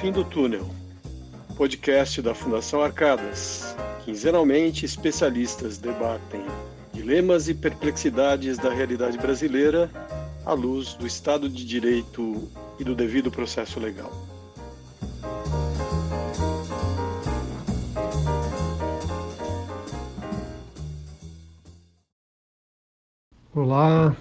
fim 0.00 0.10
do 0.10 0.24
túnel, 0.24 0.66
podcast 1.58 2.22
da 2.22 2.34
Fundação 2.34 2.80
Arcadas. 2.80 3.76
Quinzenalmente, 4.02 4.86
especialistas 4.86 5.76
debatem 5.76 6.40
dilemas 6.90 7.50
e 7.50 7.54
perplexidades 7.54 8.56
da 8.56 8.72
realidade 8.72 9.18
brasileira 9.18 9.90
à 10.46 10.54
luz 10.54 10.94
do 10.94 11.06
Estado 11.06 11.50
de 11.50 11.66
Direito 11.66 12.48
e 12.78 12.84
do 12.84 12.94
devido 12.94 13.30
processo 13.30 13.78
legal. 13.78 14.10
Olá, 23.54 24.16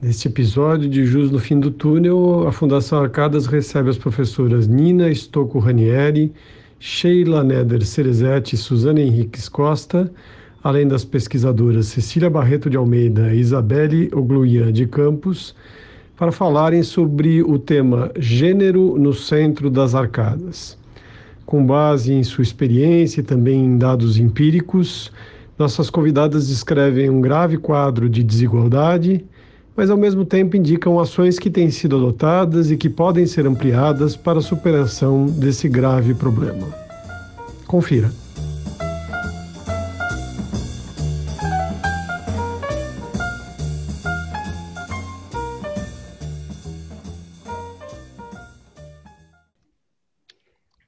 Neste 0.00 0.28
episódio 0.28 0.88
de 0.88 1.04
Jus 1.04 1.28
no 1.28 1.40
Fim 1.40 1.58
do 1.58 1.72
Túnel, 1.72 2.46
a 2.46 2.52
Fundação 2.52 3.02
Arcadas 3.02 3.46
recebe 3.46 3.90
as 3.90 3.98
professoras 3.98 4.68
Nina 4.68 5.10
Stocco 5.12 5.58
Ranieri, 5.58 6.32
Sheila 6.78 7.42
Neder 7.42 7.84
Cerezetti 7.84 8.54
e 8.54 8.58
Suzana 8.58 9.00
Henriques 9.00 9.48
Costa, 9.48 10.08
além 10.62 10.86
das 10.86 11.04
pesquisadoras 11.04 11.86
Cecília 11.86 12.30
Barreto 12.30 12.70
de 12.70 12.76
Almeida 12.76 13.34
e 13.34 13.40
Isabelle 13.40 14.08
Ogluian 14.14 14.72
de 14.72 14.86
Campos, 14.86 15.52
para 16.16 16.30
falarem 16.30 16.84
sobre 16.84 17.42
o 17.42 17.58
tema 17.58 18.12
Gênero 18.16 18.96
no 18.96 19.12
Centro 19.12 19.68
das 19.68 19.96
Arcadas. 19.96 20.78
Com 21.44 21.66
base 21.66 22.12
em 22.12 22.22
sua 22.22 22.42
experiência 22.42 23.20
e 23.20 23.24
também 23.24 23.64
em 23.64 23.76
dados 23.76 24.16
empíricos, 24.16 25.10
nossas 25.58 25.90
convidadas 25.90 26.46
descrevem 26.46 27.10
um 27.10 27.20
grave 27.20 27.56
quadro 27.56 28.08
de 28.08 28.22
desigualdade 28.22 29.26
mas 29.78 29.90
ao 29.90 29.96
mesmo 29.96 30.24
tempo 30.24 30.56
indicam 30.56 30.98
ações 30.98 31.38
que 31.38 31.48
têm 31.48 31.70
sido 31.70 31.94
adotadas 31.94 32.68
e 32.72 32.76
que 32.76 32.90
podem 32.90 33.24
ser 33.26 33.46
ampliadas 33.46 34.16
para 34.16 34.40
a 34.40 34.42
superação 34.42 35.26
desse 35.26 35.68
grave 35.68 36.14
problema. 36.14 36.66
Confira. 37.64 38.10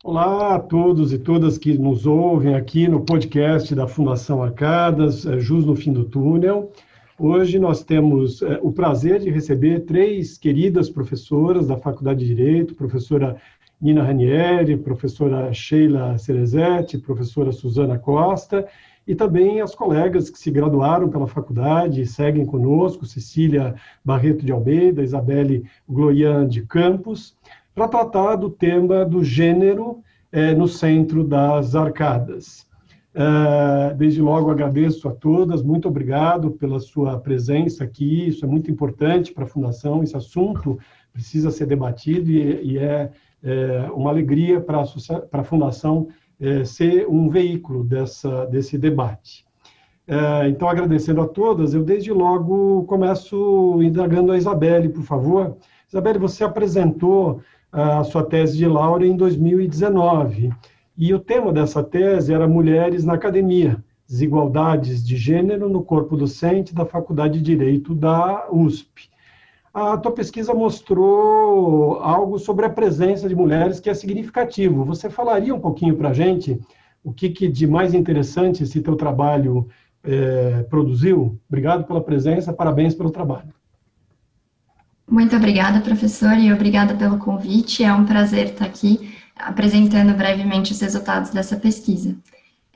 Olá 0.02 0.56
a 0.56 0.58
todos 0.58 1.12
e 1.12 1.18
todas 1.18 1.56
que 1.58 1.78
nos 1.78 2.06
ouvem 2.06 2.56
aqui 2.56 2.88
no 2.88 3.02
podcast 3.02 3.72
da 3.72 3.86
Fundação 3.86 4.42
Arcadas, 4.42 5.24
é, 5.26 5.38
Jus 5.38 5.64
no 5.64 5.76
Fim 5.76 5.92
do 5.92 6.02
Túnel. 6.02 6.72
Hoje 7.22 7.58
nós 7.58 7.84
temos 7.84 8.40
é, 8.40 8.58
o 8.62 8.72
prazer 8.72 9.20
de 9.20 9.28
receber 9.28 9.80
três 9.80 10.38
queridas 10.38 10.88
professoras 10.88 11.66
da 11.66 11.76
Faculdade 11.76 12.20
de 12.20 12.34
Direito, 12.34 12.74
professora 12.74 13.36
Nina 13.78 14.02
Ranieri, 14.02 14.78
professora 14.78 15.52
Sheila 15.52 16.16
Cerezetti, 16.16 16.96
professora 16.96 17.52
Suzana 17.52 17.98
Costa, 17.98 18.66
e 19.06 19.14
também 19.14 19.60
as 19.60 19.74
colegas 19.74 20.30
que 20.30 20.38
se 20.38 20.50
graduaram 20.50 21.10
pela 21.10 21.26
faculdade 21.26 22.00
e 22.00 22.06
seguem 22.06 22.46
conosco, 22.46 23.04
Cecília 23.04 23.74
Barreto 24.02 24.42
de 24.42 24.50
Almeida, 24.50 25.02
Isabelle 25.02 25.66
Gloian 25.86 26.48
de 26.48 26.62
Campos, 26.62 27.36
para 27.74 27.86
tratar 27.86 28.36
do 28.36 28.48
tema 28.48 29.04
do 29.04 29.22
gênero 29.22 30.02
é, 30.32 30.54
no 30.54 30.66
centro 30.66 31.22
das 31.22 31.74
arcadas. 31.74 32.69
Uh, 33.12 33.92
desde 33.96 34.22
logo 34.22 34.52
agradeço 34.52 35.08
a 35.08 35.12
todas, 35.12 35.64
muito 35.64 35.88
obrigado 35.88 36.52
pela 36.52 36.78
sua 36.78 37.18
presença 37.18 37.82
aqui. 37.82 38.28
Isso 38.28 38.44
é 38.44 38.48
muito 38.48 38.70
importante 38.70 39.32
para 39.32 39.44
a 39.44 39.48
Fundação. 39.48 40.02
Esse 40.02 40.16
assunto 40.16 40.78
precisa 41.12 41.50
ser 41.50 41.66
debatido 41.66 42.30
e, 42.30 42.78
é, 42.78 43.10
é, 43.42 43.90
uma 43.92 44.10
alegria 44.10 44.60
para 44.60 44.82
a, 45.32 45.44
Fundação 45.44 46.08
é, 46.38 46.64
ser 46.64 47.08
um 47.08 47.28
veículo 47.28 47.82
dessa, 47.82 48.46
desse 48.46 48.78
debate. 48.78 49.44
É, 50.06 50.48
então, 50.48 50.68
agradecendo 50.68 51.20
a 51.20 51.26
todas, 51.26 51.74
eu 51.74 51.82
desde 51.82 52.12
logo 52.12 52.84
começo 52.84 53.80
indagando 53.82 54.32
a 54.32 54.38
Isabelle, 54.38 54.88
por 54.88 55.02
favor. 55.02 55.56
Isabelle, 55.88 56.18
você 56.18 56.44
apresentou 56.44 57.40
a 57.72 58.02
sua 58.04 58.24
tese 58.24 58.56
de 58.56 58.66
Laura 58.66 59.06
em 59.06 59.16
2019. 59.16 60.50
E 61.00 61.14
o 61.14 61.18
tema 61.18 61.50
dessa 61.50 61.82
tese 61.82 62.34
era 62.34 62.46
Mulheres 62.46 63.06
na 63.06 63.14
Academia, 63.14 63.82
Desigualdades 64.06 65.02
de 65.02 65.16
Gênero 65.16 65.66
no 65.66 65.82
Corpo 65.82 66.14
Docente 66.14 66.74
da 66.74 66.84
Faculdade 66.84 67.38
de 67.38 67.42
Direito 67.42 67.94
da 67.94 68.46
USP. 68.52 69.08
A 69.72 69.96
tua 69.96 70.12
pesquisa 70.12 70.52
mostrou 70.52 71.94
algo 72.02 72.38
sobre 72.38 72.66
a 72.66 72.68
presença 72.68 73.26
de 73.26 73.34
mulheres 73.34 73.80
que 73.80 73.88
é 73.88 73.94
significativo. 73.94 74.84
Você 74.84 75.08
falaria 75.08 75.54
um 75.54 75.58
pouquinho 75.58 75.96
para 75.96 76.10
a 76.10 76.12
gente 76.12 76.60
o 77.02 77.14
que, 77.14 77.30
que, 77.30 77.48
de 77.48 77.66
mais 77.66 77.94
interessante 77.94 78.62
esse 78.62 78.82
teu 78.82 78.94
trabalho 78.94 79.66
é, 80.04 80.64
produziu? 80.64 81.40
Obrigado 81.48 81.84
pela 81.84 82.02
presença, 82.02 82.52
parabéns 82.52 82.94
pelo 82.94 83.10
trabalho. 83.10 83.54
Muito 85.10 85.34
obrigada, 85.34 85.80
professor, 85.80 86.36
e 86.36 86.52
obrigada 86.52 86.94
pelo 86.94 87.16
convite. 87.16 87.82
É 87.82 87.90
um 87.90 88.04
prazer 88.04 88.48
estar 88.48 88.66
aqui 88.66 89.18
apresentando 89.42 90.14
brevemente 90.14 90.72
os 90.72 90.80
resultados 90.80 91.30
dessa 91.30 91.56
pesquisa. 91.56 92.16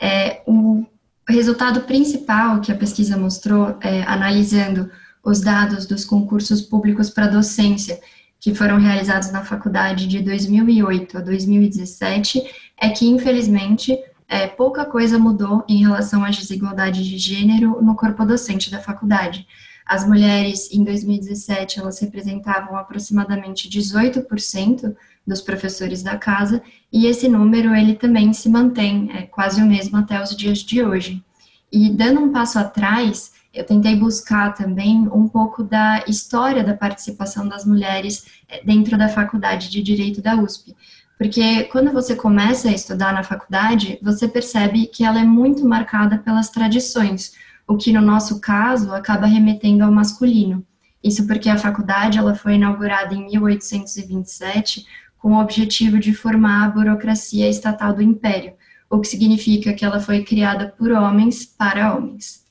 É, 0.00 0.42
o 0.47 0.84
resultado 1.28 1.82
principal 1.82 2.60
que 2.60 2.72
a 2.72 2.76
pesquisa 2.76 3.16
mostrou, 3.16 3.76
é, 3.80 4.02
analisando 4.02 4.91
os 5.22 5.41
dados 5.41 5.86
dos 5.86 6.04
concursos 6.04 6.60
públicos 6.60 7.08
para 7.08 7.26
docência 7.26 7.98
que 8.38 8.54
foram 8.54 8.78
realizados 8.78 9.32
na 9.32 9.42
faculdade 9.42 10.06
de 10.06 10.20
2008 10.20 11.16
a 11.16 11.20
2017, 11.22 12.42
é 12.78 12.91
que, 12.91 13.06
infelizmente, 13.06 13.98
é, 14.28 14.47
pouca 14.47 14.84
coisa 14.84 15.19
mudou 15.19 15.64
em 15.66 15.82
relação 15.82 16.22
às 16.24 16.36
desigualdades 16.36 17.06
de 17.06 17.16
gênero 17.16 17.80
no 17.80 17.94
corpo 17.94 18.24
docente 18.26 18.70
da 18.70 18.80
faculdade. 18.80 19.47
As 19.86 20.06
mulheres, 20.06 20.70
em 20.72 20.82
2017, 20.84 21.78
elas 21.78 21.98
representavam 22.00 22.76
aproximadamente 22.76 23.69
18% 23.69 24.94
dos 25.26 25.40
professores 25.40 26.02
da 26.02 26.16
casa, 26.16 26.62
e 26.92 27.06
esse 27.06 27.28
número 27.28 27.74
ele 27.74 27.94
também 27.94 28.32
se 28.32 28.48
mantém, 28.48 29.10
é 29.12 29.22
quase 29.22 29.62
o 29.62 29.66
mesmo 29.66 29.96
até 29.96 30.22
os 30.22 30.36
dias 30.36 30.58
de 30.58 30.82
hoje. 30.82 31.24
E 31.72 31.90
dando 31.90 32.20
um 32.20 32.32
passo 32.32 32.58
atrás, 32.58 33.32
eu 33.52 33.64
tentei 33.64 33.96
buscar 33.96 34.52
também 34.52 35.08
um 35.12 35.28
pouco 35.28 35.62
da 35.62 36.04
história 36.06 36.62
da 36.62 36.74
participação 36.74 37.48
das 37.48 37.64
mulheres 37.64 38.26
é, 38.48 38.64
dentro 38.64 38.98
da 38.98 39.08
faculdade 39.08 39.70
de 39.70 39.82
Direito 39.82 40.20
da 40.20 40.34
USP. 40.36 40.74
Porque 41.16 41.64
quando 41.64 41.92
você 41.92 42.16
começa 42.16 42.68
a 42.68 42.72
estudar 42.72 43.12
na 43.12 43.22
faculdade, 43.22 43.98
você 44.02 44.26
percebe 44.26 44.86
que 44.86 45.04
ela 45.04 45.20
é 45.20 45.24
muito 45.24 45.66
marcada 45.66 46.18
pelas 46.18 46.50
tradições, 46.50 47.32
o 47.66 47.76
que 47.76 47.92
no 47.92 48.00
nosso 48.00 48.41
caso 48.41 48.92
acaba 48.92 49.26
remetendo 49.26 49.84
ao 49.84 49.92
masculino. 49.92 50.66
Isso 51.02 51.26
porque 51.26 51.48
a 51.48 51.58
faculdade 51.58 52.18
ela 52.18 52.34
foi 52.34 52.54
inaugurada 52.54 53.14
em 53.14 53.26
1827 53.26 54.86
com 55.24 55.36
o 55.36 55.40
objetivo 55.40 55.98
de 55.98 56.12
formar 56.12 56.66
a 56.66 56.68
burocracia 56.68 57.48
estatal 57.48 57.94
do 57.94 58.02
Império, 58.02 58.52
o 58.90 59.00
que 59.00 59.08
significa 59.08 59.72
que 59.72 59.82
ela 59.82 59.98
foi 59.98 60.22
criada 60.22 60.74
por 60.76 60.92
homens 60.92 61.46
para 61.46 61.94
homens. 61.94 62.44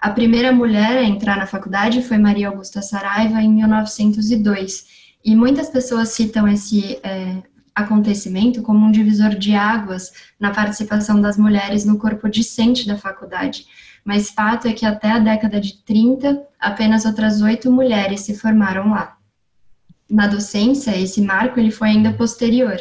A 0.00 0.08
primeira 0.08 0.50
mulher 0.50 0.96
a 0.96 1.04
entrar 1.04 1.36
na 1.36 1.46
faculdade 1.46 2.00
foi 2.00 2.16
Maria 2.16 2.48
Augusta 2.48 2.80
Saraiva 2.80 3.42
em 3.42 3.52
1902, 3.52 4.86
e 5.22 5.36
muitas 5.36 5.68
pessoas 5.68 6.08
citam 6.14 6.48
esse 6.48 6.98
é, 7.02 7.42
acontecimento 7.74 8.62
como 8.62 8.86
um 8.86 8.90
divisor 8.90 9.34
de 9.34 9.54
águas 9.54 10.10
na 10.40 10.50
participação 10.50 11.20
das 11.20 11.36
mulheres 11.36 11.84
no 11.84 11.98
corpo 11.98 12.26
discente 12.26 12.86
da 12.86 12.96
faculdade. 12.96 13.66
Mas 14.02 14.30
fato 14.30 14.66
é 14.66 14.72
que 14.72 14.86
até 14.86 15.10
a 15.10 15.18
década 15.18 15.60
de 15.60 15.74
30, 15.82 16.42
apenas 16.58 17.04
outras 17.04 17.42
oito 17.42 17.70
mulheres 17.70 18.22
se 18.22 18.34
formaram 18.34 18.92
lá 18.92 19.13
na 20.14 20.28
docência, 20.28 20.96
esse 20.96 21.20
marco 21.20 21.58
ele 21.58 21.72
foi 21.72 21.88
ainda 21.88 22.12
posterior. 22.12 22.76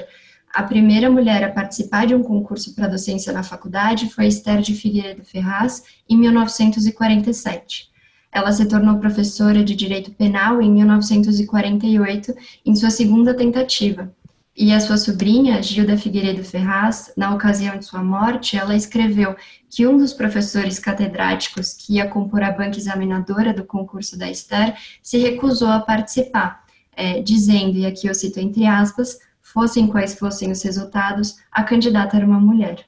A 0.53 0.61
primeira 0.61 1.09
mulher 1.09 1.43
a 1.43 1.51
participar 1.51 2.05
de 2.05 2.13
um 2.13 2.21
concurso 2.21 2.75
para 2.75 2.87
docência 2.87 3.33
na 3.33 3.41
faculdade 3.41 4.07
foi 4.07 4.27
Esther 4.27 4.61
de 4.61 4.75
Figueiredo 4.75 5.25
Ferraz, 5.25 5.83
em 6.07 6.15
1947. 6.15 7.89
Ela 8.31 8.51
se 8.51 8.67
tornou 8.67 8.99
professora 8.99 9.63
de 9.63 9.75
Direito 9.75 10.11
Penal 10.11 10.61
em 10.61 10.71
1948, 10.71 12.35
em 12.63 12.75
sua 12.75 12.91
segunda 12.91 13.33
tentativa. 13.33 14.13
E 14.55 14.71
a 14.71 14.79
sua 14.79 14.97
sobrinha, 14.97 15.63
Gilda 15.63 15.97
Figueiredo 15.97 16.43
Ferraz, 16.43 17.11
na 17.17 17.33
ocasião 17.33 17.79
de 17.79 17.85
sua 17.85 18.03
morte, 18.03 18.55
ela 18.55 18.75
escreveu 18.75 19.35
que 19.67 19.87
um 19.87 19.97
dos 19.97 20.13
professores 20.13 20.77
catedráticos 20.77 21.73
que 21.73 21.95
ia 21.95 22.07
compor 22.07 22.43
a 22.43 22.51
banca 22.51 22.77
examinadora 22.77 23.51
do 23.51 23.65
concurso 23.65 24.19
da 24.19 24.29
Esther 24.29 24.75
se 25.01 25.17
recusou 25.17 25.69
a 25.69 25.79
participar 25.79 26.62
é, 26.95 27.21
dizendo, 27.21 27.77
e 27.77 27.85
aqui 27.85 28.07
eu 28.07 28.13
cito 28.13 28.39
entre 28.39 28.65
aspas, 28.65 29.17
fossem 29.41 29.87
quais 29.87 30.15
fossem 30.15 30.51
os 30.51 30.61
resultados, 30.63 31.35
a 31.51 31.63
candidata 31.63 32.17
era 32.17 32.25
uma 32.25 32.39
mulher. 32.39 32.85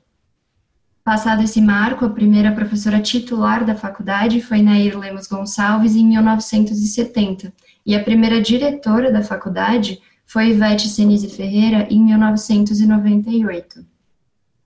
Passado 1.04 1.44
esse 1.44 1.62
marco, 1.62 2.04
a 2.04 2.10
primeira 2.10 2.52
professora 2.52 3.00
titular 3.00 3.64
da 3.64 3.76
faculdade 3.76 4.42
foi 4.42 4.64
Nair 4.64 4.98
Lemos 4.98 5.28
Gonçalves 5.28 5.96
em 5.96 6.04
1970, 6.04 7.54
e 7.86 7.96
a 7.96 8.04
primeira 8.04 8.42
diretora 8.42 9.12
da 9.12 9.22
faculdade 9.22 10.02
foi 10.26 10.50
Ivete 10.50 10.90
Senise 10.90 11.30
Ferreira 11.30 11.88
em 11.92 12.04
1998. 12.04 13.86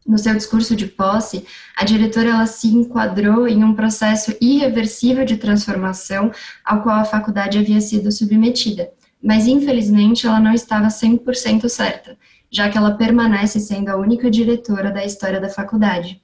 No 0.07 0.17
seu 0.17 0.33
discurso 0.33 0.75
de 0.75 0.87
posse, 0.87 1.45
a 1.75 1.83
diretora 1.83 2.29
ela 2.29 2.45
se 2.45 2.67
enquadrou 2.69 3.47
em 3.47 3.63
um 3.63 3.75
processo 3.75 4.33
irreversível 4.39 5.25
de 5.25 5.37
transformação 5.37 6.31
ao 6.63 6.81
qual 6.81 6.95
a 6.95 7.05
faculdade 7.05 7.59
havia 7.59 7.81
sido 7.81 8.11
submetida, 8.11 8.89
mas 9.21 9.47
infelizmente 9.47 10.25
ela 10.25 10.39
não 10.39 10.53
estava 10.53 10.87
100% 10.87 11.67
certa, 11.67 12.17
já 12.49 12.69
que 12.69 12.77
ela 12.77 12.95
permanece 12.95 13.59
sendo 13.59 13.89
a 13.89 13.97
única 13.97 14.29
diretora 14.31 14.91
da 14.91 15.05
história 15.05 15.39
da 15.39 15.49
faculdade. 15.49 16.21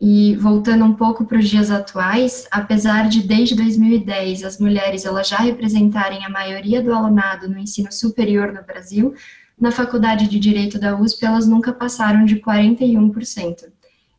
E 0.00 0.36
voltando 0.36 0.84
um 0.84 0.92
pouco 0.92 1.24
para 1.24 1.38
os 1.38 1.48
dias 1.48 1.70
atuais, 1.70 2.46
apesar 2.50 3.08
de 3.08 3.22
desde 3.22 3.54
2010 3.54 4.44
as 4.44 4.58
mulheres 4.58 5.06
elas 5.06 5.28
já 5.28 5.38
representarem 5.38 6.24
a 6.24 6.28
maioria 6.28 6.82
do 6.82 6.92
alunado 6.92 7.48
no 7.48 7.58
ensino 7.58 7.90
superior 7.90 8.52
no 8.52 8.62
Brasil, 8.62 9.14
na 9.58 9.70
Faculdade 9.70 10.28
de 10.28 10.38
Direito 10.38 10.78
da 10.78 10.98
USP 10.98 11.24
elas 11.24 11.48
nunca 11.48 11.72
passaram 11.72 12.24
de 12.26 12.36
41%. 12.36 13.72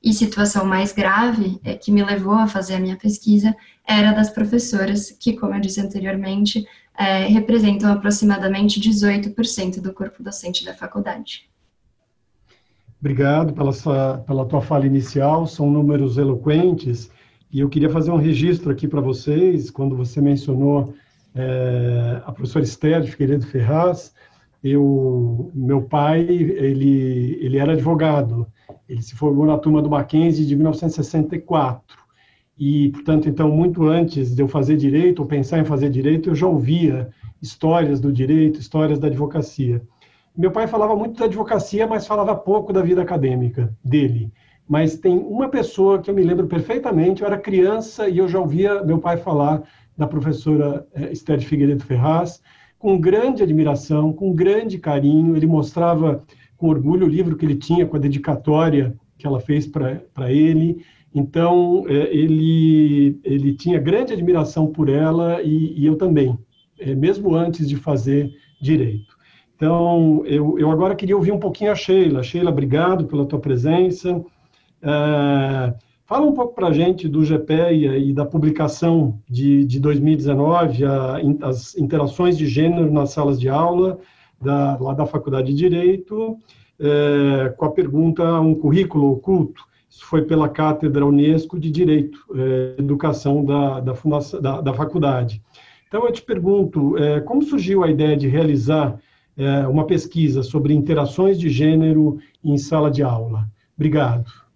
E 0.04 0.14
situação 0.14 0.66
mais 0.66 0.92
grave, 0.92 1.60
é, 1.64 1.76
que 1.76 1.92
me 1.92 2.04
levou 2.04 2.34
a 2.34 2.48
fazer 2.48 2.76
a 2.76 2.80
minha 2.80 2.96
pesquisa, 2.96 3.56
era 3.86 4.12
das 4.12 4.30
professoras, 4.30 5.12
que, 5.12 5.34
como 5.34 5.54
eu 5.54 5.60
disse 5.60 5.82
anteriormente, 5.82 6.66
é, 6.98 7.28
representam 7.28 7.92
aproximadamente 7.92 8.80
18% 8.80 9.80
do 9.80 9.94
corpo 9.94 10.24
docente 10.24 10.66
da 10.66 10.74
faculdade. 10.74 11.48
Obrigado 13.00 13.54
pela, 13.54 13.72
sua, 13.72 14.18
pela 14.26 14.46
tua 14.46 14.62
fala 14.62 14.88
inicial, 14.88 15.46
são 15.46 15.70
números 15.70 16.18
eloquentes, 16.18 17.12
e 17.52 17.60
eu 17.60 17.70
queria 17.70 17.90
fazer 17.90 18.10
um 18.10 18.18
registro 18.18 18.72
aqui 18.72 18.88
para 18.88 19.00
vocês, 19.00 19.70
quando 19.70 19.96
você 19.96 20.20
mencionou 20.20 20.96
é, 21.36 22.22
a 22.26 22.32
professora 22.32 22.66
Esther 22.66 23.02
de 23.02 23.12
Figueiredo 23.12 23.46
Ferraz, 23.46 24.14
eu, 24.64 25.52
meu 25.54 25.84
pai, 25.84 26.22
ele, 26.22 27.38
ele 27.40 27.58
era 27.58 27.74
advogado, 27.74 28.48
ele 28.90 29.04
se 29.04 29.16
formou 29.16 29.46
na 29.46 29.58
turma 29.58 29.82
do 29.82 29.90
Mackenzie 29.90 30.46
de 30.46 30.56
1964, 30.56 32.07
e, 32.58 32.90
portanto, 32.90 33.30
então, 33.30 33.50
muito 33.52 33.86
antes 33.86 34.36
de 34.36 34.42
eu 34.42 34.48
fazer 34.48 34.78
direito, 34.78 35.20
ou 35.20 35.26
pensar 35.26 35.60
em 35.60 35.66
fazer 35.66 35.90
direito, 35.90 36.30
eu 36.30 36.36
já 36.36 36.48
ouvia 36.48 37.10
histórias 37.42 38.00
do 38.00 38.12
direito, 38.12 38.60
histórias 38.60 38.98
da 38.98 39.08
advocacia. 39.08 39.82
Meu 40.36 40.52
pai 40.52 40.68
falava 40.68 40.96
muito 40.96 41.20
da 41.20 41.26
advocacia, 41.26 41.86
mas 41.86 42.08
falava 42.08 42.36
pouco 42.36 42.74
da 42.74 42.82
vida 42.82 43.02
acadêmica 43.02 43.76
dele. 43.84 44.32
Mas 44.68 44.98
tem 44.98 45.18
uma 45.18 45.50
pessoa 45.50 46.00
que 46.00 46.10
eu 46.10 46.16
me 46.16 46.24
lembro 46.24 46.48
perfeitamente, 46.48 47.22
eu 47.22 47.28
era 47.28 47.38
criança 47.38 48.10
e 48.10 48.18
eu 48.18 48.28
já 48.28 48.40
ouvia 48.40 48.84
meu 48.84 49.00
pai 49.00 49.18
falar 49.18 49.64
da 49.96 50.06
professora 50.06 50.86
eh, 50.94 51.12
Esther 51.12 51.40
Figueiredo 51.42 51.84
Ferraz, 51.84 52.42
com 52.78 53.00
grande 53.00 53.42
admiração, 53.42 54.12
com 54.12 54.34
grande 54.34 54.78
carinho. 54.78 55.36
Ele 55.36 55.48
mostrava 55.48 56.24
com 56.58 56.70
orgulho 56.70 57.06
o 57.06 57.10
livro 57.10 57.36
que 57.36 57.46
ele 57.46 57.56
tinha, 57.56 57.86
com 57.86 57.96
a 57.96 58.00
dedicatória 58.00 58.96
que 59.18 59.26
ela 59.26 59.40
fez 59.40 59.66
para 59.66 60.32
ele. 60.32 60.84
Então, 61.14 61.86
eh, 61.88 62.10
ele, 62.12 63.20
ele 63.24 63.54
tinha 63.54 63.80
grande 63.80 64.14
admiração 64.14 64.68
por 64.68 64.90
ela 64.90 65.42
e, 65.42 65.74
e 65.80 65.86
eu 65.86 65.96
também, 65.96 66.38
eh, 66.80 66.96
mesmo 66.96 67.36
antes 67.36 67.68
de 67.68 67.76
fazer 67.76 68.32
direito. 68.62 69.18
Então, 69.58 70.24
eu, 70.26 70.60
eu 70.60 70.70
agora 70.70 70.96
queria 70.96 71.16
ouvir 71.16 71.32
um 71.32 71.40
pouquinho 71.40 71.72
a 71.72 71.76
Sheila. 71.76 72.22
Sheila, 72.22 72.52
obrigado 72.52 73.06
pela 73.06 73.26
tua 73.26 73.40
presença. 73.40 74.24
É, 74.84 75.74
fala 76.06 76.28
um 76.28 76.34
pouco 76.34 76.54
para 76.54 76.68
a 76.68 76.72
gente 76.72 77.08
do 77.08 77.26
GPEA 77.26 77.98
e 77.98 78.14
da 78.14 78.24
publicação 78.24 79.20
de, 79.28 79.66
de 79.66 79.80
2019, 79.80 80.86
a, 80.86 81.18
as 81.42 81.76
interações 81.76 82.38
de 82.38 82.46
gênero 82.46 82.92
nas 82.92 83.10
salas 83.10 83.40
de 83.40 83.50
aula, 83.50 84.00
da, 84.40 84.78
lá 84.78 84.94
da 84.94 85.08
Faculdade 85.08 85.48
de 85.48 85.58
Direito, 85.58 86.38
é, 86.80 87.50
com 87.58 87.66
a 87.66 87.72
pergunta, 87.72 88.40
um 88.40 88.54
currículo 88.54 89.12
oculto. 89.14 89.64
Isso 89.90 90.06
foi 90.06 90.24
pela 90.24 90.50
Cátedra 90.50 91.06
Unesco 91.06 91.60
de 91.60 91.72
Direito, 91.72 92.20
é, 92.36 92.76
Educação 92.80 93.44
da, 93.44 93.80
da, 93.80 93.96
fundação, 93.96 94.42
da, 94.42 94.62
da 94.62 94.74
faculdade. 94.74 95.42
Então, 95.88 96.06
eu 96.06 96.12
te 96.12 96.22
pergunto, 96.22 96.98
é, 96.98 97.22
como 97.22 97.42
surgiu 97.42 97.84
a 97.84 97.90
ideia 97.90 98.18
de 98.18 98.28
realizar 98.28 99.00
é, 99.38 99.68
uma 99.68 99.86
pesquisa 99.86 100.44
sobre 100.44 100.74
interações 100.74 101.40
de 101.40 101.50
gênero 101.50 102.20
em 102.44 102.58
sala 102.58 102.92
de 102.92 103.04
aula. 103.04 103.48
Obrigado. 103.78 104.47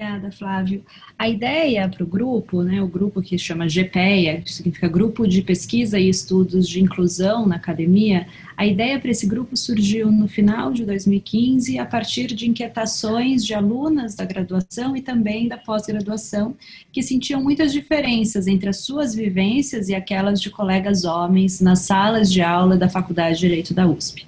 Obrigada, 0.00 0.30
Flávio. 0.30 0.84
A 1.18 1.28
ideia 1.28 1.88
para 1.88 2.04
o 2.04 2.06
grupo, 2.06 2.62
né, 2.62 2.80
o 2.80 2.86
grupo 2.86 3.20
que 3.20 3.36
chama 3.36 3.66
GPEA, 3.66 4.42
que 4.42 4.52
significa 4.52 4.86
Grupo 4.86 5.26
de 5.26 5.42
Pesquisa 5.42 5.98
e 5.98 6.08
Estudos 6.08 6.68
de 6.68 6.80
Inclusão 6.80 7.44
na 7.44 7.56
Academia, 7.56 8.28
a 8.56 8.64
ideia 8.64 9.00
para 9.00 9.10
esse 9.10 9.26
grupo 9.26 9.56
surgiu 9.56 10.12
no 10.12 10.28
final 10.28 10.72
de 10.72 10.84
2015, 10.84 11.80
a 11.80 11.84
partir 11.84 12.28
de 12.28 12.48
inquietações 12.48 13.44
de 13.44 13.54
alunas 13.54 14.14
da 14.14 14.24
graduação 14.24 14.96
e 14.96 15.02
também 15.02 15.48
da 15.48 15.58
pós-graduação, 15.58 16.54
que 16.92 17.02
sentiam 17.02 17.42
muitas 17.42 17.72
diferenças 17.72 18.46
entre 18.46 18.68
as 18.68 18.78
suas 18.78 19.16
vivências 19.16 19.88
e 19.88 19.96
aquelas 19.96 20.40
de 20.40 20.48
colegas 20.48 21.04
homens 21.04 21.60
nas 21.60 21.80
salas 21.80 22.30
de 22.30 22.40
aula 22.40 22.76
da 22.76 22.88
Faculdade 22.88 23.34
de 23.34 23.40
Direito 23.40 23.74
da 23.74 23.88
USP. 23.88 24.24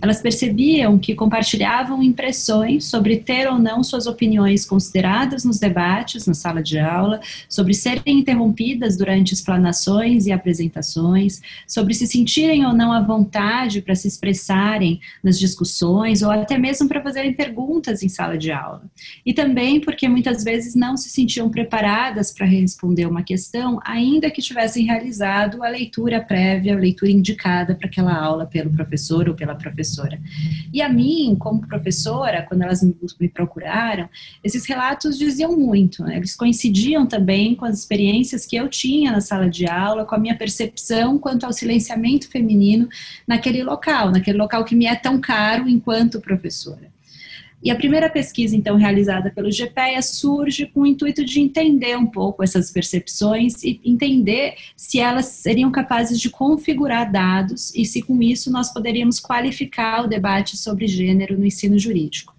Elas 0.00 0.20
percebiam 0.20 0.98
que 0.98 1.14
compartilhavam 1.14 2.02
impressões 2.02 2.86
sobre 2.86 3.18
ter 3.18 3.48
ou 3.48 3.56
não 3.56 3.84
suas 3.84 4.08
opiniões 4.08 4.66
consideradas 4.66 5.11
nos 5.44 5.58
debates, 5.58 6.26
na 6.26 6.34
sala 6.34 6.62
de 6.62 6.78
aula, 6.78 7.20
sobre 7.48 7.74
serem 7.74 8.18
interrompidas 8.20 8.96
durante 8.96 9.34
explanações 9.34 10.26
e 10.26 10.32
apresentações, 10.32 11.40
sobre 11.66 11.94
se 11.94 12.06
sentirem 12.06 12.64
ou 12.64 12.72
não 12.72 12.92
à 12.92 13.00
vontade 13.00 13.82
para 13.82 13.94
se 13.94 14.08
expressarem 14.08 15.00
nas 15.22 15.38
discussões 15.38 16.22
ou 16.22 16.30
até 16.30 16.58
mesmo 16.58 16.88
para 16.88 17.02
fazerem 17.02 17.32
perguntas 17.32 18.02
em 18.02 18.08
sala 18.08 18.38
de 18.38 18.50
aula. 18.50 18.82
E 19.24 19.32
também 19.34 19.80
porque 19.80 20.08
muitas 20.08 20.44
vezes 20.44 20.74
não 20.74 20.96
se 20.96 21.08
sentiam 21.08 21.50
preparadas 21.50 22.32
para 22.32 22.46
responder 22.46 23.06
uma 23.06 23.22
questão, 23.22 23.80
ainda 23.84 24.30
que 24.30 24.42
tivessem 24.42 24.86
realizado 24.86 25.62
a 25.62 25.68
leitura 25.68 26.20
prévia, 26.20 26.74
a 26.74 26.78
leitura 26.78 27.10
indicada 27.10 27.74
para 27.74 27.86
aquela 27.86 28.14
aula 28.14 28.46
pelo 28.46 28.70
professor 28.70 29.28
ou 29.28 29.34
pela 29.34 29.54
professora. 29.54 30.20
E 30.72 30.80
a 30.80 30.88
mim, 30.88 31.36
como 31.38 31.66
professora, 31.66 32.42
quando 32.42 32.62
elas 32.62 32.82
me 32.82 33.28
procuraram, 33.28 34.08
esses 34.42 34.66
relatos 34.66 35.01
diziam 35.10 35.56
muito. 35.56 36.02
Né? 36.02 36.16
Eles 36.16 36.34
coincidiam 36.36 37.06
também 37.06 37.54
com 37.54 37.64
as 37.64 37.78
experiências 37.78 38.46
que 38.46 38.56
eu 38.56 38.68
tinha 38.68 39.12
na 39.12 39.20
sala 39.20 39.48
de 39.48 39.66
aula, 39.66 40.04
com 40.04 40.14
a 40.14 40.18
minha 40.18 40.36
percepção 40.36 41.18
quanto 41.18 41.44
ao 41.44 41.52
silenciamento 41.52 42.28
feminino 42.28 42.88
naquele 43.26 43.62
local, 43.62 44.10
naquele 44.10 44.38
local 44.38 44.64
que 44.64 44.74
me 44.74 44.86
é 44.86 44.94
tão 44.94 45.20
caro 45.20 45.68
enquanto 45.68 46.20
professora. 46.20 46.92
E 47.62 47.70
a 47.70 47.76
primeira 47.76 48.10
pesquisa, 48.10 48.56
então, 48.56 48.76
realizada 48.76 49.30
pelo 49.30 49.48
GPEA 49.48 50.02
surge 50.02 50.66
com 50.66 50.80
o 50.80 50.86
intuito 50.86 51.24
de 51.24 51.40
entender 51.40 51.96
um 51.96 52.06
pouco 52.06 52.42
essas 52.42 52.72
percepções 52.72 53.62
e 53.62 53.80
entender 53.84 54.54
se 54.76 54.98
elas 54.98 55.26
seriam 55.26 55.70
capazes 55.70 56.20
de 56.20 56.28
configurar 56.28 57.12
dados 57.12 57.72
e 57.72 57.84
se 57.84 58.02
com 58.02 58.20
isso 58.20 58.50
nós 58.50 58.72
poderíamos 58.72 59.20
qualificar 59.20 60.04
o 60.04 60.08
debate 60.08 60.56
sobre 60.56 60.88
gênero 60.88 61.38
no 61.38 61.46
ensino 61.46 61.78
jurídico. 61.78 62.31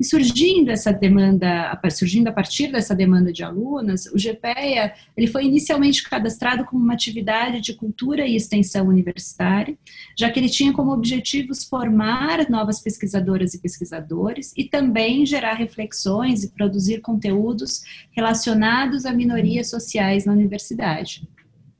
E 0.00 0.04
surgindo 0.04 0.70
essa 0.70 0.94
demanda, 0.94 1.78
surgindo 1.90 2.28
a 2.28 2.32
partir 2.32 2.72
dessa 2.72 2.94
demanda 2.94 3.30
de 3.30 3.44
alunas, 3.44 4.06
o 4.06 4.16
GPEA 4.16 4.94
ele 5.14 5.26
foi 5.26 5.44
inicialmente 5.44 6.02
cadastrado 6.08 6.64
como 6.64 6.82
uma 6.82 6.94
atividade 6.94 7.60
de 7.60 7.74
cultura 7.74 8.26
e 8.26 8.34
extensão 8.34 8.88
universitária, 8.88 9.76
já 10.18 10.30
que 10.30 10.40
ele 10.40 10.48
tinha 10.48 10.72
como 10.72 10.90
objetivos 10.90 11.64
formar 11.64 12.48
novas 12.48 12.80
pesquisadoras 12.80 13.52
e 13.52 13.60
pesquisadores 13.60 14.54
e 14.56 14.64
também 14.64 15.26
gerar 15.26 15.52
reflexões 15.52 16.44
e 16.44 16.50
produzir 16.50 17.02
conteúdos 17.02 17.82
relacionados 18.10 19.04
a 19.04 19.12
minorias 19.12 19.68
sociais 19.68 20.24
na 20.24 20.32
universidade. 20.32 21.28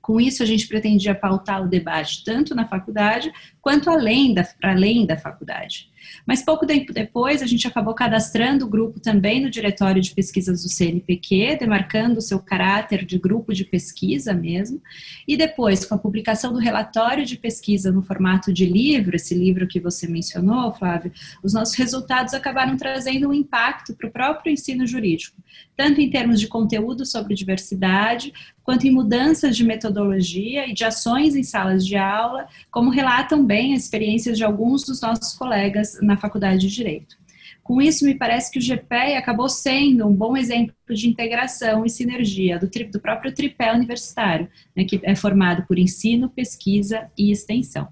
Com 0.03 0.21
isso, 0.21 0.43
a 0.43 0.47
gente 0.47 0.69
pretendia 0.69 1.15
pautar 1.15 1.62
o 1.62 1.69
debate 1.69 2.23
tanto 2.23 2.55
na 2.55 2.67
faculdade 2.67 3.33
quanto 3.62 3.89
além 3.89 4.35
da, 4.35 4.47
além 4.62 5.07
da 5.07 5.17
faculdade. 5.17 5.89
Mas 6.26 6.43
pouco 6.43 6.67
tempo 6.67 6.93
depois, 6.93 7.43
a 7.43 7.47
gente 7.47 7.67
acabou 7.67 7.95
cadastrando 7.95 8.64
o 8.64 8.69
grupo 8.69 9.00
também 9.00 9.40
no 9.43 9.50
Diretório 9.50 10.00
de 10.00 10.14
Pesquisas 10.14 10.62
do 10.62 10.69
CNPq, 10.69 11.57
demarcando 11.59 12.19
o 12.19 12.23
seu 12.23 12.38
caráter 12.38 13.05
de 13.05 13.19
grupo 13.19 13.52
de 13.52 13.64
pesquisa 13.64 14.33
mesmo. 14.33 14.81
E 15.26 15.37
depois, 15.37 15.85
com 15.85 15.95
a 15.95 15.99
publicação 15.99 16.52
do 16.52 16.59
relatório 16.59 17.25
de 17.25 17.37
pesquisa 17.37 17.90
no 17.93 18.02
formato 18.02 18.52
de 18.52 18.67
livro, 18.67 19.17
esse 19.17 19.35
livro 19.35 19.67
que 19.67 19.81
você 19.81 20.07
mencionou, 20.07 20.73
Flávio, 20.73 21.12
os 21.43 21.52
nossos 21.52 21.75
resultados 21.75 22.35
acabaram 22.35 22.76
trazendo 22.76 23.29
um 23.29 23.35
impacto 23.35 23.95
para 23.95 24.09
o 24.09 24.12
próprio 24.12 24.52
ensino 24.52 24.87
jurídico, 24.87 25.37
tanto 25.76 26.00
em 26.00 26.11
termos 26.11 26.40
de 26.40 26.49
conteúdo 26.49 27.05
sobre 27.07 27.35
diversidade, 27.35 28.33
quanto 28.62 28.87
em 28.87 28.90
mudanças 28.90 29.57
de 29.57 29.64
metodologia 29.64 30.69
e 30.69 30.73
de 30.73 30.85
ações 30.85 31.35
em 31.35 31.43
salas 31.43 31.85
de 31.85 31.97
aula, 31.97 32.47
como 32.71 32.90
relatam 32.90 33.45
bem 33.45 33.75
as 33.75 33.83
experiências 33.83 34.38
de 34.38 34.45
alguns 34.45 34.85
dos 34.85 35.00
nossos 35.00 35.35
colegas 35.35 36.00
na 36.02 36.16
Faculdade 36.16 36.61
de 36.61 36.75
Direito. 36.75 37.16
Com 37.62 37.80
isso, 37.80 38.04
me 38.04 38.14
parece 38.14 38.50
que 38.50 38.59
o 38.59 38.62
GPE 38.62 39.16
acabou 39.16 39.49
sendo 39.49 40.07
um 40.07 40.14
bom 40.14 40.37
exemplo 40.37 40.75
de 40.88 41.09
integração 41.09 41.85
e 41.85 41.90
sinergia 41.90 42.59
do, 42.59 42.69
tri, 42.69 42.85
do 42.85 43.00
próprio 43.00 43.33
tripé 43.33 43.73
universitário, 43.73 44.49
né, 44.76 44.85
que 44.85 45.00
é 45.02 45.14
formado 45.14 45.64
por 45.66 45.78
ensino, 45.78 46.28
pesquisa 46.30 47.09
e 47.16 47.30
extensão. 47.30 47.88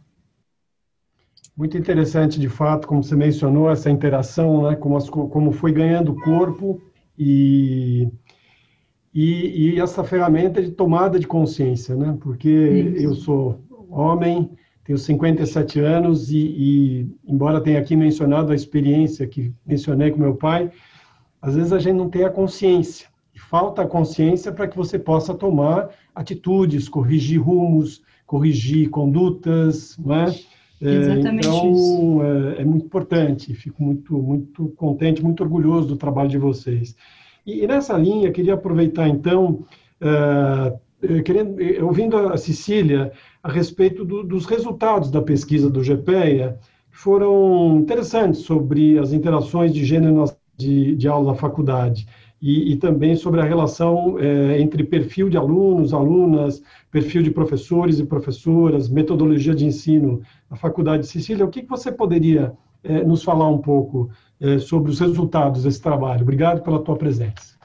Muito 1.56 1.76
interessante, 1.76 2.38
de 2.38 2.48
fato, 2.48 2.86
como 2.86 3.02
você 3.02 3.16
mencionou, 3.16 3.70
essa 3.70 3.90
interação, 3.90 4.68
né, 4.68 4.76
como, 4.76 4.96
as, 4.96 5.10
como 5.10 5.52
foi 5.52 5.72
ganhando 5.72 6.14
corpo 6.14 6.80
e, 7.18 8.08
e, 9.12 9.74
e, 9.74 9.80
essa 9.80 10.04
ferramenta 10.04 10.62
de 10.62 10.70
tomada 10.70 11.18
de 11.18 11.26
consciência, 11.26 11.96
né, 11.96 12.16
porque 12.20 12.48
Isso. 12.48 13.04
eu 13.04 13.14
sou 13.14 13.60
homem, 13.90 14.50
tenho 14.88 14.97
57 14.97 15.80
anos 15.80 16.33
e, 16.33 16.38
e, 16.38 17.16
embora 17.26 17.61
tenha 17.61 17.78
aqui 17.78 17.95
mencionado 17.95 18.52
a 18.52 18.54
experiência 18.54 19.26
que 19.26 19.52
mencionei 19.66 20.11
com 20.11 20.18
meu 20.18 20.35
pai, 20.35 20.71
às 21.42 21.57
vezes 21.57 21.75
a 21.75 21.78
gente 21.78 21.97
não 21.97 22.09
tem 22.09 22.25
a 22.25 22.30
consciência. 22.30 23.07
E 23.35 23.38
falta 23.38 23.83
a 23.83 23.87
consciência 23.87 24.50
para 24.50 24.66
que 24.66 24.75
você 24.75 24.99
possa 24.99 25.35
tomar 25.35 25.90
atitudes, 26.14 26.88
corrigir 26.88 27.38
rumos, 27.38 28.02
corrigir 28.26 28.88
condutas, 28.88 29.95
não 29.99 30.14
é? 30.14 30.35
Exatamente 30.80 31.47
então, 31.47 31.71
isso. 31.71 32.23
É, 32.57 32.62
é, 32.62 32.64
muito 32.64 32.87
importante. 32.87 33.52
Fico 33.52 33.83
muito, 33.83 34.16
muito 34.16 34.68
contente, 34.71 35.23
muito 35.23 35.42
orgulhoso 35.42 35.88
do 35.88 35.97
trabalho 35.97 36.30
de 36.30 36.38
vocês. 36.38 36.97
E, 37.45 37.62
e 37.62 37.66
nessa 37.66 37.92
linha, 37.99 38.33
queria 38.33 38.54
aproveitar 38.54 39.07
então, 39.07 39.66
uh, 40.00 40.78
querendo, 41.24 41.56
ouvindo 41.84 42.16
a 42.16 42.36
Cecília 42.36 43.12
a 43.42 43.50
respeito 43.50 44.04
do, 44.04 44.22
dos 44.22 44.46
resultados 44.46 45.10
da 45.10 45.22
pesquisa 45.22 45.70
do 45.70 45.80
GPEA, 45.80 46.58
que 46.90 46.98
foram 46.98 47.78
interessantes 47.78 48.40
sobre 48.40 48.98
as 48.98 49.12
interações 49.12 49.72
de 49.72 49.84
gênero 49.84 50.24
de, 50.56 50.96
de 50.96 51.08
aula 51.08 51.32
na 51.32 51.38
faculdade 51.38 52.06
e, 52.40 52.72
e 52.72 52.76
também 52.76 53.16
sobre 53.16 53.40
a 53.40 53.44
relação 53.44 54.18
é, 54.18 54.60
entre 54.60 54.84
perfil 54.84 55.28
de 55.28 55.36
alunos, 55.36 55.92
alunas, 55.92 56.62
perfil 56.90 57.22
de 57.22 57.30
professores 57.30 57.98
e 57.98 58.04
professoras, 58.04 58.88
metodologia 58.88 59.54
de 59.54 59.66
ensino 59.66 60.20
na 60.50 60.56
Faculdade 60.56 61.02
de 61.02 61.08
Sicília. 61.08 61.44
O 61.44 61.48
que, 61.48 61.62
que 61.62 61.68
você 61.68 61.90
poderia 61.90 62.52
é, 62.82 63.04
nos 63.04 63.22
falar 63.22 63.48
um 63.48 63.58
pouco 63.58 64.10
é, 64.40 64.58
sobre 64.58 64.90
os 64.90 65.00
resultados 65.00 65.64
desse 65.64 65.82
trabalho? 65.82 66.22
Obrigado 66.22 66.62
pela 66.62 66.80
tua 66.80 66.96
presença. 66.96 67.57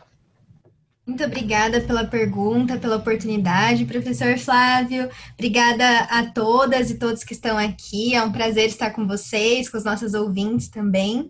Muito 1.05 1.21
obrigada 1.21 1.81
pela 1.81 2.05
pergunta, 2.05 2.77
pela 2.77 2.95
oportunidade, 2.95 3.83
professor 3.83 4.37
Flávio. 4.37 5.09
Obrigada 5.33 5.85
a 6.09 6.25
todas 6.27 6.89
e 6.89 6.97
todos 6.97 7.25
que 7.25 7.33
estão 7.33 7.57
aqui. 7.57 8.15
É 8.15 8.23
um 8.23 8.31
prazer 8.31 8.67
estar 8.67 8.91
com 8.91 9.05
vocês, 9.05 9.67
com 9.67 9.77
os 9.77 9.83
nossos 9.83 10.13
ouvintes 10.13 10.69
também. 10.69 11.29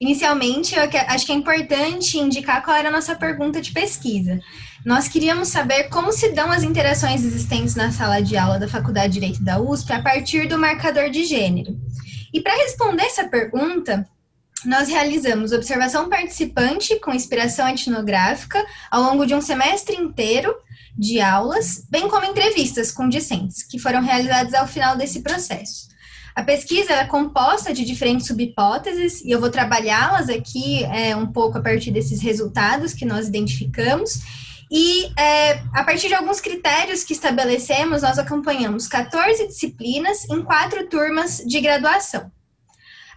Inicialmente, 0.00 0.76
eu 0.76 0.82
acho 1.08 1.26
que 1.26 1.32
é 1.32 1.34
importante 1.34 2.16
indicar 2.16 2.64
qual 2.64 2.76
era 2.76 2.90
a 2.90 2.92
nossa 2.92 3.16
pergunta 3.16 3.60
de 3.60 3.72
pesquisa. 3.72 4.38
Nós 4.86 5.08
queríamos 5.08 5.48
saber 5.48 5.88
como 5.88 6.12
se 6.12 6.30
dão 6.30 6.52
as 6.52 6.62
interações 6.62 7.24
existentes 7.24 7.74
na 7.74 7.90
sala 7.90 8.20
de 8.20 8.36
aula 8.36 8.60
da 8.60 8.68
Faculdade 8.68 9.14
de 9.14 9.14
Direito 9.14 9.42
da 9.42 9.60
USP 9.60 9.92
a 9.92 10.00
partir 10.00 10.46
do 10.46 10.56
marcador 10.56 11.10
de 11.10 11.24
gênero. 11.24 11.76
E 12.32 12.40
para 12.40 12.54
responder 12.54 13.02
essa 13.02 13.26
pergunta, 13.26 14.08
nós 14.64 14.88
realizamos 14.88 15.52
observação 15.52 16.08
participante 16.08 16.98
com 17.00 17.12
inspiração 17.12 17.68
etnográfica 17.68 18.64
ao 18.90 19.02
longo 19.02 19.24
de 19.24 19.34
um 19.34 19.40
semestre 19.40 19.96
inteiro 19.96 20.54
de 20.96 21.20
aulas, 21.20 21.86
bem 21.88 22.08
como 22.08 22.26
entrevistas 22.26 22.90
com 22.90 23.08
discentes, 23.08 23.62
que 23.62 23.78
foram 23.78 24.02
realizadas 24.02 24.52
ao 24.54 24.66
final 24.66 24.96
desse 24.96 25.22
processo. 25.22 25.88
A 26.34 26.42
pesquisa 26.42 26.92
é 26.92 27.04
composta 27.04 27.72
de 27.72 27.84
diferentes 27.84 28.26
subhipóteses 28.26 29.20
e 29.22 29.30
eu 29.30 29.40
vou 29.40 29.50
trabalhá-las 29.50 30.28
aqui 30.28 30.84
é, 30.84 31.14
um 31.14 31.26
pouco 31.26 31.58
a 31.58 31.60
partir 31.60 31.90
desses 31.90 32.20
resultados 32.20 32.92
que 32.92 33.04
nós 33.04 33.26
identificamos. 33.26 34.20
E 34.70 35.06
é, 35.18 35.62
a 35.74 35.82
partir 35.82 36.08
de 36.08 36.14
alguns 36.14 36.40
critérios 36.40 37.02
que 37.02 37.12
estabelecemos, 37.12 38.02
nós 38.02 38.18
acompanhamos 38.18 38.86
14 38.86 39.48
disciplinas 39.48 40.28
em 40.30 40.42
quatro 40.42 40.88
turmas 40.88 41.38
de 41.38 41.60
graduação. 41.60 42.30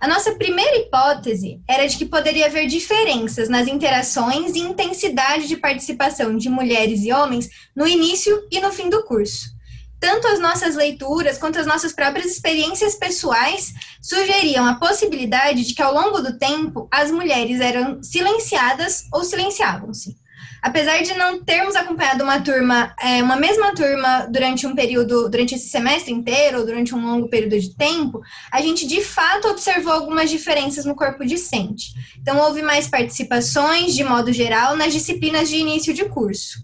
A 0.01 0.08
nossa 0.08 0.34
primeira 0.34 0.77
hipótese 0.77 1.62
era 1.67 1.88
de 1.88 1.96
que 1.96 2.05
poderia 2.05 2.48
haver 2.48 2.65
diferenças 2.65 3.48
nas 3.48 3.67
interações 3.67 4.55
e 4.55 4.60
intensidade 4.60 5.48
de 5.48 5.55
participação 5.55 6.36
de 6.36 6.50
mulheres 6.50 7.03
e 7.03 7.13
homens 7.13 7.48
no 7.75 7.88
início 7.88 8.48
e 8.51 8.60
no 8.60 8.72
fim 8.72 8.89
do 8.89 9.03
curso 9.03 9.62
tanto 10.01 10.27
as 10.27 10.39
nossas 10.39 10.75
leituras 10.75 11.38
quanto 11.38 11.60
as 11.60 11.67
nossas 11.67 11.93
próprias 11.93 12.25
experiências 12.25 12.96
pessoais 12.96 13.72
sugeriam 14.01 14.65
a 14.65 14.74
possibilidade 14.74 15.63
de 15.63 15.75
que 15.75 15.81
ao 15.81 15.93
longo 15.93 16.20
do 16.22 16.39
tempo 16.39 16.88
as 16.91 17.12
mulheres 17.12 17.62
eram 17.62 18.01
silenciadas 18.01 19.05
ou 19.13 19.24
silenciavam-se. 19.24 20.17
Apesar 20.62 21.01
de 21.01 21.13
não 21.15 21.44
termos 21.44 21.75
acompanhado 21.75 22.24
uma 22.24 22.39
turma, 22.39 22.94
é, 23.01 23.24
uma 23.24 23.36
mesma 23.36 23.74
turma 23.74 24.27
durante 24.30 24.68
um 24.68 24.75
período, 24.75 25.27
durante 25.27 25.56
esse 25.56 25.70
semestre 25.70 26.13
inteiro, 26.13 26.60
ou 26.60 26.65
durante 26.65 26.94
um 26.94 27.03
longo 27.03 27.27
período 27.27 27.60
de 27.60 27.75
tempo, 27.75 28.22
a 28.51 28.62
gente 28.62 28.86
de 28.86 29.01
fato 29.01 29.48
observou 29.48 29.91
algumas 29.91 30.30
diferenças 30.30 30.86
no 30.86 30.96
corpo 30.96 31.25
discente. 31.25 31.94
Então, 32.22 32.38
houve 32.38 32.62
mais 32.62 32.88
participações, 32.88 33.96
de 33.96 34.03
modo 34.03 34.32
geral, 34.32 34.75
nas 34.75 34.94
disciplinas 34.94 35.50
de 35.50 35.56
início 35.56 35.94
de 35.94 36.06
curso. 36.06 36.63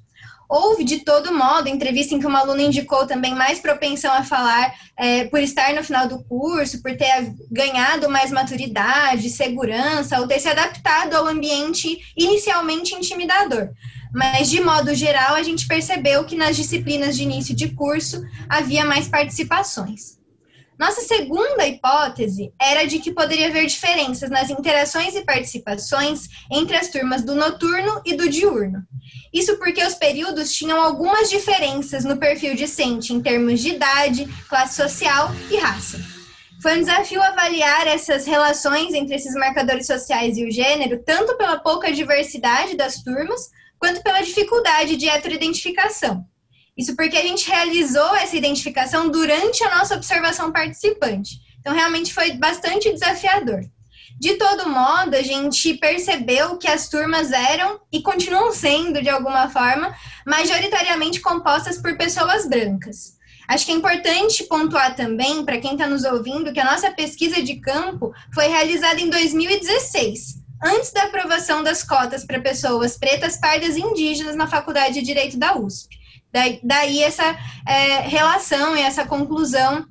Houve, 0.49 0.83
de 0.83 0.99
todo 0.99 1.33
modo, 1.33 1.67
entrevista 1.67 2.15
em 2.15 2.19
que 2.19 2.25
uma 2.25 2.39
aluna 2.39 2.61
indicou 2.61 3.05
também 3.05 3.35
mais 3.35 3.59
propensão 3.59 4.13
a 4.13 4.23
falar 4.23 4.73
é, 4.95 5.25
por 5.25 5.41
estar 5.41 5.73
no 5.73 5.83
final 5.83 6.07
do 6.07 6.23
curso, 6.23 6.81
por 6.81 6.95
ter 6.95 7.33
ganhado 7.51 8.09
mais 8.09 8.31
maturidade, 8.31 9.29
segurança, 9.29 10.19
ou 10.19 10.27
ter 10.27 10.39
se 10.39 10.47
adaptado 10.47 11.15
ao 11.15 11.27
ambiente 11.27 11.99
inicialmente 12.15 12.95
intimidador. 12.95 13.69
Mas, 14.13 14.49
de 14.49 14.61
modo 14.61 14.95
geral, 14.95 15.35
a 15.35 15.43
gente 15.43 15.67
percebeu 15.67 16.23
que 16.23 16.35
nas 16.35 16.55
disciplinas 16.55 17.17
de 17.17 17.23
início 17.23 17.53
de 17.53 17.69
curso 17.69 18.25
havia 18.47 18.85
mais 18.85 19.07
participações. 19.07 20.16
Nossa 20.77 21.01
segunda 21.01 21.65
hipótese 21.65 22.53
era 22.61 22.85
de 22.85 22.99
que 22.99 23.11
poderia 23.11 23.47
haver 23.47 23.65
diferenças 23.65 24.29
nas 24.29 24.51
interações 24.51 25.15
e 25.15 25.25
participações 25.25 26.27
entre 26.51 26.77
as 26.77 26.89
turmas 26.89 27.23
do 27.23 27.33
noturno 27.33 27.99
e 28.05 28.15
do 28.15 28.29
diurno. 28.29 28.83
Isso 29.33 29.57
porque 29.57 29.83
os 29.83 29.95
períodos 29.95 30.53
tinham 30.53 30.79
algumas 30.79 31.31
diferenças 31.31 32.05
no 32.05 32.17
perfil 32.17 32.53
discente 32.53 33.11
em 33.11 33.19
termos 33.19 33.59
de 33.59 33.69
idade, 33.69 34.27
classe 34.47 34.75
social 34.75 35.31
e 35.49 35.57
raça. 35.57 35.99
Foi 36.61 36.77
um 36.77 36.79
desafio 36.79 37.21
avaliar 37.23 37.87
essas 37.87 38.25
relações 38.25 38.93
entre 38.93 39.15
esses 39.15 39.33
marcadores 39.33 39.87
sociais 39.87 40.37
e 40.37 40.45
o 40.45 40.51
gênero, 40.51 41.01
tanto 41.03 41.35
pela 41.37 41.59
pouca 41.59 41.91
diversidade 41.91 42.75
das 42.75 43.01
turmas, 43.03 43.49
quanto 43.79 44.01
pela 44.03 44.21
dificuldade 44.21 44.95
de 44.95 45.09
heteroidentificação. 45.09 46.25
Isso 46.77 46.95
porque 46.95 47.17
a 47.17 47.21
gente 47.21 47.49
realizou 47.49 48.15
essa 48.15 48.37
identificação 48.37 49.09
durante 49.09 49.63
a 49.63 49.77
nossa 49.77 49.95
observação 49.95 50.51
participante. 50.51 51.39
Então, 51.59 51.73
realmente 51.73 52.13
foi 52.13 52.33
bastante 52.33 52.93
desafiador. 52.93 53.61
De 54.19 54.35
todo 54.35 54.69
modo, 54.69 55.15
a 55.15 55.21
gente 55.21 55.75
percebeu 55.75 56.57
que 56.57 56.67
as 56.67 56.89
turmas 56.89 57.31
eram 57.31 57.79
e 57.91 58.01
continuam 58.01 58.51
sendo, 58.51 59.01
de 59.01 59.09
alguma 59.09 59.49
forma, 59.49 59.93
majoritariamente 60.25 61.21
compostas 61.21 61.77
por 61.77 61.97
pessoas 61.97 62.47
brancas. 62.47 63.17
Acho 63.47 63.65
que 63.65 63.71
é 63.71 63.75
importante 63.75 64.43
pontuar 64.45 64.95
também, 64.95 65.45
para 65.45 65.59
quem 65.59 65.73
está 65.73 65.87
nos 65.87 66.03
ouvindo, 66.03 66.51
que 66.51 66.59
a 66.59 66.65
nossa 66.65 66.91
pesquisa 66.91 67.41
de 67.41 67.55
campo 67.61 68.11
foi 68.33 68.47
realizada 68.47 68.99
em 68.99 69.09
2016, 69.09 70.35
antes 70.63 70.91
da 70.91 71.03
aprovação 71.03 71.63
das 71.63 71.83
cotas 71.83 72.25
para 72.25 72.41
pessoas 72.41 72.97
pretas, 72.97 73.37
pardas 73.37 73.77
e 73.77 73.81
indígenas 73.81 74.35
na 74.35 74.47
Faculdade 74.47 74.95
de 74.95 75.01
Direito 75.01 75.37
da 75.37 75.57
USP. 75.57 75.95
Daí, 76.63 77.03
essa 77.03 77.37
é, 77.65 78.01
relação 78.01 78.75
e 78.75 78.81
essa 78.81 79.05
conclusão 79.05 79.85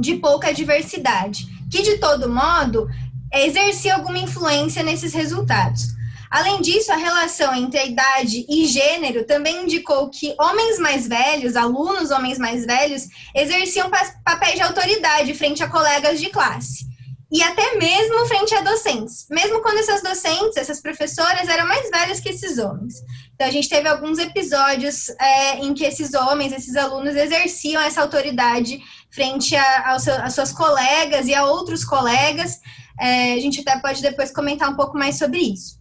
de 0.00 0.16
pouca 0.16 0.52
diversidade, 0.52 1.46
que 1.70 1.82
de 1.82 1.98
todo 1.98 2.28
modo 2.28 2.88
exercia 3.32 3.94
alguma 3.94 4.18
influência 4.18 4.82
nesses 4.82 5.12
resultados. 5.12 6.00
Além 6.30 6.60
disso, 6.60 6.92
a 6.92 6.96
relação 6.96 7.52
entre 7.52 7.80
a 7.80 7.84
idade 7.84 8.46
e 8.48 8.64
gênero 8.64 9.24
também 9.24 9.64
indicou 9.64 10.08
que 10.08 10.32
homens 10.38 10.78
mais 10.78 11.08
velhos, 11.08 11.56
alunos 11.56 12.12
homens 12.12 12.38
mais 12.38 12.64
velhos, 12.64 13.08
exerciam 13.34 13.90
papéis 14.24 14.54
de 14.54 14.62
autoridade 14.62 15.34
frente 15.34 15.62
a 15.64 15.68
colegas 15.68 16.20
de 16.20 16.30
classe. 16.30 16.88
E 17.32 17.42
até 17.42 17.76
mesmo 17.76 18.26
frente 18.26 18.54
a 18.54 18.60
docentes, 18.60 19.26
mesmo 19.28 19.60
quando 19.60 19.78
essas 19.78 20.02
docentes, 20.02 20.56
essas 20.56 20.80
professoras 20.80 21.48
eram 21.48 21.66
mais 21.66 21.90
velhas 21.90 22.20
que 22.20 22.28
esses 22.28 22.58
homens. 22.58 22.94
Então, 23.40 23.48
a 23.48 23.52
gente 23.52 23.70
teve 23.70 23.88
alguns 23.88 24.18
episódios 24.18 25.08
é, 25.18 25.60
em 25.60 25.72
que 25.72 25.82
esses 25.82 26.12
homens, 26.12 26.52
esses 26.52 26.76
alunos, 26.76 27.16
exerciam 27.16 27.80
essa 27.80 28.02
autoridade 28.02 28.78
frente 29.10 29.56
às 29.56 30.34
suas 30.34 30.52
colegas 30.52 31.26
e 31.26 31.34
a 31.34 31.46
outros 31.46 31.82
colegas. 31.82 32.60
É, 33.00 33.32
a 33.32 33.40
gente 33.40 33.62
até 33.62 33.80
pode 33.80 34.02
depois 34.02 34.30
comentar 34.30 34.68
um 34.68 34.76
pouco 34.76 34.98
mais 34.98 35.16
sobre 35.16 35.38
isso. 35.38 35.80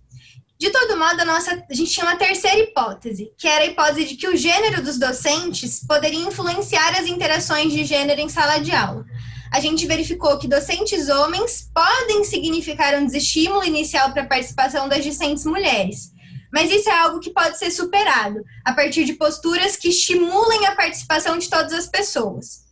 De 0.58 0.70
todo 0.70 0.98
modo, 0.98 1.20
a, 1.20 1.26
nossa, 1.26 1.62
a 1.70 1.74
gente 1.74 1.92
tinha 1.92 2.06
uma 2.06 2.16
terceira 2.16 2.60
hipótese, 2.60 3.30
que 3.38 3.46
era 3.46 3.66
a 3.66 3.68
hipótese 3.68 4.06
de 4.06 4.16
que 4.16 4.30
o 4.30 4.38
gênero 4.38 4.82
dos 4.82 4.98
docentes 4.98 5.86
poderia 5.86 6.30
influenciar 6.30 6.98
as 6.98 7.08
interações 7.08 7.74
de 7.74 7.84
gênero 7.84 8.22
em 8.22 8.30
sala 8.30 8.60
de 8.60 8.72
aula. 8.72 9.04
A 9.52 9.60
gente 9.60 9.86
verificou 9.86 10.40
que 10.40 10.48
docentes 10.48 11.10
homens 11.10 11.70
podem 11.74 12.24
significar 12.24 12.96
um 12.96 13.06
desestímulo 13.06 13.66
inicial 13.66 14.14
para 14.14 14.24
a 14.24 14.28
participação 14.28 14.88
das 14.88 15.04
discentes 15.04 15.44
mulheres, 15.44 16.18
mas 16.52 16.72
isso 16.72 16.90
é 16.90 16.94
algo 16.94 17.20
que 17.20 17.32
pode 17.32 17.58
ser 17.58 17.72
superado 17.72 18.44
a 18.66 18.74
partir 18.74 19.06
de 19.06 19.14
posturas 19.14 19.76
que 19.76 19.90
estimulem 19.90 20.66
a 20.66 20.76
participação 20.76 21.38
de 21.38 21.50
todas 21.50 21.74
as 21.74 21.88
pessoas. 21.88 22.68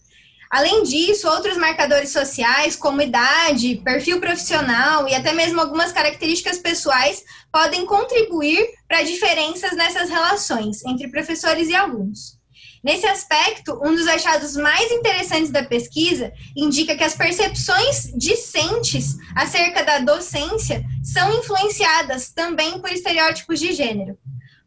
Além 0.50 0.84
disso, 0.84 1.28
outros 1.28 1.58
marcadores 1.58 2.10
sociais, 2.10 2.76
como 2.76 3.02
idade, 3.02 3.82
perfil 3.84 4.20
profissional 4.20 5.08
e 5.08 5.14
até 5.14 5.34
mesmo 5.34 5.60
algumas 5.60 5.92
características 5.92 6.58
pessoais, 6.58 7.24
podem 7.52 7.86
contribuir 7.86 8.66
para 8.88 9.04
diferenças 9.04 9.72
nessas 9.74 10.10
relações 10.10 10.84
entre 10.86 11.10
professores 11.10 11.68
e 11.68 11.76
alunos. 11.76 12.37
Nesse 12.84 13.06
aspecto, 13.06 13.80
um 13.84 13.96
dos 13.96 14.08
achados 14.08 14.56
mais 14.56 14.92
interessantes 14.92 15.50
da 15.50 15.64
pesquisa 15.64 16.32
indica 16.56 16.96
que 16.96 17.04
as 17.04 17.16
percepções 17.16 18.12
discentes 18.16 19.16
acerca 19.36 19.84
da 19.84 20.00
docência 20.00 20.84
são 21.04 21.40
influenciadas 21.40 22.30
também 22.30 22.80
por 22.80 22.92
estereótipos 22.92 23.60
de 23.60 23.74
gênero. 23.74 24.18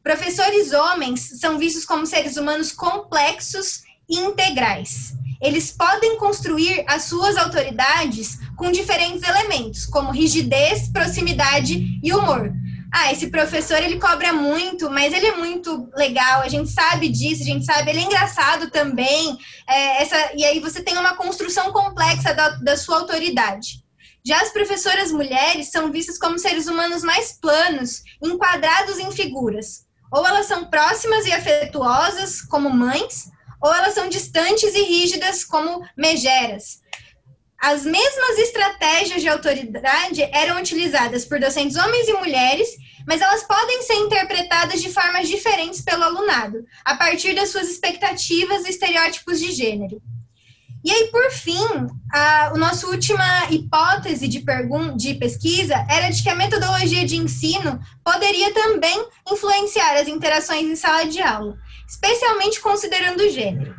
Professores 0.03 0.73
homens 0.73 1.39
são 1.41 1.59
vistos 1.59 1.85
como 1.85 2.07
seres 2.07 2.37
humanos 2.37 2.73
complexos 2.73 3.83
e 4.09 4.19
integrais 4.19 5.15
eles 5.41 5.73
podem 5.73 6.19
construir 6.19 6.85
as 6.87 7.05
suas 7.05 7.37
autoridades 7.37 8.39
com 8.57 8.71
diferentes 8.71 9.27
elementos, 9.27 9.87
como 9.87 10.13
rigidez, 10.13 10.89
proximidade 10.89 11.99
e 12.03 12.13
humor. 12.13 12.53
Ah, 12.93 13.13
esse 13.13 13.31
professor 13.31 13.79
ele 13.79 14.01
cobra 14.01 14.33
muito, 14.33 14.91
mas 14.91 15.13
ele 15.13 15.27
é 15.27 15.37
muito 15.37 15.89
legal, 15.95 16.43
a 16.43 16.49
gente 16.49 16.71
sabe 16.71 17.09
disso, 17.09 17.43
a 17.43 17.47
gente 17.47 17.65
sabe, 17.65 17.91
ele 17.91 18.01
é 18.01 18.03
engraçado 18.03 18.71
também. 18.71 19.39
É, 19.69 20.03
essa, 20.03 20.33
e 20.35 20.45
aí 20.45 20.59
você 20.59 20.83
tem 20.83 20.99
uma 20.99 21.15
construção 21.15 21.73
complexa 21.73 22.35
da, 22.35 22.49
da 22.57 22.77
sua 22.77 22.99
autoridade. 22.99 23.85
Já 24.27 24.41
as 24.43 24.51
professoras 24.51 25.13
mulheres 25.13 25.71
são 25.71 25.91
vistas 25.91 26.19
como 26.19 26.39
seres 26.39 26.67
humanos 26.67 27.03
mais 27.03 27.33
planos, 27.41 28.03
enquadrados 28.23 28.99
em 28.99 29.11
figuras. 29.13 29.87
Ou 30.13 30.27
elas 30.27 30.47
são 30.47 30.69
próximas 30.69 31.25
e 31.27 31.33
afetuosas, 31.33 32.43
como 32.43 32.69
mães, 32.69 33.31
ou 33.63 33.73
elas 33.73 33.95
são 33.95 34.09
distantes 34.09 34.75
e 34.75 34.83
rígidas, 34.83 35.45
como 35.45 35.83
megeras. 35.97 36.80
As 37.61 37.85
mesmas 37.85 38.39
estratégias 38.39 39.21
de 39.21 39.29
autoridade 39.29 40.23
eram 40.33 40.59
utilizadas 40.59 41.25
por 41.25 41.39
docentes 41.39 41.77
homens 41.77 42.09
e 42.09 42.13
mulheres, 42.15 42.69
mas 43.07 43.21
elas 43.21 43.43
podem 43.43 43.83
ser 43.83 43.95
interpretadas 43.95 44.81
de 44.81 44.91
formas 44.91 45.29
diferentes 45.29 45.83
pelo 45.83 46.05
alunado, 46.05 46.65
a 46.85 46.97
partir 46.97 47.35
das 47.35 47.51
suas 47.51 47.69
expectativas 47.69 48.65
e 48.65 48.71
estereótipos 48.71 49.39
de 49.39 49.53
gênero. 49.53 50.01
E 50.83 50.91
aí, 50.91 51.09
por 51.09 51.31
fim, 51.31 51.87
a, 52.11 52.47
a 52.47 52.55
nossa 52.57 52.87
última 52.87 53.51
hipótese 53.51 54.27
de, 54.27 54.43
de 54.97 55.15
pesquisa 55.17 55.75
era 55.91 56.09
de 56.09 56.23
que 56.23 56.31
a 56.31 56.35
metodologia 56.35 57.05
de 57.05 57.17
ensino 57.17 57.79
poderia 58.03 58.55
também 58.55 59.07
influenciar 59.31 59.97
as 59.97 60.09
interações 60.09 60.65
em 60.65 60.77
sala 60.77 61.05
de 61.05 61.21
aula 61.21 61.59
especialmente 61.91 62.61
considerando 62.61 63.21
o 63.21 63.29
gênero. 63.29 63.75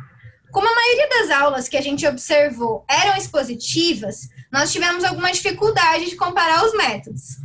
Como 0.52 0.68
a 0.68 0.74
maioria 0.74 1.08
das 1.08 1.30
aulas 1.30 1.66
que 1.66 1.78
a 1.78 1.80
gente 1.80 2.06
observou 2.06 2.84
eram 2.86 3.16
expositivas, 3.16 4.28
nós 4.52 4.70
tivemos 4.70 5.02
alguma 5.02 5.32
dificuldade 5.32 6.10
de 6.10 6.16
comparar 6.16 6.62
os 6.62 6.74
métodos. 6.74 7.38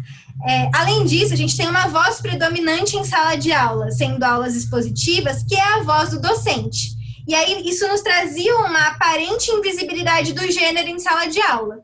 É, 0.45 0.69
além 0.75 1.05
disso, 1.05 1.33
a 1.33 1.37
gente 1.37 1.55
tem 1.55 1.67
uma 1.67 1.87
voz 1.87 2.19
predominante 2.19 2.97
em 2.97 3.05
sala 3.05 3.35
de 3.37 3.53
aula, 3.53 3.89
sendo 3.91 4.21
aulas 4.23 4.55
expositivas, 4.55 5.41
que 5.41 5.55
é 5.55 5.61
a 5.61 5.83
voz 5.83 6.09
do 6.09 6.19
docente. 6.19 6.97
E 7.25 7.33
aí, 7.33 7.65
isso 7.65 7.87
nos 7.87 8.01
trazia 8.01 8.55
uma 8.57 8.87
aparente 8.87 9.51
invisibilidade 9.51 10.33
do 10.33 10.51
gênero 10.51 10.89
em 10.89 10.99
sala 10.99 11.27
de 11.27 11.41
aula. 11.41 11.77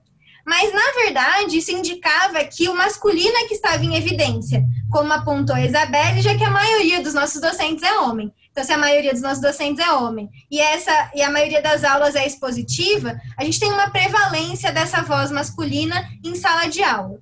Mas, 0.45 0.73
na 0.73 1.03
verdade, 1.03 1.57
isso 1.57 1.71
indicava 1.71 2.43
que 2.43 2.67
o 2.67 2.75
masculino 2.75 3.35
é 3.37 3.47
que 3.47 3.53
estava 3.53 3.83
em 3.83 3.95
evidência, 3.95 4.61
como 4.91 5.13
apontou 5.13 5.55
a 5.55 5.65
Isabelle, 5.65 6.21
já 6.21 6.35
que 6.35 6.43
a 6.43 6.51
maioria 6.51 7.01
dos 7.01 7.13
nossos 7.13 7.39
docentes 7.39 7.81
é 7.81 7.97
homem. 7.99 8.31
Então, 8.53 8.63
se 8.63 8.71
a 8.71 8.77
maioria 8.77 9.11
dos 9.11 9.23
nossos 9.23 9.41
docentes 9.41 9.83
é 9.83 9.91
homem 9.91 10.29
e, 10.49 10.59
essa, 10.59 11.11
e 11.15 11.23
a 11.23 11.31
maioria 11.31 11.59
das 11.59 11.83
aulas 11.83 12.15
é 12.15 12.25
expositiva, 12.25 13.19
a 13.35 13.43
gente 13.43 13.59
tem 13.59 13.73
uma 13.73 13.89
prevalência 13.89 14.71
dessa 14.71 15.01
voz 15.01 15.31
masculina 15.31 16.07
em 16.23 16.35
sala 16.35 16.67
de 16.67 16.83
aula. 16.83 17.17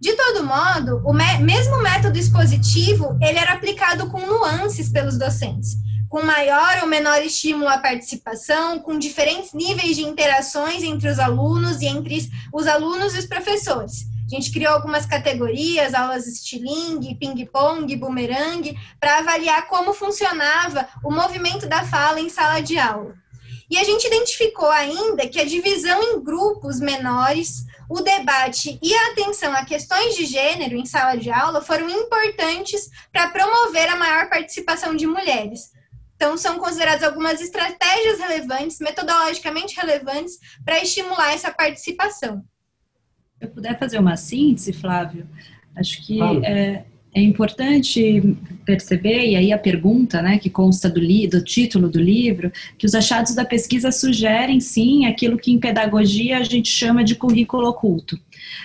De 0.00 0.14
todo 0.14 0.42
modo, 0.42 1.02
o 1.04 1.12
me 1.12 1.38
mesmo 1.40 1.82
método 1.82 2.18
expositivo, 2.18 3.14
ele 3.20 3.38
era 3.38 3.52
aplicado 3.52 4.08
com 4.08 4.26
nuances 4.26 4.88
pelos 4.88 5.18
docentes, 5.18 5.76
com 6.08 6.22
maior 6.22 6.78
ou 6.80 6.88
menor 6.88 7.20
estímulo 7.20 7.68
à 7.68 7.76
participação, 7.76 8.78
com 8.78 8.98
diferentes 8.98 9.52
níveis 9.52 9.96
de 9.96 10.02
interações 10.02 10.82
entre 10.82 11.10
os 11.10 11.18
alunos 11.18 11.82
e 11.82 11.86
entre 11.86 12.26
os 12.54 12.66
alunos 12.66 13.14
e 13.14 13.18
os 13.18 13.26
professores. 13.26 14.13
A 14.26 14.34
gente 14.34 14.52
criou 14.52 14.72
algumas 14.72 15.04
categorias, 15.04 15.92
aulas 15.92 16.26
estilingue, 16.26 17.14
ping-pong, 17.16 17.94
bumerangue, 17.96 18.76
para 18.98 19.18
avaliar 19.18 19.68
como 19.68 19.92
funcionava 19.92 20.88
o 21.04 21.10
movimento 21.10 21.68
da 21.68 21.84
fala 21.84 22.20
em 22.20 22.30
sala 22.30 22.60
de 22.60 22.78
aula. 22.78 23.14
E 23.70 23.78
a 23.78 23.84
gente 23.84 24.06
identificou 24.06 24.70
ainda 24.70 25.28
que 25.28 25.40
a 25.40 25.44
divisão 25.44 26.02
em 26.02 26.22
grupos 26.22 26.80
menores, 26.80 27.64
o 27.88 28.00
debate 28.00 28.78
e 28.82 28.94
a 28.94 29.10
atenção 29.10 29.54
a 29.54 29.64
questões 29.64 30.16
de 30.16 30.24
gênero 30.24 30.76
em 30.76 30.86
sala 30.86 31.16
de 31.16 31.30
aula 31.30 31.60
foram 31.60 31.88
importantes 31.88 32.88
para 33.12 33.28
promover 33.28 33.88
a 33.88 33.96
maior 33.96 34.30
participação 34.30 34.96
de 34.96 35.06
mulheres. 35.06 35.72
Então, 36.16 36.38
são 36.38 36.58
consideradas 36.58 37.02
algumas 37.02 37.40
estratégias 37.40 38.18
relevantes, 38.18 38.78
metodologicamente 38.78 39.76
relevantes, 39.76 40.38
para 40.64 40.80
estimular 40.80 41.34
essa 41.34 41.52
participação 41.52 42.42
eu 43.44 43.50
puder 43.50 43.78
fazer 43.78 43.98
uma 43.98 44.16
síntese, 44.16 44.72
Flávio, 44.72 45.26
acho 45.76 46.04
que 46.04 46.20
é, 46.20 46.84
é, 47.14 47.20
importante 47.20 48.36
perceber, 48.64 49.26
e 49.26 49.36
aí 49.36 49.52
a 49.52 49.58
pergunta 49.58 50.22
né, 50.22 50.38
que 50.38 50.50
consta 50.50 50.88
do, 50.88 51.00
li, 51.00 51.26
do 51.26 51.42
título 51.42 51.88
do 51.88 52.00
livro, 52.00 52.50
que 52.78 52.86
os 52.86 52.94
achados 52.94 53.34
da 53.34 53.44
pesquisa 53.44 53.92
sugerem, 53.92 54.60
sim, 54.60 55.06
aquilo 55.06 55.38
que 55.38 55.52
em 55.52 55.58
pedagogia 55.58 56.38
a 56.38 56.42
gente 56.42 56.68
chama 56.68 57.04
de 57.04 57.14
currículo 57.14 57.68
oculto. 57.68 58.18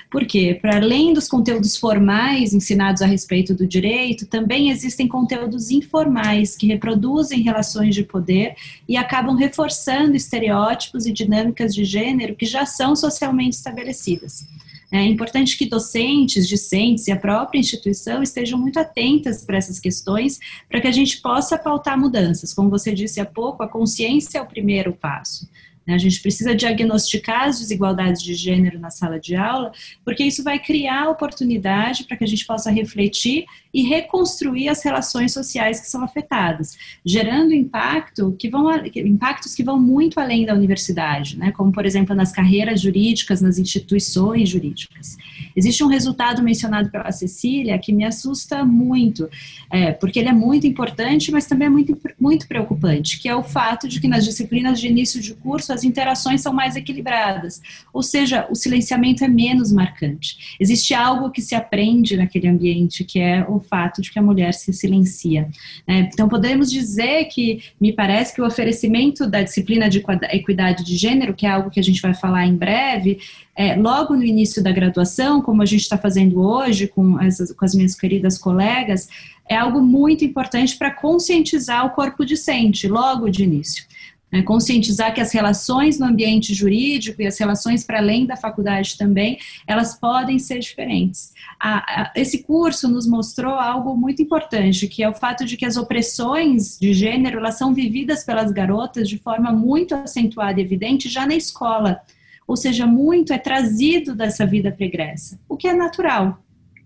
Por 0.10 0.26
quê? 0.26 0.58
Para 0.60 0.78
além 0.78 1.13
dos 1.13 1.28
conteúdos 1.28 1.78
formais 1.78 2.54
ensinados 2.54 3.02
a 3.02 3.06
respeito 3.06 3.54
do 3.54 3.68
direito, 3.68 4.26
também 4.26 4.70
existem 4.70 5.08
conteúdos 5.08 5.70
informais 5.70 6.56
que 6.56 6.68
reproduzem 6.68 7.42
relações 7.42 7.94
de 7.94 8.04
poder 8.04 8.56
e 8.88 8.98
acabam 8.98 9.36
reforçando 9.36 10.15
estereótipos 10.15 11.06
e 11.06 11.12
dinâmicas 11.12 11.74
de 11.74 11.86
gênero 11.86 12.36
que 12.36 12.46
já 12.46 12.65
são 12.65 12.96
socialmente 12.96 13.56
estabelecidas. 13.56 14.48
É 14.91 15.04
importante 15.04 15.58
que 15.58 15.67
docentes, 15.67 16.47
discentes 16.47 17.08
e 17.08 17.12
a 17.12 17.15
própria 17.15 17.60
instituição 17.60 18.23
estejam 18.23 18.58
muito 18.58 18.80
atentas 18.80 19.45
para 19.45 19.58
essas 19.58 19.80
questões, 19.80 20.39
para 20.67 20.82
que 20.82 20.88
a 20.88 20.91
gente 20.91 21.21
possa 21.21 21.58
pautar 21.58 21.99
mudanças. 21.99 22.54
Como 22.54 22.69
você 22.69 22.91
disse 22.91 23.19
há 23.19 23.25
pouco, 23.25 23.62
a 23.62 23.67
consciência 23.67 24.39
é 24.39 24.41
o 24.41 24.47
primeiro 24.47 24.91
passo. 24.93 25.47
Né? 25.89 25.93
A 25.95 25.97
gente 25.97 26.21
precisa 26.21 26.56
diagnosticar 26.56 27.49
as 27.49 27.60
desigualdades 27.60 28.21
de 28.21 28.34
gênero 28.34 28.80
na 28.80 28.91
sala 28.91 29.19
de 29.19 29.36
aula, 29.36 29.71
porque 30.06 30.23
isso 30.23 30.43
vai 30.43 30.60
criar 30.60 31.10
oportunidade 31.10 32.04
para 32.06 32.17
que 32.17 32.23
a 32.23 32.28
gente 32.28 32.45
possa 32.45 32.71
refletir 32.71 33.45
e 33.73 33.84
reconstruir 33.84 34.67
as 34.69 34.84
relações 34.84 35.32
sociais 35.32 35.79
que 35.79 35.88
são 35.88 36.03
afetadas, 36.03 36.77
gerando 37.05 37.53
impacto 37.53 38.36
que 38.38 38.49
vão, 38.49 38.67
impactos 38.95 39.53
que 39.53 39.63
vão 39.63 39.79
muito 39.79 40.19
além 40.19 40.45
da 40.45 40.53
universidade, 40.53 41.38
né? 41.38 41.51
como, 41.51 41.71
por 41.71 41.86
exemplo, 41.86 42.15
nas 42.15 42.32
carreiras 42.32 42.82
jurídicas, 42.82 43.41
nas 43.41 43.58
instituições 43.58 44.49
jurídicas. 44.49 45.17
Existe 45.55 45.84
um 45.84 45.88
resultado 45.88 46.41
mencionado 46.41 46.89
pela 46.89 47.12
Cecília 47.12 47.77
que 47.77 47.93
me 47.93 48.03
assusta 48.03 48.65
muito, 48.65 49.29
é, 49.69 49.91
porque 49.91 50.19
ele 50.19 50.29
é 50.29 50.34
muito 50.34 50.65
importante, 50.65 51.32
mas 51.32 51.45
também 51.45 51.67
é 51.67 51.69
muito, 51.69 51.97
muito 52.19 52.47
preocupante, 52.47 53.19
que 53.19 53.29
é 53.29 53.36
o 53.36 53.43
fato 53.43 53.88
de 53.88 53.99
que 53.99 54.08
nas 54.08 54.25
disciplinas 54.25 54.79
de 54.79 54.88
início 54.88 55.21
de 55.21 55.34
curso 55.34 55.71
as 55.71 55.84
interações 55.84 56.41
são 56.41 56.53
mais 56.53 56.75
equilibradas, 56.75 57.62
ou 57.93 58.01
seja, 58.01 58.47
o 58.49 58.55
silenciamento 58.55 59.23
é 59.23 59.27
menos 59.27 59.71
marcante. 59.71 60.55
Existe 60.60 60.93
algo 60.93 61.29
que 61.29 61.41
se 61.41 61.53
aprende 61.53 62.17
naquele 62.17 62.47
ambiente, 62.47 63.03
que 63.03 63.19
é 63.19 63.45
o 63.47 63.59
fato 63.62 64.02
de 64.02 64.12
que 64.12 64.19
a 64.19 64.22
mulher 64.22 64.54
se 64.54 64.72
silencia. 64.74 65.50
Né? 65.88 66.10
Então, 66.12 66.28
podemos 66.28 66.72
dizer 66.72 67.26
que 67.26 67.62
me 67.80 67.93
parece 67.93 68.34
que 68.34 68.41
o 68.41 68.45
oferecimento 68.45 69.28
da 69.28 69.41
disciplina 69.41 69.89
de 69.89 70.04
equidade 70.32 70.84
de 70.84 70.95
gênero, 70.95 71.34
que 71.34 71.45
é 71.45 71.50
algo 71.50 71.69
que 71.69 71.80
a 71.80 71.84
gente 71.84 72.02
vai 72.02 72.13
falar 72.13 72.45
em 72.45 72.56
breve, 72.56 73.19
é, 73.56 73.76
logo 73.76 74.15
no 74.15 74.24
início 74.24 74.63
da 74.63 74.72
graduação, 74.72 75.41
como 75.41 75.62
a 75.62 75.65
gente 75.65 75.82
está 75.82 75.98
fazendo 75.98 76.41
hoje 76.41 76.88
com 76.88 77.17
as, 77.17 77.52
com 77.52 77.65
as 77.65 77.76
minhas 77.76 77.93
queridas 77.93 78.38
colegas, 78.38 79.10
é 79.50 79.56
algo 79.56 79.82
muito 79.82 80.24
importante 80.24 80.78
para 80.78 80.91
conscientizar 80.91 81.86
o 81.86 81.89
corpo 81.89 82.24
discente, 82.24 82.88
logo 82.88 83.30
de 83.30 83.43
início. 83.43 83.84
Né, 84.32 84.44
conscientizar 84.44 85.12
que 85.12 85.20
as 85.20 85.32
relações 85.32 85.98
no 85.98 86.06
ambiente 86.06 86.54
jurídico 86.54 87.20
e 87.20 87.26
as 87.26 87.39
relações 87.39 87.84
para 87.84 87.98
além 87.98 88.28
da 88.28 88.36
faculdade 88.36 88.96
também, 88.96 89.39
elas 89.65 89.96
podem 89.96 90.38
ser 90.38 90.60
diferentes. 90.60 91.34
A, 91.60 91.78
a, 91.78 92.12
esse 92.15 92.44
curso 92.44 92.88
nos 92.88 93.08
mostrou 93.08 93.56
algo 93.56 93.98
muito 93.98 94.22
importante, 94.22 94.88
que 94.88 95.02
é 95.02 95.10
o 95.10 95.15
fato 95.15 95.46
de 95.46 95.58
que 95.58 95.65
as 95.65 95.78
opressões 95.78 96.78
de 96.80 96.94
gênero, 96.94 97.39
elas 97.39 97.58
são 97.58 97.74
vividas 97.74 98.24
pelas 98.24 98.52
garotas 98.52 99.10
de 99.10 99.18
forma 99.18 99.52
muito 99.52 99.96
acentuada 99.96 100.60
e 100.60 100.63
evidente 100.63 101.10
já 101.10 101.26
na 101.26 101.34
escola, 101.34 102.00
ou 102.48 102.56
seja, 102.56 102.86
muito 102.86 103.34
é 103.34 103.38
trazido 103.39 104.13
dessa 104.13 104.46
vida 104.46 104.72
pregressa, 104.72 105.39
o 105.50 105.58
que 105.58 105.68
é 105.68 105.74
natural, 105.74 106.39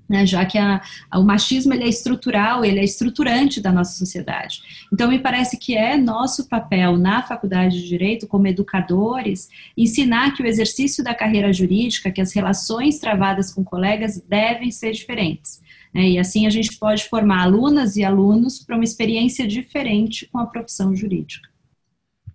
né, 0.08 0.26
já 0.26 0.46
que 0.46 0.58
a, 0.58 0.82
a, 1.10 1.20
o 1.20 1.24
machismo 1.24 1.74
ele 1.74 1.84
é 1.84 1.88
estrutural, 1.88 2.64
ele 2.64 2.80
é 2.80 2.84
estruturante 2.84 3.62
da 3.62 3.72
nossa 3.72 3.98
sociedade. 3.98 4.62
Então, 4.92 5.10
me 5.10 5.20
parece 5.20 5.58
que 5.58 5.76
é 5.76 5.98
nosso 5.98 6.48
papel 6.48 6.98
na 6.98 7.24
Faculdade 7.24 7.82
de 7.82 7.88
Direito, 7.88 8.28
como 8.28 8.48
educadores, 8.48 9.50
ensinar 9.78 10.34
que 10.36 10.44
o 10.44 10.46
exercício 10.46 11.04
da 11.04 11.16
carreira 11.16 11.52
jurídica, 11.52 12.12
que 12.12 12.22
as 12.22 12.34
relações 12.34 13.00
travadas 13.00 13.54
com 13.54 13.64
colegas 13.64 14.22
devem 14.28 14.72
ser 14.72 14.92
diferentes. 14.92 15.62
Né, 15.94 16.10
e 16.10 16.20
assim 16.20 16.46
a 16.46 16.50
gente 16.50 16.78
pode 16.78 17.06
formar 17.06 17.44
alunas 17.44 17.96
e 17.96 18.04
alunos 18.04 18.60
para 18.60 18.76
uma 18.76 18.84
experiência 18.84 19.48
diferente 19.48 20.28
com 20.32 20.40
a 20.40 20.46
profissão 20.46 20.96
jurídica. 20.96 21.48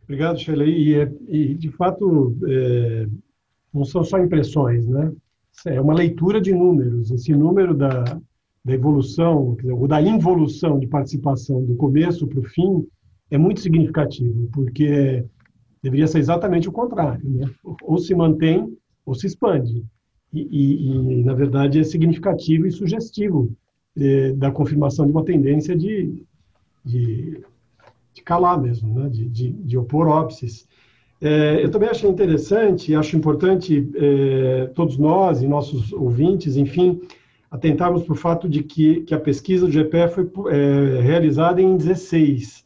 Obrigado, 0.04 0.38
Sheila. 0.38 0.64
E, 0.64 0.94
e 1.28 1.54
de 1.54 1.70
fato, 1.70 2.34
é, 2.48 3.06
não 3.74 3.84
são 3.84 4.02
só 4.02 4.18
impressões, 4.18 4.86
né? 4.86 5.12
É 5.66 5.80
uma 5.80 5.94
leitura 5.94 6.40
de 6.40 6.52
números. 6.52 7.10
Esse 7.10 7.32
número 7.32 7.74
da, 7.74 8.04
da 8.64 8.72
evolução, 8.72 9.56
ou 9.64 9.88
da 9.88 10.00
involução 10.00 10.78
de 10.78 10.86
participação 10.86 11.64
do 11.64 11.74
começo 11.76 12.26
para 12.26 12.40
o 12.40 12.44
fim, 12.44 12.86
é 13.30 13.38
muito 13.38 13.60
significativo, 13.60 14.48
porque 14.52 15.24
deveria 15.82 16.06
ser 16.06 16.18
exatamente 16.18 16.68
o 16.68 16.72
contrário. 16.72 17.28
Né? 17.28 17.50
Ou 17.82 17.98
se 17.98 18.14
mantém 18.14 18.76
ou 19.04 19.14
se 19.14 19.26
expande. 19.26 19.84
E, 20.32 20.40
e, 20.40 21.20
e 21.20 21.24
na 21.24 21.34
verdade, 21.34 21.78
é 21.78 21.84
significativo 21.84 22.66
e 22.66 22.70
sugestivo 22.70 23.50
é, 23.96 24.32
da 24.32 24.50
confirmação 24.50 25.06
de 25.06 25.12
uma 25.12 25.24
tendência 25.24 25.74
de, 25.74 26.22
de, 26.84 27.42
de 28.12 28.22
calar 28.22 28.60
mesmo, 28.60 28.94
né? 28.94 29.08
de, 29.08 29.28
de, 29.28 29.52
de 29.52 29.78
opor 29.78 30.06
óbices. 30.08 30.66
É, 31.20 31.64
eu 31.64 31.70
também 31.70 31.88
achei 31.88 32.08
interessante, 32.08 32.94
acho 32.94 33.16
importante 33.16 33.90
é, 33.96 34.70
todos 34.74 34.96
nós 34.96 35.42
e 35.42 35.48
nossos 35.48 35.92
ouvintes, 35.92 36.56
enfim, 36.56 37.00
atentarmos 37.50 38.04
para 38.04 38.12
o 38.12 38.16
fato 38.16 38.48
de 38.48 38.62
que, 38.62 39.00
que 39.00 39.14
a 39.14 39.18
pesquisa 39.18 39.66
do 39.66 39.72
GPE 39.72 40.08
foi 40.08 40.30
é, 40.52 41.00
realizada 41.00 41.60
em 41.60 41.76
16 41.76 42.64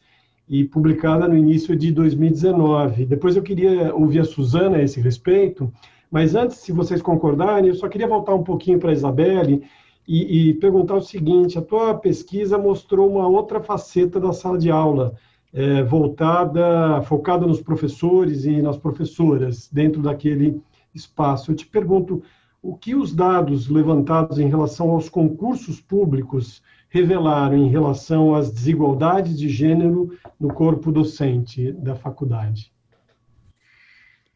e 0.48 0.64
publicada 0.64 1.26
no 1.26 1.36
início 1.36 1.74
de 1.74 1.90
2019. 1.92 3.06
Depois 3.06 3.36
eu 3.36 3.42
queria 3.42 3.94
ouvir 3.94 4.20
a 4.20 4.24
Suzana 4.24 4.76
a 4.76 4.82
esse 4.82 5.00
respeito, 5.00 5.72
mas 6.10 6.34
antes, 6.34 6.58
se 6.58 6.72
vocês 6.72 7.00
concordarem, 7.00 7.68
eu 7.68 7.74
só 7.74 7.88
queria 7.88 8.06
voltar 8.06 8.34
um 8.34 8.42
pouquinho 8.42 8.78
para 8.78 8.90
a 8.90 8.92
Isabelle 8.92 9.62
e, 10.06 10.50
e 10.50 10.54
perguntar 10.54 10.96
o 10.96 11.00
seguinte: 11.00 11.58
a 11.58 11.62
tua 11.62 11.94
pesquisa 11.94 12.58
mostrou 12.58 13.08
uma 13.08 13.26
outra 13.26 13.62
faceta 13.62 14.20
da 14.20 14.32
sala 14.34 14.58
de 14.58 14.70
aula 14.70 15.14
é, 15.52 15.82
voltada, 15.82 17.02
focada 17.02 17.46
nos 17.46 17.60
professores 17.60 18.44
e 18.44 18.62
nas 18.62 18.76
professoras 18.76 19.68
dentro 19.70 20.00
daquele 20.00 20.60
espaço. 20.94 21.50
Eu 21.50 21.56
te 21.56 21.66
pergunto, 21.66 22.22
o 22.62 22.76
que 22.76 22.94
os 22.94 23.14
dados 23.14 23.68
levantados 23.68 24.38
em 24.38 24.48
relação 24.48 24.90
aos 24.90 25.08
concursos 25.08 25.80
públicos 25.80 26.62
revelaram 26.88 27.56
em 27.56 27.68
relação 27.68 28.34
às 28.34 28.50
desigualdades 28.50 29.38
de 29.38 29.48
gênero 29.48 30.16
no 30.38 30.52
corpo 30.52 30.92
docente 30.92 31.72
da 31.72 31.94
faculdade? 31.96 32.70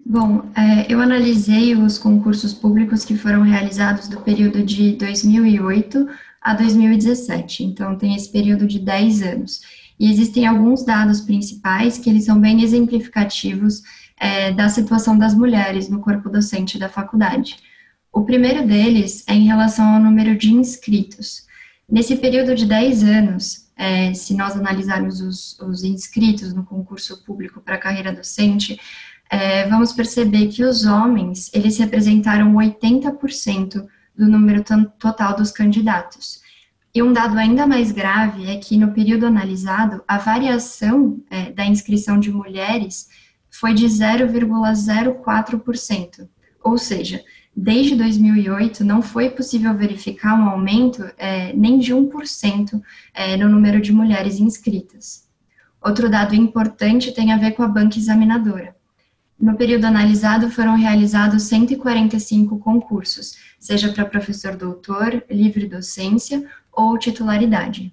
Bom, 0.08 0.42
é, 0.56 0.92
eu 0.92 1.00
analisei 1.00 1.74
os 1.74 1.98
concursos 1.98 2.54
públicos 2.54 3.04
que 3.04 3.16
foram 3.16 3.42
realizados 3.42 4.08
do 4.08 4.20
período 4.20 4.62
de 4.62 4.92
2008 4.92 6.06
a 6.40 6.54
2017, 6.54 7.64
então 7.64 7.98
tem 7.98 8.14
esse 8.14 8.30
período 8.30 8.68
de 8.68 8.78
10 8.78 9.22
anos. 9.22 9.62
E 9.98 10.10
existem 10.10 10.46
alguns 10.46 10.84
dados 10.84 11.20
principais 11.20 11.98
que 11.98 12.10
eles 12.10 12.24
são 12.24 12.40
bem 12.40 12.62
exemplificativos 12.62 13.82
é, 14.18 14.52
da 14.52 14.68
situação 14.68 15.16
das 15.18 15.34
mulheres 15.34 15.88
no 15.88 16.00
corpo 16.00 16.28
docente 16.28 16.78
da 16.78 16.88
faculdade. 16.88 17.56
O 18.12 18.24
primeiro 18.24 18.66
deles 18.66 19.24
é 19.26 19.34
em 19.34 19.46
relação 19.46 19.94
ao 19.94 20.00
número 20.00 20.36
de 20.36 20.52
inscritos. 20.52 21.46
Nesse 21.88 22.16
período 22.16 22.54
de 22.54 22.66
10 22.66 23.02
anos, 23.04 23.66
é, 23.76 24.12
se 24.14 24.34
nós 24.34 24.56
analisarmos 24.56 25.20
os, 25.20 25.58
os, 25.60 25.84
inscritos 25.84 26.54
no 26.54 26.64
concurso 26.64 27.22
público 27.24 27.60
para 27.60 27.74
a 27.74 27.78
carreira 27.78 28.12
docente, 28.12 28.80
é, 29.30 29.68
vamos 29.68 29.92
perceber 29.92 30.48
que 30.48 30.64
os 30.64 30.86
homens, 30.86 31.50
eles 31.52 31.78
representaram 31.78 32.54
80% 32.54 33.86
do 34.16 34.26
número 34.26 34.64
total 34.98 35.36
dos 35.36 35.50
candidatos. 35.50 36.40
E 36.96 37.02
um 37.02 37.12
dado 37.12 37.36
ainda 37.36 37.66
mais 37.66 37.92
grave 37.92 38.46
é 38.46 38.56
que 38.56 38.78
no 38.78 38.90
período 38.90 39.26
analisado, 39.26 40.02
a 40.08 40.16
variação 40.16 41.22
é, 41.28 41.52
da 41.52 41.66
inscrição 41.66 42.18
de 42.18 42.32
mulheres 42.32 43.10
foi 43.50 43.74
de 43.74 43.84
0,04%. 43.84 46.26
Ou 46.64 46.78
seja, 46.78 47.22
desde 47.54 47.94
2008 47.96 48.82
não 48.82 49.02
foi 49.02 49.28
possível 49.28 49.74
verificar 49.74 50.40
um 50.40 50.48
aumento 50.48 51.04
é, 51.18 51.52
nem 51.52 51.78
de 51.78 51.94
1% 51.94 52.80
é, 53.12 53.36
no 53.36 53.50
número 53.50 53.78
de 53.78 53.92
mulheres 53.92 54.40
inscritas. 54.40 55.28
Outro 55.84 56.08
dado 56.08 56.34
importante 56.34 57.12
tem 57.12 57.30
a 57.30 57.36
ver 57.36 57.50
com 57.50 57.62
a 57.62 57.68
banca 57.68 57.98
examinadora. 57.98 58.74
No 59.38 59.54
período 59.54 59.84
analisado 59.84 60.50
foram 60.50 60.74
realizados 60.74 61.42
145 61.42 62.58
concursos, 62.58 63.36
seja 63.60 63.92
para 63.92 64.06
professor 64.06 64.56
doutor, 64.56 65.22
livre 65.28 65.66
docência 65.66 66.42
ou 66.76 66.98
titularidade. 66.98 67.92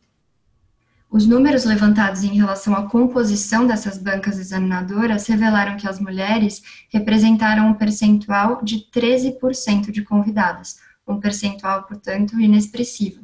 Os 1.10 1.28
números 1.28 1.64
levantados 1.64 2.24
em 2.24 2.36
relação 2.36 2.76
à 2.76 2.90
composição 2.90 3.68
dessas 3.68 4.00
bancas 4.00 4.40
examinadoras 4.40 5.28
revelaram 5.28 5.78
que 5.78 5.88
as 5.88 6.00
mulheres 6.00 6.64
representaram 6.90 7.68
um 7.68 7.74
percentual 7.76 8.64
de 8.64 8.88
13% 8.92 9.92
de 9.92 10.02
convidadas, 10.02 10.80
um 11.08 11.20
percentual, 11.20 11.84
portanto, 11.84 12.40
inexpressivo. 12.40 13.22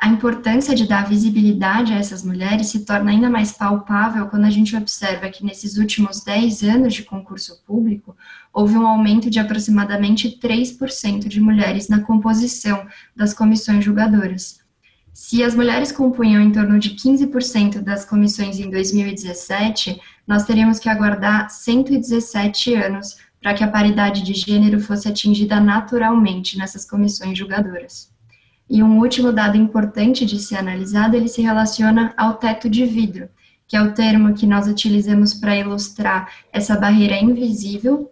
A 0.00 0.06
importância 0.06 0.76
de 0.76 0.86
dar 0.86 1.08
visibilidade 1.08 1.92
a 1.92 1.96
essas 1.96 2.22
mulheres 2.22 2.68
se 2.68 2.84
torna 2.84 3.10
ainda 3.10 3.28
mais 3.28 3.50
palpável 3.50 4.26
quando 4.26 4.44
a 4.44 4.50
gente 4.50 4.76
observa 4.76 5.28
que 5.28 5.44
nesses 5.44 5.76
últimos 5.76 6.22
10 6.22 6.62
anos 6.62 6.94
de 6.94 7.02
concurso 7.02 7.60
público, 7.66 8.16
houve 8.52 8.76
um 8.76 8.86
aumento 8.86 9.28
de 9.28 9.40
aproximadamente 9.40 10.38
3% 10.40 11.26
de 11.26 11.40
mulheres 11.40 11.88
na 11.88 12.00
composição 12.00 12.86
das 13.16 13.34
comissões 13.34 13.84
julgadoras. 13.84 14.57
Se 15.20 15.42
as 15.42 15.52
mulheres 15.52 15.90
compunham 15.90 16.40
em 16.40 16.52
torno 16.52 16.78
de 16.78 16.90
15% 16.90 17.80
das 17.80 18.04
comissões 18.04 18.60
em 18.60 18.70
2017, 18.70 20.00
nós 20.24 20.44
teríamos 20.44 20.78
que 20.78 20.88
aguardar 20.88 21.50
117 21.50 22.72
anos 22.74 23.18
para 23.42 23.52
que 23.52 23.64
a 23.64 23.68
paridade 23.68 24.22
de 24.22 24.32
gênero 24.32 24.78
fosse 24.78 25.08
atingida 25.08 25.58
naturalmente 25.58 26.56
nessas 26.56 26.88
comissões 26.88 27.36
julgadoras. 27.36 28.12
E 28.70 28.80
um 28.80 28.96
último 29.00 29.32
dado 29.32 29.56
importante 29.56 30.24
de 30.24 30.38
ser 30.38 30.54
analisado, 30.54 31.16
ele 31.16 31.28
se 31.28 31.42
relaciona 31.42 32.14
ao 32.16 32.34
teto 32.34 32.70
de 32.70 32.86
vidro, 32.86 33.28
que 33.66 33.76
é 33.76 33.82
o 33.82 33.92
termo 33.92 34.34
que 34.34 34.46
nós 34.46 34.68
utilizamos 34.68 35.34
para 35.34 35.56
ilustrar 35.56 36.32
essa 36.52 36.78
barreira 36.78 37.18
invisível 37.18 38.08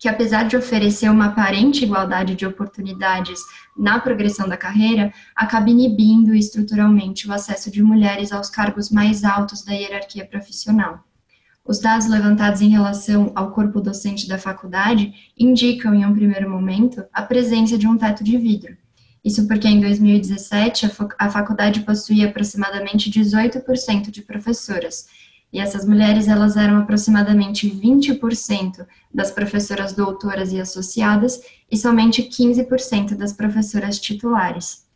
que 0.00 0.08
apesar 0.08 0.44
de 0.44 0.56
oferecer 0.56 1.10
uma 1.10 1.26
aparente 1.26 1.84
igualdade 1.84 2.34
de 2.34 2.46
oportunidades 2.46 3.38
na 3.76 4.00
progressão 4.00 4.48
da 4.48 4.56
carreira, 4.56 5.12
acaba 5.36 5.68
inibindo 5.68 6.34
estruturalmente 6.34 7.28
o 7.28 7.32
acesso 7.32 7.70
de 7.70 7.82
mulheres 7.82 8.32
aos 8.32 8.48
cargos 8.48 8.90
mais 8.90 9.24
altos 9.24 9.62
da 9.62 9.72
hierarquia 9.72 10.24
profissional. 10.24 11.04
Os 11.62 11.78
dados 11.80 12.08
levantados 12.08 12.62
em 12.62 12.70
relação 12.70 13.30
ao 13.34 13.50
corpo 13.50 13.78
docente 13.78 14.26
da 14.26 14.38
faculdade 14.38 15.12
indicam, 15.38 15.94
em 15.94 16.06
um 16.06 16.14
primeiro 16.14 16.48
momento, 16.48 17.04
a 17.12 17.20
presença 17.20 17.76
de 17.76 17.86
um 17.86 17.98
teto 17.98 18.24
de 18.24 18.38
vidro. 18.38 18.74
Isso 19.22 19.46
porque 19.46 19.68
em 19.68 19.80
2017 19.80 20.90
a 21.18 21.30
faculdade 21.30 21.80
possuía 21.80 22.28
aproximadamente 22.28 23.10
18% 23.10 24.10
de 24.10 24.22
professoras, 24.22 25.06
e 25.52 25.58
essas 25.58 25.84
mulheres, 25.84 26.28
elas 26.28 26.56
eram 26.56 26.78
aproximadamente 26.78 27.68
20% 27.68 28.86
das 29.12 29.30
professoras 29.30 29.92
doutoras 29.92 30.52
e 30.52 30.60
associadas 30.60 31.40
e 31.70 31.76
somente 31.76 32.22
15% 32.22 33.16
das 33.16 33.32
professoras 33.32 33.98
titulares. 33.98 34.88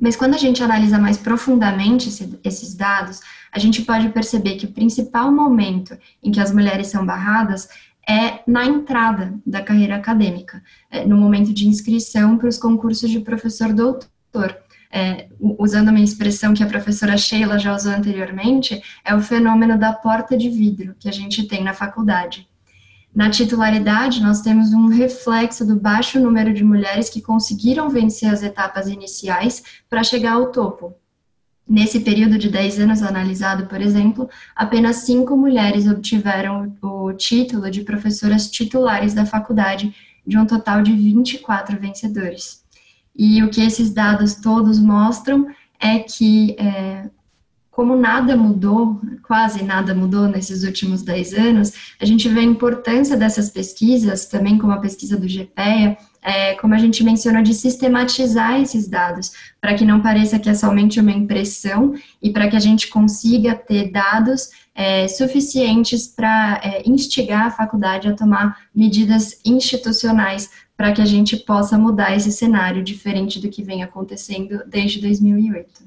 Mas 0.00 0.16
quando 0.16 0.34
a 0.34 0.38
gente 0.38 0.62
analisa 0.62 0.98
mais 0.98 1.16
profundamente 1.16 2.08
esse, 2.08 2.38
esses 2.42 2.74
dados, 2.74 3.20
a 3.52 3.58
gente 3.58 3.82
pode 3.82 4.08
perceber 4.10 4.56
que 4.56 4.66
o 4.66 4.72
principal 4.72 5.32
momento 5.32 5.96
em 6.22 6.30
que 6.30 6.40
as 6.40 6.52
mulheres 6.52 6.88
são 6.88 7.04
barradas 7.04 7.68
é 8.08 8.40
na 8.46 8.64
entrada 8.64 9.34
da 9.46 9.62
carreira 9.62 9.96
acadêmica, 9.96 10.62
é 10.90 11.04
no 11.04 11.16
momento 11.16 11.52
de 11.52 11.68
inscrição 11.68 12.36
para 12.36 12.48
os 12.48 12.58
concursos 12.58 13.08
de 13.08 13.20
professor 13.20 13.72
doutor 13.72 14.56
é, 14.92 15.28
usando 15.40 15.88
uma 15.88 16.00
expressão 16.00 16.52
que 16.52 16.62
a 16.62 16.66
professora 16.66 17.16
Sheila 17.16 17.58
já 17.58 17.74
usou 17.74 17.92
anteriormente, 17.92 18.82
é 19.04 19.14
o 19.14 19.22
fenômeno 19.22 19.78
da 19.78 19.92
porta 19.92 20.36
de 20.36 20.50
vidro 20.50 20.94
que 20.98 21.08
a 21.08 21.12
gente 21.12 21.44
tem 21.44 21.64
na 21.64 21.72
faculdade. 21.72 22.46
Na 23.14 23.28
titularidade, 23.28 24.22
nós 24.22 24.40
temos 24.40 24.72
um 24.72 24.88
reflexo 24.88 25.66
do 25.66 25.76
baixo 25.76 26.18
número 26.18 26.52
de 26.52 26.64
mulheres 26.64 27.10
que 27.10 27.20
conseguiram 27.20 27.90
vencer 27.90 28.30
as 28.30 28.42
etapas 28.42 28.88
iniciais 28.88 29.62
para 29.88 30.02
chegar 30.02 30.32
ao 30.32 30.50
topo. 30.50 30.94
Nesse 31.68 32.00
período 32.00 32.38
de 32.38 32.48
10 32.48 32.80
anos 32.80 33.02
analisado, 33.02 33.66
por 33.66 33.80
exemplo, 33.80 34.28
apenas 34.56 34.96
cinco 34.96 35.36
mulheres 35.36 35.86
obtiveram 35.86 36.74
o 36.82 37.12
título 37.12 37.70
de 37.70 37.82
professoras 37.82 38.50
titulares 38.50 39.14
da 39.14 39.24
faculdade, 39.24 39.94
de 40.26 40.38
um 40.38 40.46
total 40.46 40.82
de 40.82 40.92
24 40.92 41.78
vencedores. 41.78 42.61
E 43.16 43.42
o 43.42 43.50
que 43.50 43.60
esses 43.60 43.90
dados 43.90 44.34
todos 44.34 44.78
mostram 44.78 45.46
é 45.78 45.98
que, 45.98 46.56
é, 46.58 47.10
como 47.70 47.96
nada 47.96 48.36
mudou, 48.36 49.00
quase 49.26 49.62
nada 49.62 49.94
mudou 49.94 50.28
nesses 50.28 50.62
últimos 50.62 51.02
10 51.02 51.34
anos, 51.34 51.72
a 52.00 52.04
gente 52.04 52.28
vê 52.28 52.40
a 52.40 52.44
importância 52.44 53.16
dessas 53.16 53.50
pesquisas, 53.50 54.26
também 54.26 54.58
como 54.58 54.72
a 54.72 54.78
pesquisa 54.78 55.16
do 55.16 55.26
GPEA, 55.26 55.96
é, 56.22 56.54
como 56.54 56.74
a 56.74 56.78
gente 56.78 57.02
mencionou, 57.02 57.42
de 57.42 57.52
sistematizar 57.52 58.60
esses 58.60 58.86
dados, 58.86 59.32
para 59.60 59.74
que 59.74 59.84
não 59.84 60.00
pareça 60.00 60.38
que 60.38 60.48
é 60.48 60.54
somente 60.54 61.00
uma 61.00 61.10
impressão 61.10 61.94
e 62.22 62.30
para 62.30 62.48
que 62.48 62.56
a 62.56 62.60
gente 62.60 62.88
consiga 62.88 63.54
ter 63.54 63.90
dados 63.90 64.50
é, 64.74 65.06
suficientes 65.08 66.06
para 66.06 66.60
é, 66.62 66.82
instigar 66.88 67.46
a 67.46 67.50
faculdade 67.50 68.08
a 68.08 68.14
tomar 68.14 68.56
medidas 68.74 69.38
institucionais 69.44 70.48
para 70.76 70.92
que 70.92 71.00
a 71.00 71.06
gente 71.06 71.36
possa 71.36 71.78
mudar 71.78 72.16
esse 72.16 72.32
cenário 72.32 72.82
diferente 72.82 73.40
do 73.40 73.48
que 73.48 73.62
vem 73.62 73.82
acontecendo 73.82 74.62
desde 74.66 75.00
2008. 75.00 75.84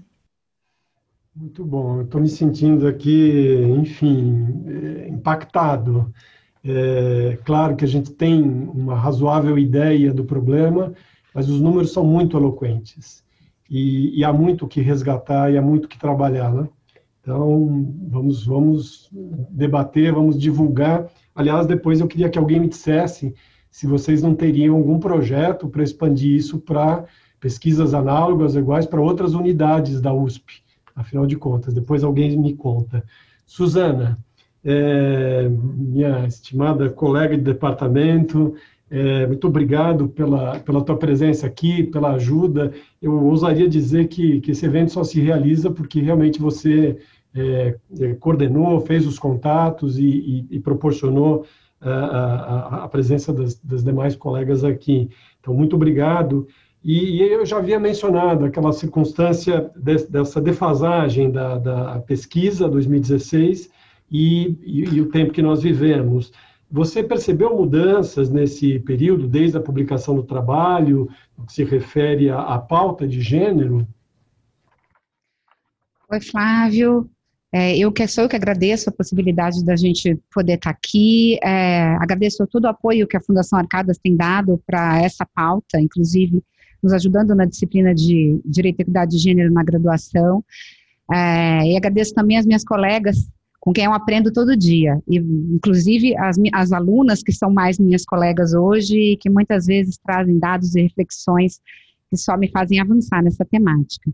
Muito 1.35 1.65
bom, 1.65 2.01
estou 2.01 2.21
me 2.21 2.29
sentindo 2.29 2.87
aqui, 2.87 3.61
enfim, 3.77 4.63
é, 4.67 5.09
impactado 5.09 6.13
é 6.67 7.37
claro 7.45 7.75
que 7.75 7.85
a 7.85 7.87
gente 7.87 8.11
tem 8.11 8.41
uma 8.41 8.95
razoável 8.95 9.57
ideia 9.57 10.11
do 10.11 10.25
problema, 10.25 10.93
mas 11.31 11.47
os 11.47 11.61
números 11.61 11.93
são 11.93 12.03
muito 12.03 12.35
eloquentes. 12.35 13.23
E, 13.69 14.19
e 14.19 14.23
há 14.23 14.33
muito 14.33 14.67
que 14.67 14.81
resgatar 14.81 15.51
e 15.51 15.57
há 15.57 15.61
muito 15.61 15.87
que 15.87 15.97
trabalhar, 15.97 16.51
né? 16.51 16.67
Então, 17.21 17.93
vamos, 18.07 18.45
vamos 18.45 19.09
debater, 19.51 20.11
vamos 20.11 20.39
divulgar. 20.39 21.07
Aliás, 21.35 21.67
depois 21.67 21.99
eu 21.99 22.07
queria 22.07 22.29
que 22.29 22.37
alguém 22.37 22.59
me 22.59 22.69
dissesse 22.69 23.33
se 23.75 23.85
vocês 23.85 24.21
não 24.21 24.33
teriam 24.33 24.77
algum 24.77 24.97
projeto 24.97 25.67
para 25.67 25.83
expandir 25.83 26.33
isso 26.33 26.59
para 26.59 27.03
pesquisas 27.41 27.93
análogas, 27.93 28.55
iguais 28.55 28.85
para 28.85 29.01
outras 29.01 29.33
unidades 29.33 29.99
da 29.99 30.13
USP, 30.13 30.63
afinal 30.95 31.25
de 31.25 31.35
contas. 31.35 31.73
Depois 31.73 32.01
alguém 32.01 32.37
me 32.37 32.55
conta. 32.55 33.03
Suzana, 33.45 34.17
é, 34.63 35.49
minha 35.49 36.25
estimada 36.25 36.89
colega 36.89 37.35
de 37.35 37.43
departamento, 37.43 38.55
é, 38.89 39.27
muito 39.27 39.45
obrigado 39.45 40.07
pela, 40.07 40.57
pela 40.61 40.81
tua 40.81 40.95
presença 40.95 41.45
aqui, 41.45 41.83
pela 41.83 42.13
ajuda. 42.13 42.71
Eu 43.01 43.25
ousaria 43.25 43.67
dizer 43.67 44.07
que, 44.07 44.39
que 44.39 44.51
esse 44.51 44.65
evento 44.65 44.93
só 44.93 45.03
se 45.03 45.19
realiza 45.19 45.69
porque 45.69 45.99
realmente 45.99 46.39
você 46.39 46.97
é, 47.35 47.75
é 47.99 48.13
coordenou, 48.13 48.79
fez 48.79 49.05
os 49.05 49.19
contatos 49.19 49.99
e, 49.99 50.05
e, 50.05 50.47
e 50.51 50.59
proporcionou 50.61 51.45
a, 51.89 52.83
a, 52.83 52.87
presença 52.87 53.33
das, 53.33 53.59
das, 53.59 53.83
demais 53.83 54.15
colegas 54.15 54.63
aqui. 54.63 55.09
Então, 55.39 55.53
muito 55.53 55.75
obrigado. 55.75 56.47
E, 56.83 57.17
e 57.17 57.21
eu 57.21 57.45
já 57.45 57.57
havia 57.57 57.79
mencionado 57.79 58.45
aquela 58.45 58.71
circunstância 58.71 59.71
de, 59.75 60.07
dessa 60.07 60.41
defasagem 60.41 61.31
da, 61.31 61.57
da 61.57 61.99
pesquisa 61.99 62.67
2016 62.67 63.69
e, 64.11 64.57
e, 64.63 64.95
e 64.95 65.01
o 65.01 65.09
tempo 65.09 65.33
que 65.33 65.41
nós 65.41 65.61
vivemos. 65.61 66.31
Você 66.69 67.03
percebeu 67.03 67.55
mudanças 67.55 68.29
nesse 68.29 68.79
período, 68.79 69.27
desde 69.27 69.57
a 69.57 69.61
publicação 69.61 70.15
do 70.15 70.23
trabalho, 70.23 71.09
no 71.37 71.45
que 71.45 71.53
se 71.53 71.63
refere 71.63 72.29
à, 72.29 72.39
à 72.39 72.59
pauta 72.59 73.07
de 73.07 73.21
gênero? 73.21 73.87
Oi, 76.09 76.21
Flávio. 76.21 77.09
É, 77.57 77.77
eu 77.77 77.89
que 77.89 78.05
sou 78.05 78.25
eu 78.25 78.29
que 78.29 78.35
agradeço 78.35 78.89
a 78.89 78.91
possibilidade 78.91 79.63
da 79.63 79.77
gente 79.77 80.19
poder 80.33 80.55
estar 80.55 80.71
aqui. 80.71 81.39
É, 81.41 81.95
agradeço 82.01 82.45
todo 82.47 82.65
o 82.65 82.67
apoio 82.67 83.07
que 83.07 83.15
a 83.15 83.21
Fundação 83.21 83.57
Arcadas 83.57 83.97
tem 83.97 84.13
dado 84.13 84.61
para 84.67 85.01
essa 85.01 85.25
pauta, 85.25 85.79
inclusive 85.79 86.43
nos 86.83 86.91
ajudando 86.91 87.33
na 87.33 87.45
disciplina 87.45 87.95
de 87.95 88.41
Direito 88.43 88.79
e 88.79 88.81
Equidade 88.81 89.11
de 89.11 89.19
Gênero 89.19 89.53
na 89.53 89.63
graduação. 89.63 90.43
É, 91.09 91.65
e 91.71 91.77
agradeço 91.77 92.13
também 92.13 92.37
as 92.37 92.45
minhas 92.45 92.65
colegas 92.65 93.25
com 93.61 93.71
quem 93.71 93.85
eu 93.85 93.93
aprendo 93.93 94.33
todo 94.33 94.57
dia, 94.57 95.01
e, 95.07 95.17
inclusive 95.17 96.13
as, 96.17 96.35
as 96.53 96.73
alunas 96.73 97.23
que 97.23 97.31
são 97.31 97.49
mais 97.49 97.79
minhas 97.79 98.03
colegas 98.03 98.53
hoje, 98.53 99.17
que 99.21 99.29
muitas 99.29 99.65
vezes 99.65 99.97
trazem 99.97 100.37
dados 100.37 100.75
e 100.75 100.81
reflexões 100.81 101.61
que 102.09 102.17
só 102.17 102.37
me 102.37 102.49
fazem 102.49 102.79
avançar 102.79 103.23
nessa 103.23 103.45
temática. 103.45 104.11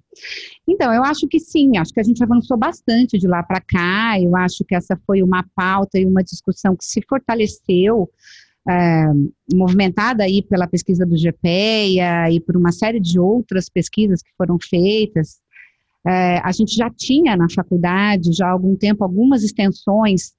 Então, 0.68 0.94
eu 0.94 1.04
acho 1.04 1.28
que 1.28 1.40
sim, 1.40 1.78
acho 1.78 1.94
que 1.94 2.00
a 2.00 2.04
gente 2.04 2.24
avançou 2.24 2.58
bastante 2.58 3.18
de 3.18 3.28
lá 3.28 3.44
para 3.44 3.62
cá, 3.62 4.20
eu 4.20 4.36
acho 4.36 4.64
que 4.64 4.76
essa 4.76 5.00
foi 5.06 5.22
uma 5.22 5.46
pauta 5.56 6.00
e 6.00 6.06
uma 6.06 6.24
discussão 6.24 6.76
que 6.76 6.86
se 6.86 7.02
fortaleceu, 7.08 8.10
é, 8.70 9.06
movimentada 9.54 10.24
aí 10.24 10.42
pela 10.42 10.68
pesquisa 10.68 11.06
do 11.06 11.16
GPEA 11.16 12.32
e 12.32 12.40
por 12.40 12.56
uma 12.56 12.72
série 12.72 13.00
de 13.00 13.20
outras 13.20 13.70
pesquisas 13.70 14.22
que 14.22 14.30
foram 14.38 14.58
feitas, 14.60 15.40
é, 16.06 16.40
a 16.40 16.52
gente 16.52 16.76
já 16.76 16.90
tinha 16.90 17.36
na 17.36 17.48
faculdade, 17.50 18.34
já 18.34 18.48
há 18.48 18.52
algum 18.52 18.76
tempo, 18.76 19.04
algumas 19.04 19.44
extensões 19.44 20.34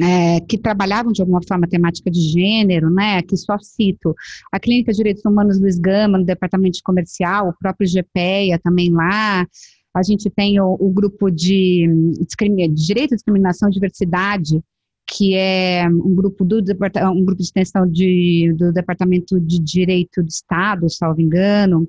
é, 0.00 0.40
que 0.40 0.58
trabalhavam 0.58 1.12
de 1.12 1.22
alguma 1.22 1.40
forma 1.46 1.66
a 1.66 1.68
temática 1.68 2.10
de 2.10 2.20
gênero, 2.20 2.90
né? 2.90 3.18
Aqui 3.18 3.36
só 3.36 3.58
cito 3.58 4.14
a 4.52 4.60
Clínica 4.60 4.92
de 4.92 4.98
Direitos 4.98 5.24
Humanos 5.24 5.58
Luiz 5.58 5.78
Gama, 5.78 6.18
no 6.18 6.24
Departamento 6.24 6.76
de 6.76 6.82
Comercial, 6.82 7.48
o 7.48 7.58
próprio 7.58 7.88
GPEA 7.88 8.58
também 8.58 8.90
lá. 8.90 9.46
A 9.94 10.02
gente 10.02 10.28
tem 10.28 10.60
o, 10.60 10.76
o 10.78 10.90
grupo 10.90 11.30
de, 11.30 11.88
de 12.18 12.68
Direito, 12.68 13.14
Discriminação 13.14 13.68
e 13.68 13.72
Diversidade, 13.72 14.60
que 15.08 15.34
é 15.34 15.86
um 15.88 16.14
grupo 16.14 16.44
do 16.44 16.56
um 16.58 17.24
grupo 17.24 17.36
de 17.36 17.44
extensão 17.44 17.88
de, 17.88 18.52
do 18.58 18.72
Departamento 18.72 19.40
de 19.40 19.58
Direito 19.60 20.22
do 20.22 20.28
Estado, 20.28 20.90
salvo 20.90 21.20
engano. 21.20 21.88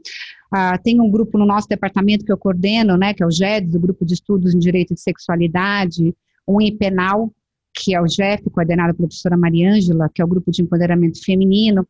Uh, 0.54 0.82
tem 0.84 1.02
um 1.02 1.10
grupo 1.10 1.38
no 1.38 1.46
nosso 1.46 1.68
departamento 1.68 2.24
que 2.24 2.32
eu 2.32 2.38
coordeno, 2.38 2.96
né, 2.96 3.14
que 3.14 3.24
é 3.24 3.26
o 3.26 3.32
GEDS, 3.32 3.76
o 3.76 3.80
Grupo 3.80 4.06
de 4.06 4.14
Estudos 4.14 4.54
em 4.54 4.60
Direito 4.60 4.94
de 4.94 5.02
Sexualidade, 5.02 6.16
um 6.48 6.62
em 6.62 6.78
Penal, 6.78 7.34
que 7.78 7.94
é 7.94 8.02
o 8.02 8.08
GEF, 8.08 8.50
coordenado 8.50 8.96
pela 8.96 9.08
professora 9.08 9.38
Mariângela, 9.38 10.10
que 10.14 10.22
é 10.22 10.26
o 10.26 10.28
Grupo 10.28 10.52
de 10.52 10.62
Empoderamento 10.62 11.24
Feminino, 11.24 11.88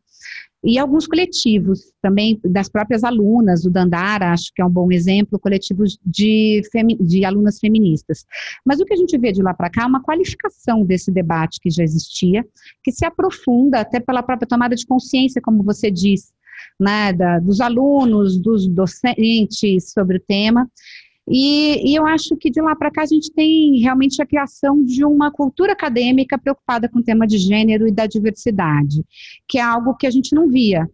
e 0.64 0.78
alguns 0.78 1.08
coletivos 1.08 1.94
também 2.02 2.40
das 2.44 2.68
próprias 2.68 3.04
alunas, 3.04 3.64
o 3.64 3.70
Dandara, 3.70 4.34
acho 4.34 4.52
que 4.54 4.62
é 4.62 4.66
um 4.66 4.70
bom 4.70 4.92
exemplo, 4.92 5.40
coletivos 5.40 5.98
de, 6.06 6.62
de 7.00 7.24
alunas 7.24 7.60
feministas. 7.60 8.26
Mas 8.66 8.80
o 8.80 8.86
que 8.86 8.94
a 8.94 8.98
gente 8.98 9.18
vê 9.18 9.32
de 9.32 9.42
lá 9.42 9.54
para 9.54 9.70
cá 9.70 9.84
é 9.84 9.86
uma 9.86 10.04
qualificação 10.04 10.84
desse 10.84 11.12
debate 11.12 11.60
que 11.62 11.70
já 11.70 11.84
existia, 11.84 12.46
que 12.84 12.92
se 12.92 13.06
aprofunda 13.06 13.80
até 13.80 14.00
pela 14.00 14.24
própria 14.24 14.48
tomada 14.48 14.76
de 14.76 14.86
consciência, 14.86 15.42
como 15.42 15.64
você 15.64 15.92
disse, 15.92 16.34
né, 16.80 17.14
da, 17.14 17.40
dos 17.40 17.62
alunos, 17.62 18.38
dos 18.38 18.68
docentes 18.68 19.92
sobre 19.94 20.18
o 20.18 20.22
tema. 20.28 20.68
E, 21.30 21.92
e, 21.92 21.96
eu 21.96 22.08
acho 22.08 22.38
que 22.38 22.50
de 22.50 22.62
lá 22.62 22.76
para 22.76 22.90
cá 22.90 23.04
a 23.04 23.06
gente 23.06 23.32
tem 23.34 23.80
realmente 23.80 24.22
a 24.22 24.26
criação 24.26 24.84
de 24.84 25.04
uma 25.04 25.30
cultura 25.30 25.74
acadêmica 25.74 26.38
preocupada 26.38 26.88
com 26.88 27.00
o 27.00 27.04
tema 27.04 27.28
de 27.28 27.38
gênero 27.38 27.86
e 27.88 27.92
da 27.92 28.08
diversidade, 28.08 29.04
que 29.48 29.58
é 29.58 29.62
algo 29.62 29.96
que 29.96 30.08
a 30.08 30.12
gente 30.12 30.34
não 30.34 30.48
via, 30.48 30.90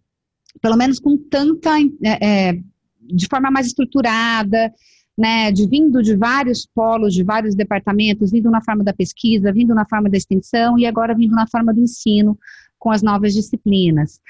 pelo 0.60 0.76
menos 0.76 0.98
com 0.98 1.16
tanta, 1.16 1.78
é, 2.02 2.48
é, 2.48 2.58
de 3.00 3.26
forma 3.28 3.50
mais 3.50 3.68
estruturada, 3.68 4.72
né, 5.16 5.52
de 5.52 5.68
vindo 5.68 6.02
de 6.02 6.16
vários 6.16 6.66
polos, 6.66 7.14
de 7.14 7.22
vários 7.22 7.54
departamentos, 7.54 8.32
vindo 8.32 8.50
na 8.50 8.60
forma 8.60 8.82
da 8.82 8.92
pesquisa, 8.92 9.52
vindo 9.52 9.72
na 9.72 9.86
forma 9.86 10.10
da 10.10 10.16
extensão 10.16 10.76
e 10.76 10.84
agora 10.84 11.14
vindo 11.14 11.34
na 11.34 11.46
forma 11.46 11.72
do 11.72 11.80
ensino 11.80 12.36
com 12.76 12.90
as 12.90 13.02
novas 13.02 13.32
disciplinas. 13.32 14.20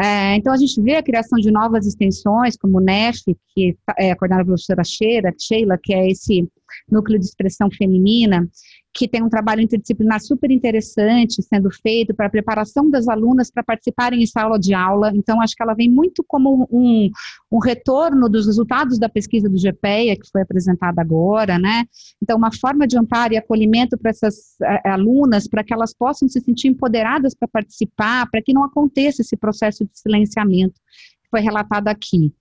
É, 0.00 0.34
então, 0.36 0.52
a 0.52 0.56
gente 0.56 0.80
vê 0.80 0.96
a 0.96 1.02
criação 1.02 1.38
de 1.38 1.50
novas 1.50 1.86
extensões, 1.86 2.56
como 2.56 2.78
o 2.78 2.80
NEF, 2.80 3.36
que 3.54 3.76
é 3.98 4.14
coordenada 4.14 4.46
pela 4.46 4.56
professora 4.56 4.82
Sheila, 4.82 5.78
que 5.82 5.92
é 5.92 6.10
esse 6.10 6.48
núcleo 6.90 7.18
de 7.18 7.24
expressão 7.24 7.70
feminina, 7.70 8.48
que 8.92 9.06
tem 9.06 9.22
um 9.22 9.28
trabalho 9.28 9.60
interdisciplinar 9.60 10.20
super 10.20 10.50
interessante 10.50 11.42
sendo 11.42 11.70
feito 11.70 12.14
para 12.14 12.26
a 12.26 12.30
preparação 12.30 12.90
das 12.90 13.08
alunas 13.08 13.50
para 13.50 13.62
participarem 13.62 14.22
em 14.22 14.26
sala 14.26 14.58
de 14.58 14.74
aula. 14.74 15.12
Então, 15.14 15.40
acho 15.40 15.54
que 15.54 15.62
ela 15.62 15.74
vem 15.74 15.88
muito 15.88 16.24
como 16.26 16.68
um, 16.70 17.08
um 17.50 17.58
retorno 17.58 18.28
dos 18.28 18.46
resultados 18.46 18.98
da 18.98 19.08
pesquisa 19.08 19.48
do 19.48 19.56
GPEA, 19.56 20.16
que 20.16 20.28
foi 20.30 20.42
apresentada 20.42 21.00
agora, 21.00 21.58
né? 21.58 21.84
Então, 22.20 22.36
uma 22.36 22.52
forma 22.52 22.86
de 22.86 22.98
amparo 22.98 23.32
e 23.32 23.38
acolhimento 23.38 23.96
para 23.96 24.10
essas 24.10 24.56
uh, 24.60 24.88
alunas, 24.88 25.46
para 25.46 25.62
que 25.62 25.72
elas 25.72 25.94
possam 25.94 26.28
se 26.28 26.40
sentir 26.40 26.68
empoderadas 26.68 27.34
para 27.34 27.46
participar, 27.46 28.28
para 28.30 28.42
que 28.42 28.52
não 28.52 28.64
aconteça 28.64 29.22
esse 29.22 29.36
processo 29.36 29.84
de 29.84 29.98
silenciamento 29.98 30.80
foi 31.30 31.40
relatado 31.40 31.88
aqui. 31.88 32.32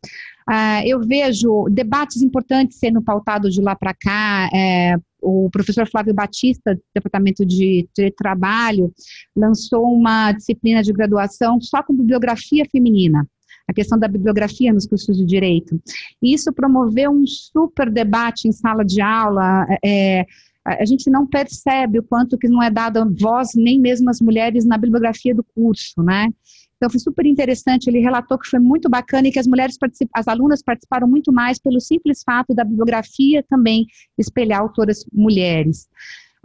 Uh, 0.50 0.82
eu 0.86 1.00
vejo 1.02 1.68
debates 1.70 2.22
importantes 2.22 2.80
sendo 2.80 3.02
pautados 3.02 3.54
de 3.54 3.62
lá 3.62 3.76
para 3.76 3.94
cá, 3.94 4.50
é, 4.54 4.96
o 5.22 5.50
professor 5.52 5.88
Flávio 5.88 6.14
Batista, 6.14 6.76
do 6.76 6.82
Departamento 6.94 7.46
de, 7.46 7.88
de, 7.96 8.12
Trabalho, 8.12 8.92
lançou 9.36 9.84
uma 9.94 10.32
disciplina 10.32 10.82
de 10.82 10.94
graduação 10.94 11.60
só 11.62 11.84
com 11.84 11.96
bibliografia 11.96 12.66
feminina, 12.72 13.28
a 13.68 13.74
questão 13.74 13.98
da 13.98 14.08
bibliografia 14.08 14.74
nos 14.74 14.88
cursos 14.88 15.18
de 15.18 15.26
direito. 15.26 15.80
E 16.22 16.34
isso 16.34 16.52
promoveu 16.54 17.12
um 17.12 17.28
super 17.28 17.90
debate 17.90 18.48
em 18.48 18.52
sala 18.52 18.84
de 18.84 19.02
aula. 19.02 19.68
É, 19.86 20.26
a 20.66 20.86
gente 20.86 21.10
não 21.10 21.26
percebe 21.26 22.00
o 22.00 22.04
quanto 22.04 22.38
que 22.38 22.48
não 22.48 22.62
é 22.62 22.70
dada 22.70 23.06
voz 23.06 23.50
nem 23.56 23.80
mesmo 23.80 24.10
às 24.10 24.20
mulheres 24.20 24.66
na 24.66 24.78
bibliografia 24.78 25.34
do 25.34 25.44
curso, 25.44 26.02
né? 26.04 26.30
Então 26.80 26.90
foi 26.90 27.00
super 27.02 27.26
interessante, 27.26 27.88
ele 27.88 28.00
relatou 28.00 28.40
que 28.40 28.48
foi 28.48 28.60
muito 28.60 28.90
bacana 28.90 29.28
e 29.28 29.32
que 29.32 29.40
as 29.40 29.46
mulheres 29.46 29.78
as 30.14 30.28
alunas 30.30 30.64
participaram 30.64 31.06
muito 31.06 31.32
mais 31.32 31.60
pelo 31.60 31.82
simples 31.82 32.24
fato 32.24 32.56
da 32.56 32.64
bibliografia 32.64 33.44
também 33.50 33.86
espelhar 34.18 34.62
autoras 34.62 35.04
mulheres. 35.12 35.90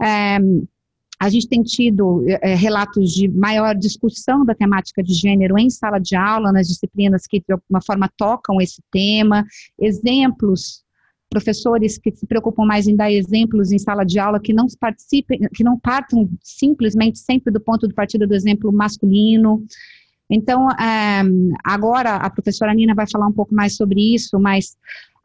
É, 0.01 0.37
a 1.17 1.29
gente 1.29 1.47
tem 1.47 1.63
tido 1.63 2.25
é, 2.27 2.53
relatos 2.53 3.13
de 3.13 3.29
maior 3.29 3.73
discussão 3.75 4.43
da 4.43 4.53
temática 4.53 5.01
de 5.01 5.13
gênero 5.13 5.57
em 5.57 5.69
sala 5.69 5.99
de 5.99 6.17
aula, 6.17 6.51
nas 6.51 6.67
disciplinas 6.67 7.25
que 7.25 7.39
de 7.39 7.53
alguma 7.53 7.81
forma 7.81 8.11
tocam 8.17 8.59
esse 8.59 8.81
tema, 8.91 9.45
exemplos 9.79 10.83
professores 11.29 11.97
que 11.97 12.11
se 12.11 12.25
preocupam 12.25 12.65
mais 12.65 12.87
em 12.87 12.95
dar 12.95 13.11
exemplos 13.11 13.71
em 13.71 13.77
sala 13.77 14.05
de 14.05 14.19
aula 14.19 14.39
que 14.39 14.53
não 14.53 14.67
participem, 14.79 15.39
que 15.53 15.63
não 15.63 15.79
partam 15.79 16.29
simplesmente 16.41 17.19
sempre 17.19 17.51
do 17.51 17.59
ponto 17.59 17.87
de 17.87 17.93
partida 17.93 18.27
do 18.27 18.35
exemplo 18.35 18.71
masculino. 18.71 19.65
Então, 20.29 20.69
é, 20.71 21.21
agora 21.63 22.15
a 22.15 22.29
professora 22.29 22.73
Nina 22.73 22.95
vai 22.95 23.05
falar 23.09 23.27
um 23.27 23.33
pouco 23.33 23.53
mais 23.53 23.75
sobre 23.75 24.15
isso, 24.15 24.39
mas 24.39 24.75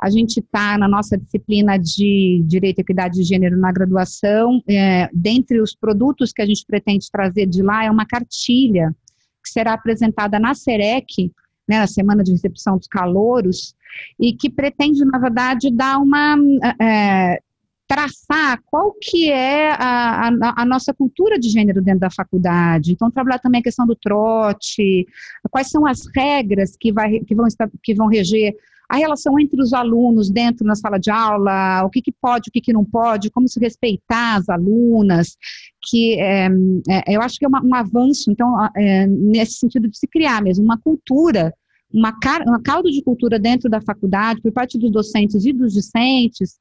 a 0.00 0.08
gente 0.08 0.40
está 0.40 0.78
na 0.78 0.88
nossa 0.88 1.16
disciplina 1.16 1.78
de 1.78 2.42
Direito 2.46 2.78
e 2.78 2.82
Equidade 2.82 3.16
de 3.16 3.22
Gênero 3.22 3.58
na 3.58 3.70
graduação. 3.70 4.62
É, 4.68 5.08
dentre 5.12 5.60
os 5.60 5.74
produtos 5.74 6.32
que 6.32 6.40
a 6.40 6.46
gente 6.46 6.64
pretende 6.66 7.10
trazer 7.10 7.46
de 7.46 7.62
lá 7.62 7.84
é 7.84 7.90
uma 7.90 8.06
cartilha 8.06 8.94
que 9.42 9.50
será 9.50 9.74
apresentada 9.74 10.38
na 10.38 10.54
SEREC, 10.54 11.32
né, 11.68 11.80
na 11.80 11.86
Semana 11.86 12.22
de 12.22 12.32
Recepção 12.32 12.78
dos 12.78 12.86
Calouros, 12.86 13.74
e 14.18 14.32
que 14.32 14.48
pretende, 14.48 15.04
na 15.04 15.18
verdade, 15.18 15.70
dar 15.70 15.98
uma. 15.98 16.36
É, 16.80 17.40
traçar 17.90 18.62
qual 18.66 18.94
que 19.02 19.32
é 19.32 19.72
a, 19.72 20.28
a, 20.28 20.62
a, 20.62 20.64
nossa 20.64 20.94
cultura 20.94 21.36
de 21.36 21.48
gênero 21.48 21.82
dentro 21.82 21.98
da 21.98 22.10
faculdade. 22.10 22.92
Então, 22.92 23.10
trabalhar 23.10 23.40
também 23.40 23.60
a 23.60 23.64
questão 23.64 23.84
do 23.84 23.96
trote, 23.96 25.04
quais 25.50 25.70
são 25.70 25.84
as 25.84 26.02
regras 26.14 26.76
que, 26.78 26.92
vai, 26.92 27.18
que, 27.18 27.34
vão, 27.34 27.48
que 27.82 27.92
vão 27.92 28.06
reger 28.06 28.54
a 28.88 28.96
relação 28.96 29.36
entre 29.40 29.60
os 29.60 29.72
alunos 29.72 30.30
dentro 30.30 30.64
na 30.64 30.76
sala 30.76 30.98
de 30.98 31.10
aula, 31.10 31.82
o 31.84 31.90
que, 31.90 32.00
que 32.00 32.12
pode, 32.12 32.48
o 32.48 32.52
que, 32.52 32.60
que 32.60 32.72
não 32.72 32.84
pode, 32.84 33.28
como 33.28 33.48
se 33.48 33.58
respeitar 33.58 34.36
as 34.36 34.48
alunas, 34.48 35.36
que 35.82 36.14
é, 36.20 36.48
é, 36.88 37.16
eu 37.16 37.20
acho 37.20 37.40
que 37.40 37.44
é 37.44 37.48
uma, 37.48 37.60
um 37.64 37.74
avanço, 37.74 38.30
então, 38.30 38.54
é, 38.76 39.08
nesse 39.08 39.54
sentido 39.54 39.88
de 39.88 39.98
se 39.98 40.06
criar 40.06 40.40
mesmo 40.40 40.64
uma 40.64 40.78
cultura 40.78 41.52
uma, 41.92 42.16
uma 42.46 42.62
caldo 42.62 42.88
de 42.88 43.02
cultura 43.02 43.36
dentro 43.36 43.68
da 43.68 43.80
faculdade, 43.80 44.40
por 44.40 44.52
parte 44.52 44.78
dos 44.78 44.92
docentes 44.92 45.44
e 45.44 45.52
dos 45.52 45.72
discentes, 45.72 46.60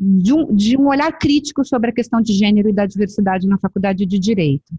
de 0.00 0.32
um, 0.32 0.54
de 0.54 0.78
um 0.78 0.88
olhar 0.88 1.12
crítico 1.12 1.62
sobre 1.62 1.90
a 1.90 1.92
questão 1.92 2.22
de 2.22 2.32
gênero 2.32 2.70
e 2.70 2.72
da 2.72 2.86
diversidade 2.86 3.46
na 3.46 3.58
faculdade 3.58 4.06
de 4.06 4.18
Direito. 4.18 4.72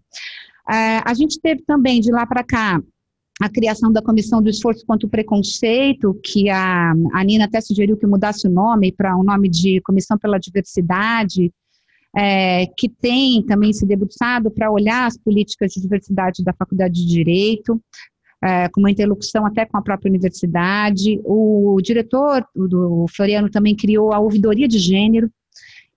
É, 0.68 1.00
a 1.04 1.14
gente 1.14 1.40
teve 1.40 1.62
também, 1.62 2.00
de 2.00 2.10
lá 2.10 2.26
para 2.26 2.42
cá, 2.42 2.82
a 3.40 3.48
criação 3.48 3.92
da 3.92 4.02
Comissão 4.02 4.42
do 4.42 4.50
Esforço 4.50 4.84
contra 4.84 5.06
o 5.06 5.10
Preconceito, 5.10 6.18
que 6.24 6.50
a, 6.50 6.92
a 7.12 7.24
Nina 7.24 7.44
até 7.44 7.60
sugeriu 7.60 7.96
que 7.96 8.06
mudasse 8.06 8.48
o 8.48 8.50
nome 8.50 8.92
para 8.92 9.16
o 9.16 9.20
um 9.20 9.24
nome 9.24 9.48
de 9.48 9.80
Comissão 9.82 10.18
pela 10.18 10.38
Diversidade, 10.38 11.52
é, 12.16 12.66
que 12.76 12.88
tem 12.88 13.42
também 13.44 13.72
se 13.72 13.86
debruçado 13.86 14.50
para 14.50 14.70
olhar 14.70 15.06
as 15.06 15.16
políticas 15.16 15.72
de 15.72 15.80
diversidade 15.80 16.44
da 16.44 16.52
Faculdade 16.52 16.94
de 16.94 17.06
Direito, 17.06 17.80
é, 18.42 18.68
com 18.68 18.80
uma 18.80 18.90
interlocução 18.90 19.46
até 19.46 19.64
com 19.64 19.76
a 19.76 19.82
própria 19.82 20.10
universidade. 20.10 21.20
O 21.24 21.78
diretor 21.82 22.44
do 22.54 23.06
Floriano 23.14 23.48
também 23.48 23.76
criou 23.76 24.12
a 24.12 24.18
ouvidoria 24.18 24.66
de 24.66 24.78
gênero, 24.78 25.30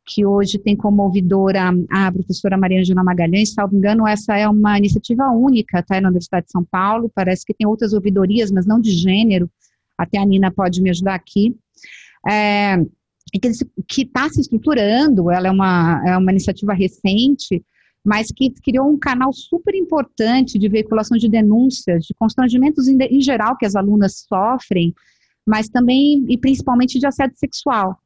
que 0.06 0.24
hoje 0.24 0.60
tem 0.60 0.76
como 0.76 1.02
ouvidora 1.02 1.72
a 1.90 2.12
professora 2.12 2.58
Maria 2.58 2.80
Angela 2.80 3.04
Magalhães, 3.04 3.56
me 3.72 3.78
engano, 3.78 4.08
essa 4.08 4.38
é 4.38 4.48
uma 4.48 4.78
iniciativa 4.78 5.28
única, 5.32 5.82
tá, 5.82 6.00
na 6.00 6.10
Universidade 6.10 6.46
de 6.46 6.52
São 6.52 6.64
Paulo, 6.64 7.12
parece 7.14 7.44
que 7.44 7.56
tem 7.56 7.66
outras 7.66 7.92
ouvidorias, 7.92 8.52
mas 8.52 8.68
não 8.68 8.80
de 8.80 8.92
gênero, 8.92 9.50
até 9.98 10.20
a 10.20 10.26
Nina 10.26 10.52
pode 10.52 10.80
me 10.80 10.92
ajudar 10.92 11.16
aqui, 11.16 11.56
é, 12.30 12.78
que 13.88 14.04
está 14.04 14.30
se 14.30 14.42
estruturando, 14.42 15.32
ela 15.32 15.48
é 15.48 15.52
uma, 15.52 16.04
é 16.06 16.16
uma 16.16 16.32
iniciativa 16.32 16.74
recente, 16.74 17.64
mas 18.06 18.28
que 18.28 18.52
criou 18.64 18.88
um 18.88 19.00
canal 19.00 19.34
super 19.34 19.74
importante 19.74 20.60
de 20.60 20.70
veiculação 20.70 21.18
de 21.18 21.28
denúncias, 21.28 22.06
de 22.06 22.14
constrangimentos 22.14 22.88
em, 22.88 22.96
em 22.98 23.20
geral 23.20 23.58
que 23.58 23.66
as 23.66 23.76
alunas 23.76 24.26
sofrem, 24.30 24.94
mas 25.46 25.68
também 25.68 26.24
e 26.30 26.38
principalmente 26.38 27.00
de 27.00 27.08
assédio 27.08 27.38
sexual. 27.38 27.98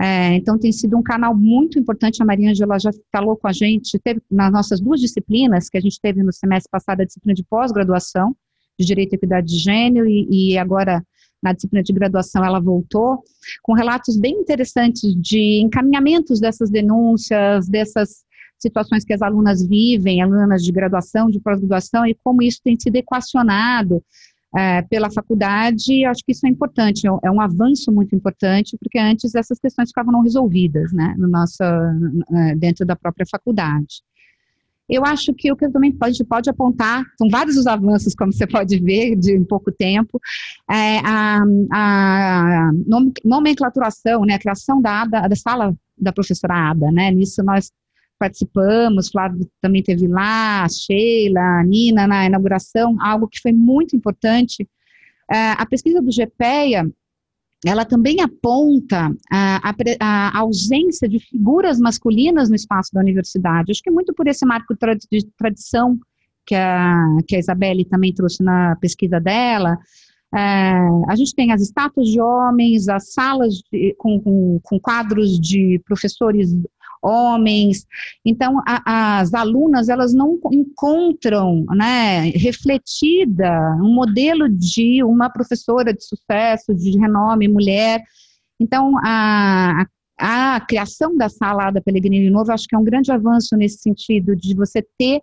É, 0.00 0.34
então 0.36 0.56
tem 0.58 0.72
sido 0.72 0.96
um 0.96 1.02
canal 1.02 1.36
muito 1.36 1.78
importante. 1.78 2.22
A 2.22 2.24
Maria 2.24 2.50
Angela 2.50 2.78
já 2.78 2.90
falou 3.12 3.36
com 3.36 3.48
a 3.48 3.52
gente, 3.52 3.98
teve 3.98 4.22
nas 4.30 4.52
nossas 4.52 4.80
duas 4.80 5.00
disciplinas 5.00 5.68
que 5.68 5.76
a 5.76 5.80
gente 5.80 6.00
teve 6.00 6.22
no 6.22 6.32
semestre 6.32 6.70
passado 6.70 7.00
a 7.00 7.04
disciplina 7.04 7.34
de 7.34 7.44
pós-graduação 7.44 8.34
de 8.78 8.86
Direito 8.86 9.12
e 9.12 9.16
Equidade 9.16 9.48
de 9.48 9.58
Gênero 9.58 10.08
e, 10.08 10.52
e 10.52 10.58
agora 10.58 11.04
na 11.42 11.52
disciplina 11.52 11.82
de 11.82 11.92
graduação 11.92 12.44
ela 12.44 12.60
voltou 12.60 13.22
com 13.62 13.72
relatos 13.72 14.16
bem 14.16 14.34
interessantes 14.34 15.14
de 15.14 15.60
encaminhamentos 15.62 16.40
dessas 16.40 16.70
denúncias, 16.70 17.68
dessas 17.68 18.24
situações 18.58 19.04
que 19.04 19.12
as 19.12 19.22
alunas 19.22 19.66
vivem, 19.66 20.20
alunas 20.20 20.62
de 20.62 20.72
graduação, 20.72 21.30
de 21.30 21.40
pós-graduação, 21.40 22.06
e 22.06 22.14
como 22.14 22.42
isso 22.42 22.60
tem 22.62 22.78
sido 22.78 22.96
equacionado 22.96 24.02
é, 24.56 24.82
pela 24.82 25.10
faculdade, 25.10 26.04
acho 26.04 26.24
que 26.24 26.32
isso 26.32 26.46
é 26.46 26.50
importante, 26.50 27.06
é, 27.06 27.10
é 27.24 27.30
um 27.30 27.40
avanço 27.40 27.92
muito 27.92 28.14
importante, 28.14 28.76
porque 28.78 28.98
antes 28.98 29.34
essas 29.34 29.58
questões 29.58 29.90
ficavam 29.90 30.12
não 30.12 30.22
resolvidas, 30.22 30.92
né, 30.92 31.14
no 31.18 31.28
nossa, 31.28 31.64
é, 32.34 32.54
dentro 32.56 32.86
da 32.86 32.96
própria 32.96 33.26
faculdade. 33.30 34.02
Eu 34.88 35.04
acho 35.04 35.34
que 35.34 35.52
o 35.52 35.56
que 35.56 35.68
também 35.68 35.92
pode, 35.92 36.24
pode 36.24 36.48
apontar, 36.48 37.04
são 37.18 37.28
vários 37.28 37.58
os 37.58 37.66
avanços, 37.66 38.14
como 38.14 38.32
você 38.32 38.46
pode 38.46 38.78
ver, 38.78 39.16
de 39.16 39.38
um 39.38 39.44
pouco 39.44 39.70
tempo, 39.70 40.18
é 40.70 40.98
a, 41.04 41.42
a 41.70 42.70
nomenclaturação, 43.22 44.24
né, 44.24 44.34
a 44.34 44.38
criação 44.38 44.80
da, 44.80 45.04
da, 45.04 45.28
da 45.28 45.36
sala 45.36 45.76
da 45.96 46.10
professora 46.10 46.70
Ada, 46.70 46.90
né, 46.90 47.10
nisso 47.10 47.42
nós 47.42 47.70
participamos, 48.18 49.08
Flávio 49.08 49.48
também 49.60 49.82
teve 49.82 50.06
lá, 50.06 50.64
a 50.64 50.68
Sheila, 50.68 51.40
a 51.40 51.64
Nina 51.64 52.06
na 52.06 52.26
inauguração, 52.26 52.96
algo 53.00 53.28
que 53.28 53.40
foi 53.40 53.52
muito 53.52 53.94
importante. 53.94 54.68
É, 55.30 55.52
a 55.52 55.66
pesquisa 55.66 56.00
do 56.00 56.10
GPEA, 56.10 56.90
ela 57.66 57.84
também 57.84 58.20
aponta 58.20 59.10
a, 59.30 59.70
a, 59.70 59.74
a, 60.00 60.38
ausência 60.38 61.08
de 61.08 61.18
figuras 61.18 61.78
masculinas 61.78 62.48
no 62.48 62.54
espaço 62.54 62.90
da 62.92 63.00
universidade. 63.00 63.72
Acho 63.72 63.82
que 63.82 63.90
muito 63.90 64.14
por 64.14 64.28
esse 64.28 64.46
marco 64.46 64.74
de 65.10 65.26
tradição 65.36 65.98
que 66.46 66.54
a, 66.54 67.18
que 67.26 67.36
a 67.36 67.38
Isabelle 67.38 67.84
também 67.84 68.14
trouxe 68.14 68.42
na 68.42 68.76
pesquisa 68.76 69.20
dela. 69.20 69.76
É, 70.34 70.38
a 71.08 71.16
gente 71.16 71.34
tem 71.34 71.52
as 71.52 71.60
estátuas 71.60 72.08
de 72.08 72.20
homens, 72.20 72.88
as 72.88 73.12
salas 73.12 73.54
de, 73.72 73.94
com, 73.98 74.20
com, 74.20 74.60
com 74.62 74.80
quadros 74.80 75.38
de 75.40 75.80
professores 75.86 76.54
homens. 77.02 77.86
Então, 78.24 78.60
a, 78.66 79.20
as 79.20 79.34
alunas, 79.34 79.88
elas 79.88 80.12
não 80.12 80.38
encontram, 80.52 81.64
né, 81.70 82.30
refletida 82.30 83.50
um 83.82 83.92
modelo 83.94 84.48
de 84.48 85.02
uma 85.02 85.30
professora 85.30 85.92
de 85.92 86.04
sucesso, 86.04 86.74
de 86.74 86.98
renome, 86.98 87.48
mulher. 87.48 88.02
Então, 88.60 88.94
a, 89.04 89.86
a, 90.18 90.60
criação 90.60 91.16
da 91.16 91.28
sala 91.28 91.70
da 91.70 91.80
Pellegrini 91.80 92.30
Novo, 92.30 92.52
acho 92.52 92.66
que 92.66 92.74
é 92.74 92.78
um 92.78 92.84
grande 92.84 93.12
avanço 93.12 93.56
nesse 93.56 93.78
sentido, 93.78 94.34
de 94.34 94.54
você 94.54 94.84
ter 94.98 95.18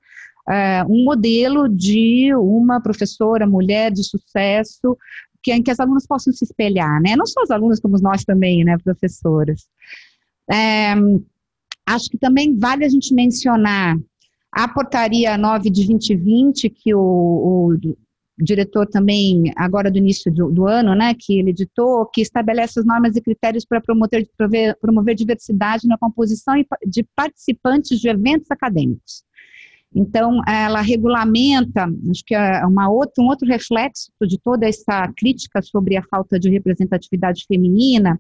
uh, 0.47 0.89
um 0.89 1.03
modelo 1.03 1.67
de 1.67 2.33
uma 2.35 2.81
professora 2.81 3.45
mulher 3.45 3.91
de 3.91 4.03
sucesso, 4.03 4.97
que, 5.43 5.53
em 5.53 5.61
que 5.61 5.69
as 5.69 5.79
alunas 5.79 6.07
possam 6.07 6.33
se 6.33 6.43
espelhar, 6.43 6.99
né? 7.01 7.15
Não 7.15 7.25
só 7.27 7.43
as 7.43 7.51
alunas, 7.51 7.79
como 7.79 7.99
nós 7.99 8.23
também, 8.23 8.63
né, 8.63 8.77
professoras. 8.83 9.67
É, 10.51 10.95
Acho 11.85 12.09
que 12.09 12.17
também 12.17 12.57
vale 12.57 12.83
a 12.83 12.89
gente 12.89 13.13
mencionar 13.13 13.97
a 14.51 14.67
portaria 14.67 15.37
9 15.37 15.69
de 15.69 15.85
2020, 15.85 16.69
que 16.69 16.95
o, 16.95 16.99
o 16.99 17.77
diretor 18.37 18.85
também, 18.87 19.51
agora 19.55 19.91
do 19.91 19.97
início 19.97 20.31
do, 20.31 20.51
do, 20.51 20.67
ano, 20.67 20.95
né, 20.95 21.13
que 21.17 21.37
ele 21.39 21.51
editou, 21.51 22.05
que 22.05 22.21
estabelece 22.21 22.79
as 22.79 22.85
normas 22.85 23.15
e 23.15 23.21
critérios 23.21 23.65
para 23.65 23.79
promover, 23.81 24.27
promover 24.81 25.15
diversidade 25.15 25.87
na 25.87 25.97
composição 25.97 26.55
de 26.85 27.03
participantes 27.15 27.99
de 27.99 28.09
eventos 28.09 28.49
acadêmicos. 28.51 29.23
Então, 29.93 30.41
ela 30.45 30.81
regulamenta, 30.81 31.87
acho 32.11 32.23
que 32.25 32.35
é 32.35 32.65
uma 32.65 32.89
outra, 32.89 33.23
um 33.23 33.27
outro 33.27 33.47
reflexo 33.47 34.11
de 34.27 34.37
toda 34.37 34.67
essa 34.67 35.07
crítica 35.15 35.61
sobre 35.61 35.95
a 35.95 36.03
falta 36.03 36.37
de 36.37 36.49
representatividade 36.49 37.45
feminina, 37.47 38.19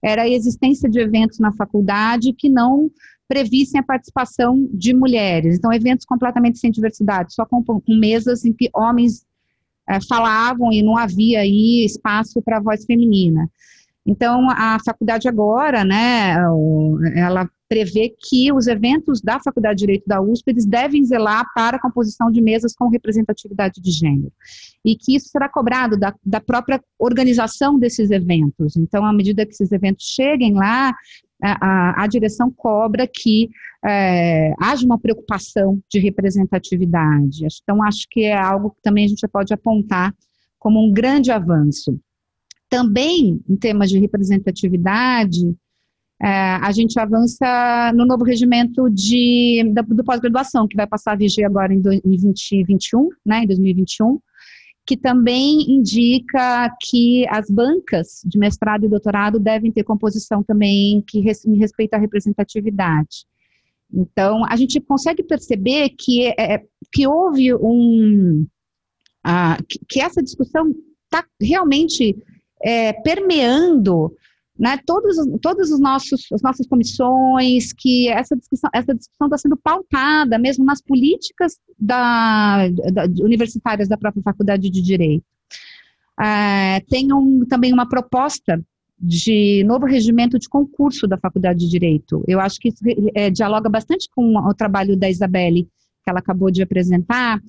era 0.00 0.22
a 0.22 0.28
existência 0.28 0.88
de 0.88 1.00
eventos 1.00 1.40
na 1.40 1.52
faculdade 1.52 2.32
que 2.32 2.48
não 2.48 2.88
previssem 3.28 3.80
a 3.80 3.84
participação 3.84 4.68
de 4.72 4.94
mulheres. 4.94 5.58
Então, 5.58 5.72
eventos 5.72 6.06
completamente 6.06 6.58
sem 6.58 6.70
diversidade, 6.70 7.34
só 7.34 7.44
com, 7.44 7.62
com 7.62 7.80
mesas 7.88 8.44
em 8.44 8.52
que 8.52 8.70
homens 8.74 9.24
é, 9.88 9.98
falavam 10.00 10.72
e 10.72 10.82
não 10.82 10.96
havia 10.96 11.40
aí 11.40 11.84
espaço 11.84 12.40
para 12.42 12.58
a 12.58 12.62
voz 12.62 12.84
feminina. 12.84 13.48
Então, 14.06 14.48
a 14.50 14.78
faculdade 14.84 15.28
agora, 15.28 15.84
né, 15.84 16.36
ela 17.16 17.48
prevê 17.68 18.14
que 18.16 18.52
os 18.52 18.68
eventos 18.68 19.20
da 19.20 19.40
Faculdade 19.40 19.78
de 19.78 19.80
Direito 19.80 20.06
da 20.06 20.20
USP 20.20 20.50
eles 20.50 20.64
devem 20.64 21.04
zelar 21.04 21.44
para 21.52 21.76
a 21.76 21.80
composição 21.80 22.30
de 22.30 22.40
mesas 22.40 22.74
com 22.74 22.88
representatividade 22.88 23.80
de 23.80 23.90
gênero. 23.90 24.32
E 24.84 24.94
que 24.94 25.16
isso 25.16 25.28
será 25.28 25.48
cobrado 25.48 25.96
da, 25.96 26.14
da 26.24 26.40
própria 26.40 26.80
organização 26.96 27.76
desses 27.76 28.12
eventos. 28.12 28.76
Então, 28.76 29.04
à 29.04 29.12
medida 29.12 29.44
que 29.44 29.52
esses 29.52 29.72
eventos 29.72 30.06
cheguem 30.06 30.54
lá, 30.54 30.94
a, 31.42 31.66
a, 31.66 32.04
a 32.04 32.06
direção 32.06 32.50
cobra 32.50 33.06
que 33.06 33.48
é, 33.84 34.52
haja 34.60 34.84
uma 34.84 34.98
preocupação 34.98 35.80
de 35.90 35.98
representatividade. 35.98 37.46
Então, 37.62 37.82
acho 37.82 38.06
que 38.10 38.24
é 38.24 38.36
algo 38.36 38.70
que 38.70 38.82
também 38.82 39.04
a 39.04 39.08
gente 39.08 39.26
pode 39.28 39.52
apontar 39.52 40.14
como 40.58 40.84
um 40.84 40.92
grande 40.92 41.30
avanço. 41.30 41.98
Também, 42.68 43.40
em 43.48 43.56
temas 43.56 43.90
de 43.90 43.98
representatividade, 43.98 45.54
é, 46.20 46.26
a 46.26 46.72
gente 46.72 46.98
avança 46.98 47.92
no 47.94 48.06
novo 48.06 48.24
regimento 48.24 48.88
de, 48.90 49.62
do, 49.74 49.94
do 49.96 50.04
pós-graduação, 50.04 50.66
que 50.66 50.76
vai 50.76 50.86
passar 50.86 51.12
a 51.12 51.16
vigir 51.16 51.44
agora 51.44 51.72
em 51.72 51.80
2021, 51.80 53.08
né, 53.24 53.44
em 53.44 53.46
2021, 53.46 54.18
que 54.86 54.96
também 54.96 55.68
indica 55.68 56.70
que 56.80 57.26
as 57.28 57.50
bancas 57.50 58.22
de 58.24 58.38
mestrado 58.38 58.86
e 58.86 58.88
doutorado 58.88 59.40
devem 59.40 59.72
ter 59.72 59.82
composição 59.82 60.42
também 60.44 61.02
que 61.06 61.20
res, 61.20 61.44
respeita 61.44 61.96
à 61.96 62.00
representatividade. 62.00 63.26
Então, 63.92 64.44
a 64.48 64.56
gente 64.56 64.80
consegue 64.80 65.22
perceber 65.22 65.90
que, 65.90 66.28
é, 66.38 66.62
que 66.92 67.06
houve 67.06 67.54
um. 67.54 68.46
que, 69.68 69.80
que 69.88 70.00
essa 70.00 70.22
discussão 70.22 70.72
está 71.04 71.24
realmente 71.40 72.16
é, 72.62 72.92
permeando 72.92 74.14
né, 74.58 74.78
todos, 74.86 75.16
todos 75.40 75.70
os 75.70 75.78
nossos, 75.78 76.26
as 76.32 76.40
nossas 76.42 76.66
comissões, 76.66 77.72
que 77.72 78.08
essa 78.08 78.34
discussão 78.36 78.70
essa 78.72 78.94
discussão 78.94 79.26
está 79.26 79.38
sendo 79.38 79.56
pautada 79.56 80.38
mesmo 80.38 80.64
nas 80.64 80.80
políticas 80.80 81.58
da, 81.78 82.68
da, 82.92 83.04
universitárias 83.22 83.88
da 83.88 83.96
própria 83.96 84.22
faculdade 84.22 84.70
de 84.70 84.82
direito. 84.82 85.24
É, 86.18 86.80
tem 86.88 87.12
um, 87.12 87.44
também 87.44 87.72
uma 87.72 87.88
proposta 87.88 88.60
de 88.98 89.62
novo 89.64 89.84
regimento 89.84 90.38
de 90.38 90.48
concurso 90.48 91.06
da 91.06 91.18
faculdade 91.18 91.60
de 91.60 91.68
direito. 91.68 92.24
Eu 92.26 92.40
acho 92.40 92.58
que 92.58 92.68
isso 92.68 92.78
é, 93.14 93.28
dialoga 93.28 93.68
bastante 93.68 94.08
com 94.14 94.38
o 94.38 94.54
trabalho 94.54 94.96
da 94.96 95.10
Isabelle 95.10 95.68
que 96.02 96.10
ela 96.10 96.20
acabou 96.20 96.50
de 96.50 96.62
apresentar, 96.62 97.40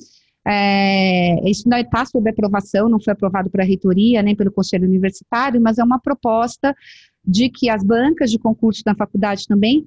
é, 0.50 1.50
isso 1.50 1.68
não 1.68 1.78
está 1.78 2.06
sob 2.06 2.30
aprovação, 2.30 2.88
não 2.88 3.02
foi 3.02 3.12
aprovado 3.12 3.50
pela 3.50 3.66
reitoria 3.66 4.22
nem 4.22 4.36
pelo 4.36 4.52
conselho 4.52 4.88
universitário, 4.88 5.60
mas 5.60 5.78
é 5.78 5.84
uma 5.84 6.00
proposta 6.00 6.74
de 7.26 7.50
que 7.50 7.70
as 7.70 7.84
bancas 7.84 8.32
de 8.32 8.40
concurso 8.40 8.82
da 8.86 8.96
faculdade 8.96 9.46
também 9.46 9.86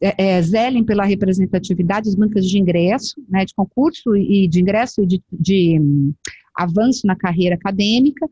é, 0.00 0.36
é, 0.36 0.42
zelem 0.42 0.84
pela 0.84 1.04
representatividade, 1.04 2.08
as 2.08 2.16
bancas 2.16 2.44
de 2.44 2.58
ingresso, 2.58 3.22
né, 3.28 3.44
de 3.44 3.54
concurso 3.54 4.16
e 4.16 4.48
de 4.48 4.60
ingresso 4.60 5.02
e 5.02 5.06
de, 5.06 5.22
de 5.32 5.78
um, 5.80 6.12
avanço 6.56 7.06
na 7.06 7.14
carreira 7.14 7.54
acadêmica. 7.54 8.26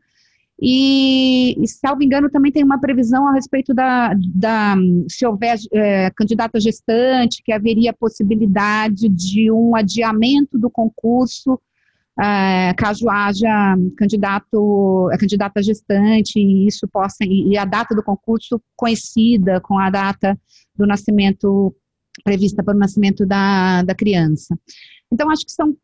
E, 0.61 1.55
e, 1.57 1.67
salvo 1.69 2.03
engano, 2.03 2.29
também 2.29 2.51
tem 2.51 2.65
uma 2.65 2.79
previsão 2.79 3.25
a 3.25 3.33
respeito 3.33 3.73
da, 3.73 4.13
da 4.35 4.75
se 5.07 5.25
houver 5.25 5.57
é, 5.71 6.11
candidata 6.11 6.59
gestante, 6.59 7.41
que 7.41 7.53
haveria 7.53 7.93
possibilidade 7.93 9.07
de 9.07 9.49
um 9.49 9.73
adiamento 9.73 10.59
do 10.59 10.69
concurso 10.69 11.57
é, 12.17 12.73
caso 12.73 13.09
haja 13.09 13.75
candidato, 13.97 15.09
candidata 15.19 15.61
gestante 15.61 16.39
e 16.39 16.67
isso 16.67 16.87
possa 16.87 17.23
e 17.23 17.57
a 17.57 17.65
data 17.65 17.95
do 17.95 18.03
concurso 18.03 18.61
coincida 18.75 19.61
com 19.61 19.77
a 19.77 19.89
data 19.89 20.37
do 20.75 20.85
nascimento 20.85 21.73
prevista 22.23 22.63
para 22.63 22.75
o 22.75 22.79
nascimento 22.79 23.25
da, 23.25 23.83
da 23.83 23.95
criança. 23.95 24.57
Então 25.11 25.29
acho 25.29 25.45
que 25.45 25.51
são 25.51 25.75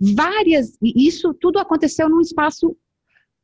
várias 0.00 0.76
e 0.82 1.06
isso 1.06 1.32
tudo 1.34 1.58
aconteceu 1.58 2.08
num 2.08 2.20
espaço 2.20 2.76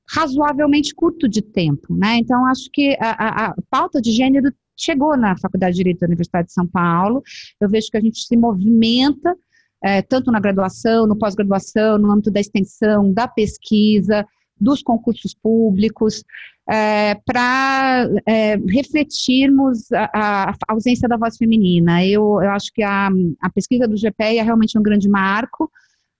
razoavelmente 0.09 0.95
curto 0.95 1.28
de 1.28 1.41
tempo, 1.41 1.95
né? 1.95 2.16
Então 2.16 2.45
acho 2.47 2.68
que 2.72 2.97
a, 3.01 3.11
a, 3.11 3.47
a 3.47 3.55
pauta 3.70 4.01
de 4.01 4.11
gênero 4.11 4.53
chegou 4.76 5.16
na 5.16 5.37
Faculdade 5.39 5.74
de 5.74 5.78
Direito 5.78 6.01
da 6.01 6.07
Universidade 6.07 6.49
de 6.49 6.55
São 6.55 6.66
Paulo. 6.66 7.22
Eu 7.61 7.68
vejo 7.68 7.89
que 7.91 7.97
a 7.97 8.01
gente 8.01 8.20
se 8.20 8.37
movimenta 8.37 9.37
é, 9.83 10.03
tanto 10.03 10.30
na 10.30 10.41
graduação, 10.41 11.07
no 11.07 11.16
pós-graduação, 11.16 11.99
no 11.99 12.11
âmbito 12.11 12.30
da 12.30 12.41
extensão, 12.41 13.12
da 13.12 13.26
pesquisa, 13.26 14.26
dos 14.59 14.83
concursos 14.83 15.35
públicos, 15.35 16.22
é, 16.70 17.16
para 17.26 18.09
é, 18.24 18.57
refletirmos 18.57 19.91
a, 19.93 20.51
a, 20.51 20.55
ausência 20.68 21.09
da 21.09 21.16
voz 21.16 21.37
feminina. 21.37 22.05
Eu, 22.07 22.41
eu 22.41 22.51
acho 22.51 22.72
que 22.72 22.83
a, 22.83 23.09
a 23.41 23.51
pesquisa 23.51 23.89
do 23.89 23.97
GPE 23.97 24.39
é 24.39 24.43
realmente 24.43 24.78
um 24.78 24.83
grande 24.83 25.09
marco 25.09 25.70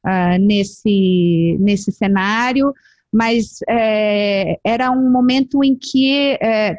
é, 0.05 0.39
nesse, 0.39 1.57
nesse 1.61 1.93
cenário, 1.93 2.73
mas 3.13 3.59
é, 3.69 4.59
era 4.65 4.91
um 4.91 5.11
momento 5.11 5.63
em 5.63 5.77
que 5.77 6.37
é, 6.43 6.77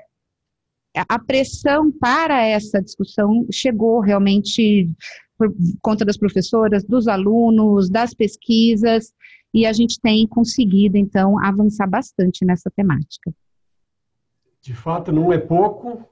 a 1.08 1.18
pressão 1.18 1.92
para 1.92 2.46
essa 2.46 2.82
discussão 2.82 3.48
chegou 3.52 4.00
realmente 4.02 4.90
por 5.38 5.54
conta 5.82 6.06
das 6.06 6.18
professoras, 6.18 6.84
dos 6.84 7.08
alunos, 7.08 7.90
das 7.90 8.14
pesquisas, 8.14 9.14
e 9.54 9.66
a 9.66 9.74
gente 9.74 10.00
tem 10.02 10.28
conseguido, 10.28 10.98
então, 10.98 11.44
avançar 11.44 11.88
bastante 11.88 12.44
nessa 12.44 12.72
temática. 12.72 13.34
De 14.62 14.74
fato, 14.74 15.12
não 15.12 15.32
é 15.32 15.38
pouco, 15.38 16.06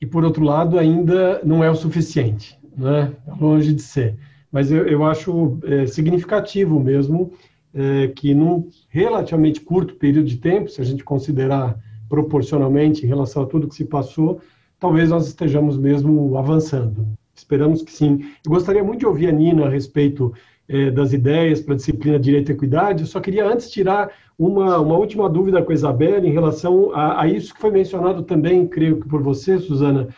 e 0.00 0.06
por 0.06 0.24
outro 0.24 0.44
lado, 0.44 0.78
ainda 0.78 1.40
não 1.44 1.62
é 1.62 1.70
o 1.70 1.74
suficiente, 1.74 2.58
né? 2.76 3.14
longe 3.40 3.72
de 3.72 3.82
ser. 3.82 4.16
Mas 4.50 4.70
eu, 4.70 4.86
eu 4.86 5.04
acho 5.04 5.58
é, 5.64 5.86
significativo 5.86 6.78
mesmo 6.78 7.32
é, 7.72 8.08
que 8.08 8.34
num 8.34 8.68
relativamente 8.88 9.60
curto 9.60 9.94
período 9.94 10.26
de 10.26 10.36
tempo, 10.36 10.68
se 10.68 10.80
a 10.80 10.84
gente 10.84 11.02
considerar 11.02 11.78
proporcionalmente 12.08 13.04
em 13.04 13.08
relação 13.08 13.44
a 13.44 13.46
tudo 13.46 13.68
que 13.68 13.74
se 13.74 13.86
passou, 13.86 14.40
talvez 14.78 15.08
nós 15.08 15.26
estejamos 15.26 15.78
mesmo 15.78 16.36
avançando. 16.36 17.06
Esperamos 17.34 17.82
que 17.82 17.92
sim. 17.92 18.20
Eu 18.44 18.52
gostaria 18.52 18.84
muito 18.84 19.00
de 19.00 19.06
ouvir 19.06 19.28
a 19.28 19.32
Nina 19.32 19.66
a 19.66 19.68
respeito 19.68 20.32
eh, 20.68 20.90
das 20.90 21.12
ideias 21.12 21.60
para 21.60 21.74
a 21.74 21.76
disciplina 21.76 22.18
Direito 22.18 22.50
e 22.50 22.54
Equidade. 22.54 23.02
Eu 23.02 23.06
só 23.06 23.20
queria 23.20 23.46
antes 23.46 23.70
tirar 23.70 24.10
uma, 24.38 24.78
uma 24.78 24.96
última 24.96 25.28
dúvida 25.28 25.62
com 25.62 25.70
a 25.70 25.74
Isabela 25.74 26.26
em 26.26 26.32
relação 26.32 26.92
a, 26.94 27.22
a 27.22 27.28
isso 27.28 27.54
que 27.54 27.60
foi 27.60 27.70
mencionado 27.70 28.22
também, 28.22 28.66
creio 28.66 29.00
que 29.00 29.08
por 29.08 29.22
você, 29.22 29.58
Suzana, 29.58 30.08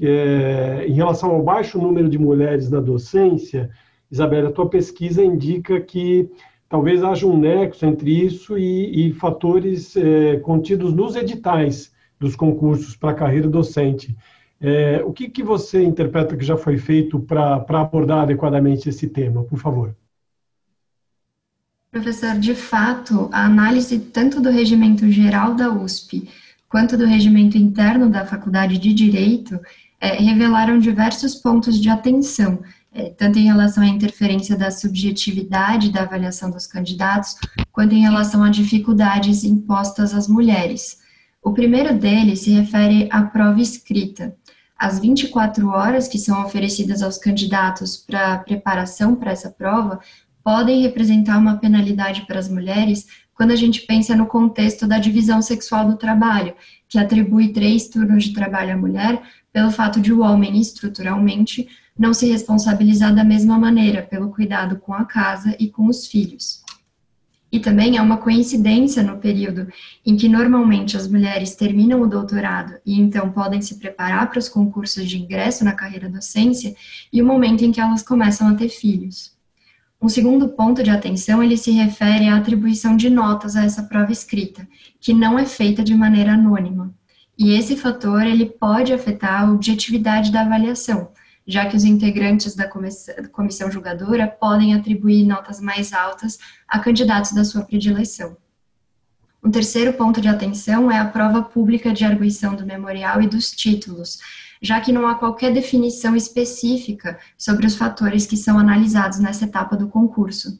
é, 0.00 0.84
em 0.86 0.92
relação 0.92 1.30
ao 1.30 1.42
baixo 1.42 1.78
número 1.78 2.08
de 2.08 2.18
mulheres 2.18 2.70
na 2.70 2.80
docência. 2.80 3.70
Isabela, 4.10 4.48
a 4.48 4.52
tua 4.52 4.68
pesquisa 4.68 5.22
indica 5.22 5.80
que 5.80 6.30
talvez 6.68 7.02
haja 7.02 7.26
um 7.26 7.38
nexo 7.38 7.84
entre 7.84 8.24
isso 8.24 8.58
e, 8.58 9.08
e 9.08 9.12
fatores 9.12 9.96
é, 9.96 10.36
contidos 10.38 10.92
nos 10.92 11.16
editais 11.16 11.92
dos 12.18 12.36
concursos 12.36 12.96
para 12.96 13.10
a 13.10 13.14
carreira 13.14 13.48
docente. 13.48 14.16
É, 14.60 15.02
o 15.02 15.12
que, 15.12 15.28
que 15.28 15.42
você 15.42 15.82
interpreta 15.82 16.36
que 16.36 16.44
já 16.44 16.56
foi 16.56 16.76
feito 16.76 17.18
para 17.18 17.64
abordar 17.80 18.20
adequadamente 18.20 18.88
esse 18.90 19.08
tema, 19.08 19.42
por 19.42 19.58
favor? 19.58 19.96
Professor, 21.90 22.38
de 22.38 22.54
fato, 22.54 23.28
a 23.32 23.46
análise 23.46 23.98
tanto 23.98 24.40
do 24.40 24.50
regimento 24.50 25.10
geral 25.10 25.54
da 25.54 25.72
USP 25.72 26.28
quanto 26.68 26.96
do 26.96 27.04
regimento 27.04 27.58
interno 27.58 28.08
da 28.08 28.24
Faculdade 28.24 28.78
de 28.78 28.92
Direito 28.92 29.58
é, 30.00 30.14
revelaram 30.14 30.78
diversos 30.78 31.34
pontos 31.34 31.80
de 31.80 31.88
atenção, 31.88 32.62
é, 32.92 33.10
tanto 33.10 33.38
em 33.40 33.46
relação 33.46 33.82
à 33.82 33.88
interferência 33.88 34.56
da 34.56 34.70
subjetividade 34.70 35.90
da 35.90 36.02
avaliação 36.02 36.48
dos 36.48 36.66
candidatos, 36.66 37.34
quanto 37.72 37.94
em 37.94 38.02
relação 38.02 38.44
a 38.44 38.50
dificuldades 38.50 39.42
impostas 39.42 40.14
às 40.14 40.28
mulheres. 40.28 41.00
O 41.42 41.52
primeiro 41.52 41.98
deles 41.98 42.40
se 42.40 42.50
refere 42.50 43.08
à 43.10 43.22
prova 43.22 43.60
escrita 43.60 44.36
as 44.80 44.98
24 44.98 45.68
horas 45.68 46.08
que 46.08 46.18
são 46.18 46.42
oferecidas 46.42 47.02
aos 47.02 47.18
candidatos 47.18 47.98
para 47.98 48.38
preparação 48.38 49.14
para 49.14 49.30
essa 49.30 49.50
prova 49.50 50.00
podem 50.42 50.80
representar 50.80 51.36
uma 51.36 51.58
penalidade 51.58 52.22
para 52.22 52.38
as 52.38 52.48
mulheres 52.48 53.06
quando 53.34 53.50
a 53.50 53.56
gente 53.56 53.82
pensa 53.82 54.16
no 54.16 54.24
contexto 54.26 54.86
da 54.86 54.98
divisão 54.98 55.42
sexual 55.42 55.86
do 55.86 55.98
trabalho, 55.98 56.54
que 56.88 56.98
atribui 56.98 57.52
três 57.52 57.88
turnos 57.88 58.24
de 58.24 58.32
trabalho 58.32 58.72
à 58.72 58.76
mulher 58.76 59.20
pelo 59.52 59.70
fato 59.70 60.00
de 60.00 60.14
o 60.14 60.20
homem, 60.20 60.58
estruturalmente, 60.58 61.68
não 61.98 62.14
se 62.14 62.26
responsabilizar 62.30 63.14
da 63.14 63.22
mesma 63.22 63.58
maneira 63.58 64.02
pelo 64.02 64.30
cuidado 64.30 64.78
com 64.78 64.94
a 64.94 65.04
casa 65.04 65.54
e 65.58 65.68
com 65.68 65.88
os 65.88 66.06
filhos. 66.06 66.62
E 67.52 67.58
também 67.58 67.96
é 67.96 68.02
uma 68.02 68.16
coincidência 68.16 69.02
no 69.02 69.18
período 69.18 69.66
em 70.06 70.16
que 70.16 70.28
normalmente 70.28 70.96
as 70.96 71.08
mulheres 71.08 71.54
terminam 71.54 72.00
o 72.00 72.06
doutorado 72.06 72.74
e 72.86 73.00
então 73.00 73.30
podem 73.32 73.60
se 73.60 73.76
preparar 73.76 74.30
para 74.30 74.38
os 74.38 74.48
concursos 74.48 75.08
de 75.08 75.18
ingresso 75.18 75.64
na 75.64 75.72
carreira 75.72 76.08
docência 76.08 76.74
e 77.12 77.20
o 77.20 77.26
momento 77.26 77.64
em 77.64 77.72
que 77.72 77.80
elas 77.80 78.02
começam 78.02 78.48
a 78.48 78.54
ter 78.54 78.68
filhos. 78.68 79.34
Um 80.02 80.08
segundo 80.08 80.48
ponto 80.48 80.82
de 80.82 80.88
atenção, 80.88 81.42
ele 81.42 81.58
se 81.58 81.72
refere 81.72 82.26
à 82.28 82.36
atribuição 82.36 82.96
de 82.96 83.10
notas 83.10 83.54
a 83.54 83.64
essa 83.64 83.82
prova 83.82 84.10
escrita, 84.10 84.66
que 84.98 85.12
não 85.12 85.38
é 85.38 85.44
feita 85.44 85.84
de 85.84 85.94
maneira 85.94 86.32
anônima. 86.32 86.94
E 87.36 87.52
esse 87.52 87.76
fator, 87.76 88.22
ele 88.22 88.46
pode 88.46 88.94
afetar 88.94 89.42
a 89.42 89.52
objetividade 89.52 90.32
da 90.32 90.40
avaliação, 90.40 91.10
já 91.50 91.66
que 91.66 91.76
os 91.76 91.84
integrantes 91.84 92.54
da 92.54 92.68
comissão 92.68 93.70
julgadora 93.70 94.28
podem 94.28 94.74
atribuir 94.74 95.24
notas 95.24 95.60
mais 95.60 95.92
altas 95.92 96.38
a 96.68 96.78
candidatos 96.78 97.32
da 97.32 97.44
sua 97.44 97.62
predileção. 97.62 98.36
Um 99.42 99.50
terceiro 99.50 99.94
ponto 99.94 100.20
de 100.20 100.28
atenção 100.28 100.90
é 100.90 100.98
a 100.98 101.04
prova 101.04 101.42
pública 101.42 101.92
de 101.92 102.04
arguição 102.04 102.54
do 102.54 102.64
memorial 102.64 103.20
e 103.20 103.26
dos 103.26 103.50
títulos, 103.50 104.18
já 104.62 104.80
que 104.80 104.92
não 104.92 105.06
há 105.08 105.14
qualquer 105.14 105.52
definição 105.52 106.14
específica 106.14 107.18
sobre 107.36 107.66
os 107.66 107.74
fatores 107.74 108.26
que 108.26 108.36
são 108.36 108.58
analisados 108.58 109.18
nessa 109.18 109.46
etapa 109.46 109.76
do 109.76 109.88
concurso. 109.88 110.58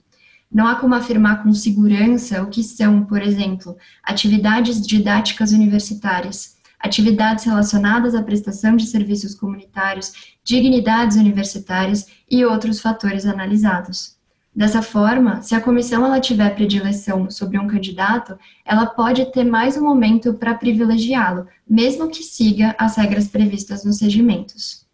Não 0.51 0.67
há 0.67 0.75
como 0.75 0.95
afirmar 0.95 1.43
com 1.43 1.53
segurança 1.53 2.43
o 2.43 2.49
que 2.49 2.65
são, 2.65 3.05
por 3.05 3.23
exemplo, 3.23 3.77
atividades 4.03 4.85
didáticas 4.85 5.53
universitárias, 5.53 6.57
atividades 6.81 7.45
relacionadas 7.45 8.15
à 8.15 8.23
prestação 8.23 8.75
de 8.75 8.87
serviços 8.87 9.35
comunitários, 9.35 10.35
dignidades 10.43 11.17
universitárias 11.17 12.07
e 12.29 12.45
outros 12.45 12.81
fatores 12.81 13.27
analisados. 13.27 14.19
Dessa 14.55 14.83
forma, 14.83 15.43
se 15.43 15.55
a 15.55 15.61
comissão 15.61 16.05
ela 16.05 16.19
tiver 16.19 16.55
predileção 16.57 17.31
sobre 17.31 17.57
um 17.57 17.69
candidato, 17.69 18.37
ela 18.65 18.87
pode 18.87 19.31
ter 19.31 19.45
mais 19.45 19.77
um 19.77 19.83
momento 19.83 20.35
para 20.35 20.55
privilegiá-lo, 20.55 21.47
mesmo 21.69 22.09
que 22.09 22.23
siga 22.23 22.75
as 22.77 22.97
regras 22.97 23.29
previstas 23.29 23.85
nos 23.85 24.01
regimentos. 24.01 24.90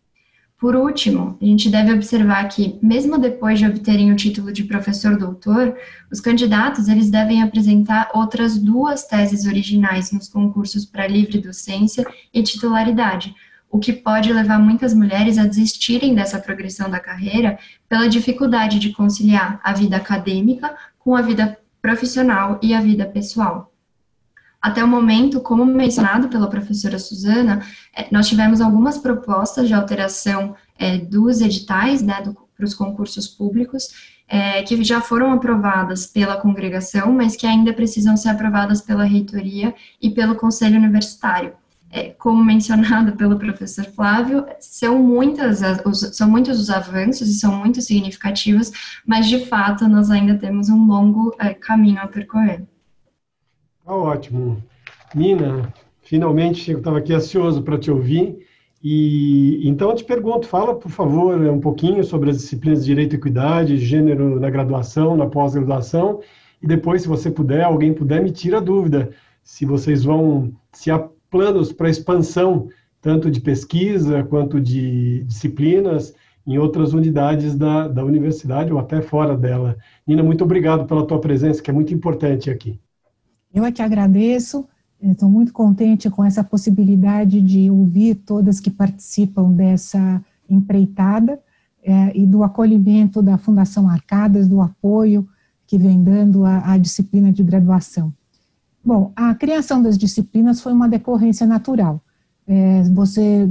Por 0.58 0.74
último, 0.74 1.36
a 1.40 1.44
gente 1.44 1.68
deve 1.68 1.92
observar 1.92 2.48
que, 2.48 2.78
mesmo 2.82 3.18
depois 3.18 3.58
de 3.58 3.66
obterem 3.66 4.10
o 4.10 4.16
título 4.16 4.50
de 4.50 4.64
professor 4.64 5.18
doutor, 5.18 5.76
os 6.10 6.18
candidatos 6.18 6.88
eles 6.88 7.10
devem 7.10 7.42
apresentar 7.42 8.08
outras 8.14 8.58
duas 8.58 9.04
teses 9.04 9.44
originais 9.44 10.12
nos 10.12 10.28
concursos 10.28 10.86
para 10.86 11.06
livre 11.06 11.42
docência 11.42 12.06
e 12.32 12.42
titularidade, 12.42 13.34
o 13.70 13.78
que 13.78 13.92
pode 13.92 14.32
levar 14.32 14.58
muitas 14.58 14.94
mulheres 14.94 15.36
a 15.36 15.44
desistirem 15.44 16.14
dessa 16.14 16.38
progressão 16.38 16.88
da 16.88 17.00
carreira 17.00 17.58
pela 17.86 18.08
dificuldade 18.08 18.78
de 18.78 18.92
conciliar 18.92 19.60
a 19.62 19.74
vida 19.74 19.98
acadêmica 19.98 20.74
com 20.98 21.14
a 21.14 21.20
vida 21.20 21.58
profissional 21.82 22.58
e 22.62 22.72
a 22.72 22.80
vida 22.80 23.04
pessoal. 23.04 23.70
Até 24.66 24.82
o 24.82 24.88
momento, 24.88 25.40
como 25.40 25.64
mencionado 25.64 26.28
pela 26.28 26.50
professora 26.50 26.98
Suzana, 26.98 27.64
é, 27.94 28.08
nós 28.10 28.26
tivemos 28.26 28.60
algumas 28.60 28.98
propostas 28.98 29.68
de 29.68 29.74
alteração 29.74 30.56
é, 30.76 30.98
dos 30.98 31.40
editais, 31.40 32.02
né, 32.02 32.20
do, 32.20 32.34
para 32.56 32.64
os 32.64 32.74
concursos 32.74 33.28
públicos, 33.28 33.88
é, 34.26 34.64
que 34.64 34.82
já 34.82 35.00
foram 35.00 35.30
aprovadas 35.30 36.04
pela 36.08 36.36
congregação, 36.36 37.12
mas 37.12 37.36
que 37.36 37.46
ainda 37.46 37.72
precisam 37.72 38.16
ser 38.16 38.30
aprovadas 38.30 38.80
pela 38.80 39.04
reitoria 39.04 39.72
e 40.02 40.10
pelo 40.10 40.34
conselho 40.34 40.76
universitário 40.76 41.52
é, 41.88 42.10
como 42.18 42.44
mencionado 42.44 43.12
pelo 43.16 43.38
professor 43.38 43.84
Flávio, 43.84 44.44
são, 44.58 44.98
muitas, 44.98 45.60
são 46.12 46.28
muitos 46.28 46.58
os 46.58 46.70
avanços 46.70 47.28
e 47.28 47.34
são 47.34 47.56
muito 47.56 47.80
significativos, 47.80 48.72
mas 49.06 49.28
de 49.28 49.46
fato 49.46 49.86
nós 49.86 50.10
ainda 50.10 50.36
temos 50.36 50.68
um 50.68 50.86
longo 50.86 51.34
é, 51.38 51.54
caminho 51.54 52.00
a 52.00 52.08
percorrer. 52.08 52.66
Tá 53.86 53.94
ótimo. 53.94 54.60
Nina, 55.14 55.72
finalmente 56.02 56.72
eu 56.72 56.78
estava 56.78 56.98
aqui 56.98 57.12
ansioso 57.12 57.62
para 57.62 57.78
te 57.78 57.88
ouvir. 57.88 58.36
E 58.82 59.60
então 59.64 59.90
eu 59.90 59.94
te 59.94 60.02
pergunto, 60.02 60.48
fala 60.48 60.74
por 60.74 60.90
favor 60.90 61.40
um 61.40 61.60
pouquinho 61.60 62.02
sobre 62.02 62.30
as 62.30 62.38
disciplinas 62.38 62.80
de 62.80 62.86
direito 62.86 63.14
e 63.14 63.16
equidade, 63.16 63.78
gênero 63.78 64.40
na 64.40 64.50
graduação, 64.50 65.16
na 65.16 65.26
pós-graduação, 65.26 66.20
e 66.60 66.66
depois, 66.66 67.02
se 67.02 67.08
você 67.08 67.30
puder, 67.30 67.62
alguém 67.62 67.94
puder, 67.94 68.20
me 68.20 68.32
tira 68.32 68.58
a 68.58 68.60
dúvida 68.60 69.10
se 69.44 69.64
vocês 69.64 70.02
vão 70.02 70.52
se 70.72 70.90
planos 71.30 71.72
para 71.72 71.88
expansão, 71.88 72.68
tanto 73.00 73.30
de 73.30 73.40
pesquisa 73.40 74.24
quanto 74.24 74.60
de 74.60 75.22
disciplinas, 75.24 76.12
em 76.44 76.58
outras 76.58 76.92
unidades 76.92 77.54
da, 77.54 77.86
da 77.86 78.04
universidade 78.04 78.72
ou 78.72 78.80
até 78.80 79.00
fora 79.00 79.36
dela. 79.36 79.76
Nina, 80.04 80.24
muito 80.24 80.42
obrigado 80.42 80.86
pela 80.86 81.06
tua 81.06 81.20
presença, 81.20 81.62
que 81.62 81.70
é 81.70 81.74
muito 81.74 81.94
importante 81.94 82.50
aqui. 82.50 82.80
Eu 83.56 83.64
é 83.64 83.72
que 83.72 83.80
agradeço, 83.80 84.66
estou 85.02 85.30
muito 85.30 85.50
contente 85.50 86.10
com 86.10 86.22
essa 86.22 86.44
possibilidade 86.44 87.40
de 87.40 87.70
ouvir 87.70 88.16
todas 88.16 88.60
que 88.60 88.68
participam 88.68 89.50
dessa 89.50 90.22
empreitada 90.46 91.40
é, 91.82 92.12
e 92.14 92.26
do 92.26 92.44
acolhimento 92.44 93.22
da 93.22 93.38
Fundação 93.38 93.88
Arcadas, 93.88 94.46
do 94.46 94.60
apoio 94.60 95.26
que 95.66 95.78
vem 95.78 96.04
dando 96.04 96.44
à 96.44 96.76
disciplina 96.76 97.32
de 97.32 97.42
graduação. 97.42 98.12
Bom, 98.84 99.10
a 99.16 99.34
criação 99.34 99.82
das 99.82 99.96
disciplinas 99.96 100.60
foi 100.60 100.74
uma 100.74 100.86
decorrência 100.86 101.46
natural. 101.46 102.02
É, 102.46 102.82
você 102.82 103.48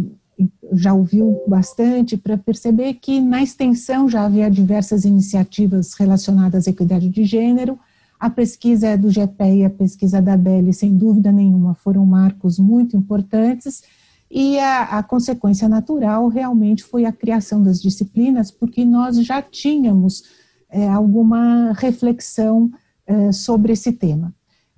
já 0.71 0.93
ouviu 0.93 1.41
bastante 1.47 2.15
para 2.15 2.37
perceber 2.37 2.93
que 2.93 3.19
na 3.19 3.41
extensão 3.41 4.07
já 4.07 4.23
havia 4.23 4.51
diversas 4.51 5.03
iniciativas 5.03 5.95
relacionadas 5.95 6.67
à 6.67 6.69
equidade 6.69 7.09
de 7.09 7.25
gênero. 7.25 7.79
A 8.19 8.29
pesquisa 8.29 8.97
do 8.97 9.09
GPE 9.09 9.57
e 9.57 9.65
a 9.65 9.69
pesquisa 9.69 10.21
da 10.21 10.37
BELI, 10.37 10.73
sem 10.73 10.95
dúvida 10.95 11.31
nenhuma, 11.31 11.73
foram 11.75 12.05
marcos 12.05 12.57
muito 12.57 12.95
importantes. 12.95 13.83
E 14.29 14.57
a, 14.59 14.99
a 14.99 15.03
consequência 15.03 15.69
natural 15.69 16.27
realmente 16.27 16.83
foi 16.83 17.05
a 17.05 17.11
criação 17.11 17.61
das 17.61 17.81
disciplinas, 17.81 18.51
porque 18.51 18.83
nós 18.83 19.17
já 19.17 19.41
tínhamos 19.41 20.23
é, 20.69 20.87
alguma 20.87 21.73
reflexão 21.73 22.71
é, 23.05 23.31
sobre 23.31 23.73
esse 23.73 23.91
tema. 23.91 24.33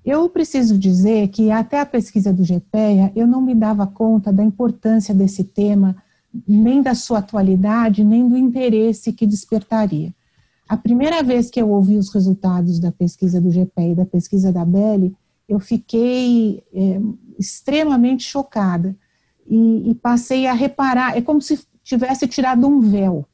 Eu 0.05 0.29
preciso 0.29 0.77
dizer 0.77 1.27
que 1.29 1.51
até 1.51 1.79
a 1.79 1.85
pesquisa 1.85 2.31
do 2.31 2.43
GPEA 2.43 3.11
eu 3.15 3.27
não 3.27 3.41
me 3.41 3.53
dava 3.53 3.85
conta 3.85 4.31
da 4.31 4.43
importância 4.43 5.13
desse 5.13 5.43
tema, 5.43 5.95
nem 6.47 6.81
da 6.81 6.93
sua 6.93 7.19
atualidade, 7.19 8.03
nem 8.03 8.27
do 8.27 8.37
interesse 8.37 9.11
que 9.11 9.25
despertaria. 9.25 10.13
A 10.67 10.75
primeira 10.75 11.23
vez 11.23 11.49
que 11.49 11.61
eu 11.61 11.69
ouvi 11.69 11.97
os 11.97 12.13
resultados 12.13 12.79
da 12.79 12.91
pesquisa 12.91 13.39
do 13.39 13.49
GPEA 13.49 13.91
e 13.91 13.95
da 13.95 14.05
pesquisa 14.05 14.51
da 14.51 14.65
Belli, 14.65 15.15
eu 15.47 15.59
fiquei 15.59 16.63
é, 16.73 16.99
extremamente 17.39 18.23
chocada 18.23 18.95
e, 19.47 19.91
e 19.91 19.95
passei 19.95 20.45
a 20.45 20.53
reparar, 20.53 21.17
é 21.17 21.21
como 21.21 21.41
se 21.41 21.59
tivesse 21.83 22.27
tirado 22.27 22.67
um 22.67 22.81
véu 22.81 23.25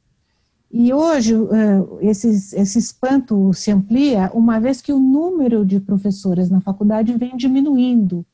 e 0.76 0.92
hoje 0.92 1.34
eh, 1.34 2.08
esse, 2.10 2.28
esse 2.28 2.80
espanto 2.80 3.54
se 3.54 3.70
amplia, 3.70 4.28
uma 4.34 4.58
vez 4.58 4.82
que 4.82 4.92
o 4.92 4.98
número 4.98 5.64
de 5.64 5.78
professoras 5.78 6.50
na 6.50 6.60
faculdade 6.60 7.16
vem 7.16 7.36
diminuindo. 7.36 8.26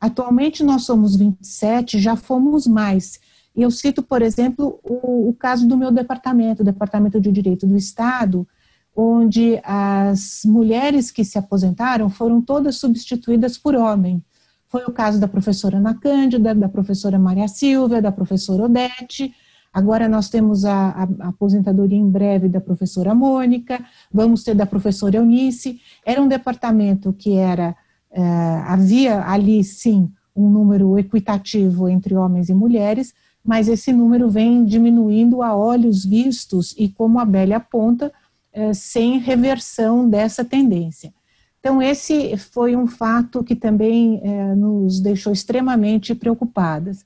Atualmente 0.00 0.62
nós 0.62 0.84
somos 0.84 1.16
27, 1.16 1.98
já 1.98 2.14
fomos 2.14 2.64
mais. 2.64 3.18
E 3.60 3.62
eu 3.62 3.70
cito, 3.70 4.02
por 4.02 4.22
exemplo, 4.22 4.80
o, 4.82 5.28
o 5.28 5.34
caso 5.34 5.68
do 5.68 5.76
meu 5.76 5.90
departamento, 5.90 6.62
o 6.62 6.64
Departamento 6.64 7.20
de 7.20 7.30
Direito 7.30 7.66
do 7.66 7.76
Estado, 7.76 8.48
onde 8.96 9.60
as 9.62 10.40
mulheres 10.46 11.10
que 11.10 11.22
se 11.22 11.36
aposentaram 11.36 12.08
foram 12.08 12.40
todas 12.40 12.76
substituídas 12.76 13.58
por 13.58 13.74
homem. 13.74 14.24
Foi 14.66 14.82
o 14.86 14.90
caso 14.90 15.20
da 15.20 15.28
professora 15.28 15.76
Ana 15.76 15.92
Cândida, 15.92 16.54
da 16.54 16.70
professora 16.70 17.18
Maria 17.18 17.48
Silvia, 17.48 18.00
da 18.00 18.10
professora 18.10 18.64
Odete, 18.64 19.34
Agora 19.72 20.08
nós 20.08 20.28
temos 20.28 20.64
a, 20.64 20.88
a, 20.88 21.02
a, 21.20 21.28
aposentadoria 21.28 21.98
em 21.98 22.10
breve 22.10 22.48
da 22.48 22.60
professora 22.60 23.14
Mônica, 23.14 23.78
vamos 24.12 24.42
ter 24.42 24.52
da 24.52 24.66
professora 24.66 25.18
Eunice. 25.18 25.80
Era 26.04 26.20
um 26.20 26.26
departamento 26.26 27.12
que 27.12 27.36
era 27.36 27.76
é, 28.10 28.20
havia 28.66 29.22
ali 29.24 29.62
sim 29.62 30.10
um 30.34 30.48
número 30.50 30.98
equitativo 30.98 31.88
entre 31.88 32.16
homens 32.16 32.48
e 32.48 32.54
mulheres, 32.54 33.14
mas 33.44 33.68
esse 33.68 33.92
número 33.92 34.28
vem 34.28 34.64
diminuindo 34.64 35.42
a 35.42 35.54
olhos 35.54 36.04
vistos 36.04 36.74
e, 36.78 36.88
como 36.88 37.18
a 37.18 37.24
Bélia 37.24 37.56
aponta, 37.56 38.12
é, 38.52 38.74
sem 38.74 39.18
reversão 39.18 40.08
dessa 40.08 40.44
tendência. 40.44 41.12
Então, 41.58 41.80
esse 41.82 42.36
foi 42.36 42.74
um 42.74 42.86
fato 42.86 43.44
que 43.44 43.54
também 43.54 44.20
é, 44.22 44.54
nos 44.54 45.00
deixou 45.00 45.32
extremamente 45.32 46.14
preocupadas. 46.14 47.04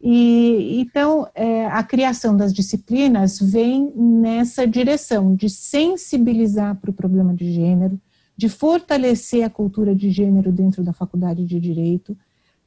E 0.00 0.80
então 0.80 1.28
é, 1.34 1.66
a 1.66 1.82
criação 1.82 2.36
das 2.36 2.52
disciplinas 2.52 3.40
vem 3.40 3.92
nessa 3.96 4.64
direção 4.64 5.34
de 5.34 5.50
sensibilizar 5.50 6.76
para 6.76 6.90
o 6.90 6.94
problema 6.94 7.34
de 7.34 7.52
gênero, 7.52 8.00
de 8.36 8.48
fortalecer 8.48 9.42
a 9.42 9.50
cultura 9.50 9.96
de 9.96 10.10
gênero 10.10 10.52
dentro 10.52 10.84
da 10.84 10.92
faculdade 10.92 11.44
de 11.44 11.58
direito 11.58 12.16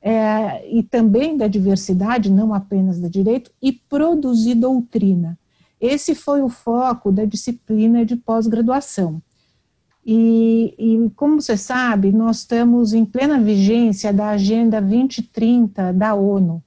é, 0.02 0.68
e 0.70 0.82
também 0.82 1.38
da 1.38 1.48
diversidade, 1.48 2.32
não 2.32 2.54
apenas 2.54 3.00
da 3.00 3.08
direito, 3.08 3.52
e 3.62 3.72
produzir 3.72 4.56
doutrina. 4.56 5.38
Esse 5.80 6.16
foi 6.16 6.42
o 6.42 6.50
foco 6.50 7.12
da 7.12 7.26
disciplina 7.26 8.06
de 8.06 8.16
pós-graduação. 8.16 9.22
E, 10.06 10.74
e, 10.78 11.12
como 11.16 11.42
você 11.42 11.56
sabe, 11.56 12.12
nós 12.12 12.38
estamos 12.38 12.94
em 12.94 13.06
plena 13.06 13.40
vigência 13.40 14.12
da 14.12 14.30
Agenda 14.30 14.82
2030 14.82 15.94
da 15.94 16.16
ONU 16.16 16.64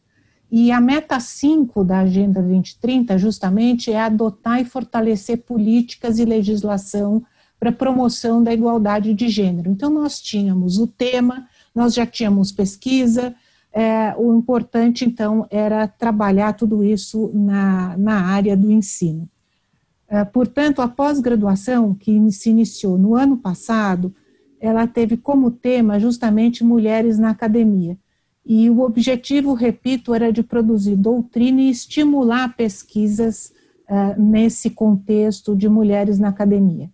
e 0.56 0.70
a 0.70 0.80
meta 0.80 1.18
5 1.18 1.82
da 1.82 1.98
Agenda 1.98 2.40
2030, 2.40 3.18
justamente, 3.18 3.90
é 3.90 4.00
adotar 4.00 4.60
e 4.60 4.64
fortalecer 4.64 5.38
políticas 5.38 6.20
e 6.20 6.24
legislação 6.24 7.24
para 7.58 7.72
promoção 7.72 8.40
da 8.40 8.54
igualdade 8.54 9.12
de 9.14 9.28
gênero. 9.28 9.68
Então, 9.68 9.90
nós 9.90 10.20
tínhamos 10.20 10.78
o 10.78 10.86
tema, 10.86 11.48
nós 11.74 11.94
já 11.94 12.06
tínhamos 12.06 12.52
pesquisa, 12.52 13.34
é, 13.72 14.14
o 14.16 14.32
importante, 14.36 15.04
então, 15.04 15.46
era 15.50 15.88
trabalhar 15.88 16.52
tudo 16.52 16.84
isso 16.84 17.30
na, 17.34 17.96
na 17.96 18.20
área 18.20 18.56
do 18.56 18.70
ensino. 18.70 19.28
É, 20.08 20.24
portanto, 20.24 20.80
a 20.80 20.86
pós-graduação, 20.86 21.92
que 21.92 22.30
se 22.30 22.50
iniciou 22.50 22.96
no 22.96 23.16
ano 23.16 23.36
passado, 23.36 24.14
ela 24.60 24.86
teve 24.86 25.16
como 25.16 25.50
tema 25.50 25.98
justamente 25.98 26.62
mulheres 26.62 27.18
na 27.18 27.30
academia. 27.30 27.98
E 28.46 28.70
o 28.70 28.80
objetivo, 28.80 29.54
repito, 29.54 30.14
era 30.14 30.32
de 30.32 30.42
produzir 30.42 30.96
doutrina 30.96 31.60
e 31.60 31.70
estimular 31.70 32.54
pesquisas 32.56 33.52
uh, 33.88 34.20
nesse 34.22 34.70
contexto 34.70 35.56
de 35.56 35.68
mulheres 35.68 36.18
na 36.18 36.28
academia. 36.28 36.90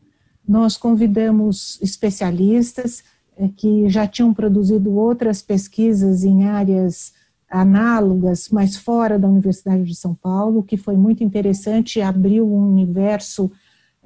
Nós 0.49 0.77
convidamos 0.77 1.79
especialistas, 1.83 3.05
que 3.49 3.89
já 3.89 4.07
tinham 4.07 4.35
produzido 4.35 4.93
outras 4.95 5.41
pesquisas 5.41 6.25
em 6.25 6.47
áreas 6.47 7.13
análogas, 7.51 8.49
mas 8.51 8.77
fora 8.77 9.19
da 9.19 9.29
Universidade 9.29 9.85
de 9.85 9.95
São 9.95 10.15
Paulo, 10.15 10.63
que 10.63 10.77
foi 10.77 10.97
muito 10.97 11.25
interessante, 11.25 12.01
abriu 12.01 12.47
um 12.47 12.71
universo 12.73 13.51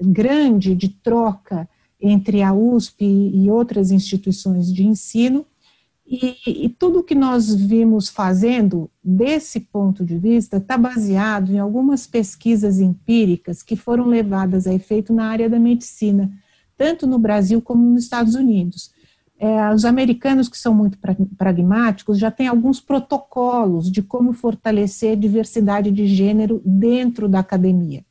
grande 0.01 0.75
de 0.75 0.89
troca 0.89 1.69
entre 2.01 2.43
a 2.43 2.53
USP 2.53 3.05
e 3.05 3.51
outras 3.51 3.91
instituições 3.91 4.73
de 4.73 4.87
ensino, 4.87 5.45
e, 6.07 6.37
e 6.47 6.69
tudo 6.69 7.03
que 7.03 7.15
nós 7.15 7.55
vimos 7.55 8.11
fazendo 8.11 8.91
desse 9.03 9.59
ponto 9.59 10.05
de 10.05 10.19
vista 10.19 10.59
está 10.59 10.77
baseado 10.77 11.51
em 11.51 11.59
algumas 11.59 12.07
pesquisas 12.07 12.79
empíricas 12.79 13.63
que 13.63 13.75
foram 13.75 14.07
levadas 14.07 14.67
a 14.67 14.75
efeito 14.75 15.15
na 15.15 15.29
área 15.29 15.49
da 15.49 15.59
medicina, 15.59 16.31
tanto 16.77 17.07
no 17.07 17.19
Brasil 17.19 17.63
como 17.63 17.91
nos 17.91 18.05
Estados 18.05 18.35
Unidos 18.35 18.94
é, 19.45 19.75
os 19.75 19.85
americanos, 19.85 20.49
que 20.49 20.57
são 20.57 20.73
muito 20.73 20.97
pragmáticos, 21.37 22.19
já 22.19 22.31
têm 22.31 22.49
alguns 22.49 22.81
protocolos 22.81 23.93
de 23.93 24.01
como 24.01 24.33
fortalecer 24.33 25.13
a 25.13 25.21
diversidade 25.21 25.91
de 25.91 26.07
gênero 26.07 26.63
dentro 26.65 27.29
da 27.29 27.41
academia. 27.41 28.03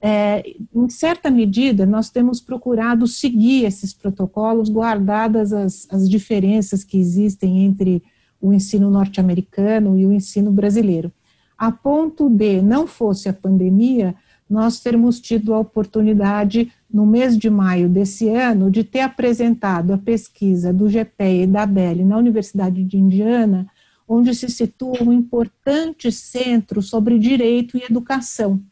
É, 0.00 0.42
em 0.74 0.88
certa 0.88 1.30
medida, 1.30 1.86
nós 1.86 2.10
temos 2.10 2.40
procurado 2.40 3.06
seguir 3.06 3.64
esses 3.64 3.94
protocolos, 3.94 4.68
guardadas 4.68 5.52
as, 5.52 5.86
as 5.88 6.10
diferenças 6.10 6.82
que 6.82 6.98
existem 6.98 7.60
entre 7.64 8.02
o 8.40 8.52
ensino 8.52 8.90
norte-americano 8.90 9.96
e 9.96 10.04
o 10.04 10.12
ensino 10.12 10.50
brasileiro. 10.50 11.12
A 11.56 11.70
ponto 11.70 12.28
de, 12.28 12.60
não 12.60 12.88
fosse 12.88 13.28
a 13.28 13.32
pandemia, 13.32 14.16
nós 14.48 14.80
termos 14.80 15.20
tido 15.20 15.52
a 15.52 15.58
oportunidade 15.58 16.72
no 16.90 17.04
mês 17.04 17.36
de 17.36 17.50
maio 17.50 17.88
desse 17.88 18.28
ano, 18.28 18.70
de 18.70 18.84
ter 18.84 19.00
apresentado 19.00 19.92
a 19.92 19.98
pesquisa 19.98 20.72
do 20.72 20.88
GPE 20.88 21.42
e 21.42 21.46
da 21.46 21.66
BEL 21.66 22.06
na 22.06 22.16
Universidade 22.16 22.84
de 22.84 22.96
Indiana, 22.96 23.66
onde 24.08 24.34
se 24.34 24.48
situa 24.48 25.02
um 25.02 25.12
importante 25.12 26.12
centro 26.12 26.80
sobre 26.80 27.18
direito 27.18 27.76
e 27.76 27.82
educação. 27.82 28.62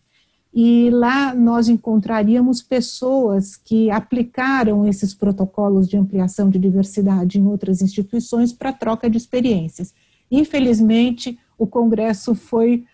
E 0.56 0.88
lá 0.90 1.34
nós 1.34 1.68
encontraríamos 1.68 2.62
pessoas 2.62 3.56
que 3.56 3.90
aplicaram 3.90 4.86
esses 4.86 5.12
protocolos 5.12 5.88
de 5.88 5.96
ampliação 5.96 6.48
de 6.48 6.60
diversidade 6.60 7.40
em 7.40 7.46
outras 7.46 7.82
instituições 7.82 8.52
para 8.52 8.72
troca 8.72 9.10
de 9.10 9.18
experiências. 9.18 9.92
Infelizmente, 10.30 11.36
o 11.58 11.66
congresso 11.66 12.36
foi 12.36 12.84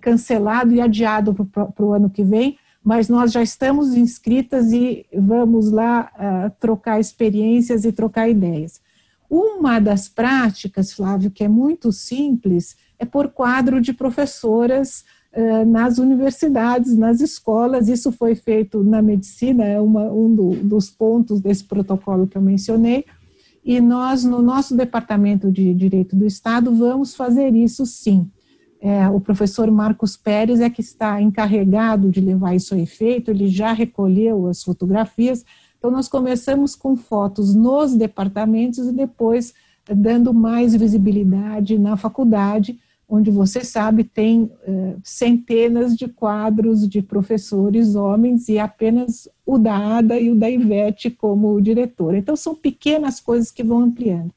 cancelado 0.00 0.74
e 0.74 0.80
adiado 0.80 1.34
para 1.34 1.84
o 1.84 1.92
ano 1.92 2.10
que 2.10 2.22
vem, 2.22 2.58
mas 2.82 3.08
nós 3.08 3.32
já 3.32 3.42
estamos 3.42 3.94
inscritas 3.94 4.72
e 4.72 5.04
vamos 5.14 5.70
lá 5.70 6.10
uh, 6.14 6.50
trocar 6.58 6.98
experiências 6.98 7.84
e 7.84 7.92
trocar 7.92 8.28
ideias. 8.28 8.80
Uma 9.28 9.78
das 9.78 10.08
práticas, 10.08 10.92
Flávio, 10.92 11.30
que 11.30 11.44
é 11.44 11.48
muito 11.48 11.92
simples, 11.92 12.76
é 12.98 13.04
por 13.04 13.28
quadro 13.28 13.80
de 13.80 13.92
professoras 13.92 15.04
uh, 15.34 15.66
nas 15.66 15.98
universidades, 15.98 16.96
nas 16.96 17.20
escolas. 17.20 17.88
Isso 17.88 18.10
foi 18.10 18.34
feito 18.34 18.82
na 18.82 19.02
medicina, 19.02 19.64
é 19.64 19.78
uma, 19.78 20.04
um 20.10 20.34
do, 20.34 20.50
dos 20.56 20.88
pontos 20.88 21.40
desse 21.40 21.64
protocolo 21.64 22.26
que 22.26 22.38
eu 22.38 22.42
mencionei. 22.42 23.04
E 23.62 23.82
nós, 23.82 24.24
no 24.24 24.40
nosso 24.40 24.74
Departamento 24.74 25.52
de 25.52 25.74
Direito 25.74 26.16
do 26.16 26.24
Estado, 26.24 26.74
vamos 26.74 27.14
fazer 27.14 27.54
isso 27.54 27.84
sim. 27.84 28.30
É, 28.80 29.08
o 29.08 29.20
professor 29.20 29.70
Marcos 29.70 30.16
Pérez 30.16 30.60
é 30.60 30.70
que 30.70 30.80
está 30.80 31.20
encarregado 31.20 32.10
de 32.10 32.20
levar 32.20 32.54
isso 32.54 32.74
a 32.74 32.78
efeito, 32.78 33.30
ele 33.30 33.48
já 33.48 33.72
recolheu 33.72 34.46
as 34.46 34.62
fotografias. 34.62 35.44
Então, 35.78 35.90
nós 35.90 36.08
começamos 36.08 36.76
com 36.76 36.96
fotos 36.96 37.54
nos 37.54 37.94
departamentos 37.94 38.86
e 38.86 38.92
depois 38.92 39.52
dando 39.88 40.32
mais 40.32 40.74
visibilidade 40.74 41.78
na 41.78 41.96
faculdade, 41.96 42.78
onde 43.08 43.30
você 43.30 43.64
sabe 43.64 44.04
tem 44.04 44.50
é, 44.62 44.96
centenas 45.02 45.96
de 45.96 46.06
quadros 46.06 46.86
de 46.86 47.00
professores 47.00 47.94
homens 47.94 48.48
e 48.48 48.58
apenas 48.58 49.28
o 49.46 49.56
da 49.58 49.76
Ada 49.76 50.20
e 50.20 50.30
o 50.30 50.36
da 50.36 50.50
Ivete 50.50 51.10
como 51.10 51.60
diretor. 51.60 52.14
Então, 52.14 52.36
são 52.36 52.54
pequenas 52.54 53.18
coisas 53.18 53.50
que 53.50 53.64
vão 53.64 53.80
ampliando. 53.80 54.32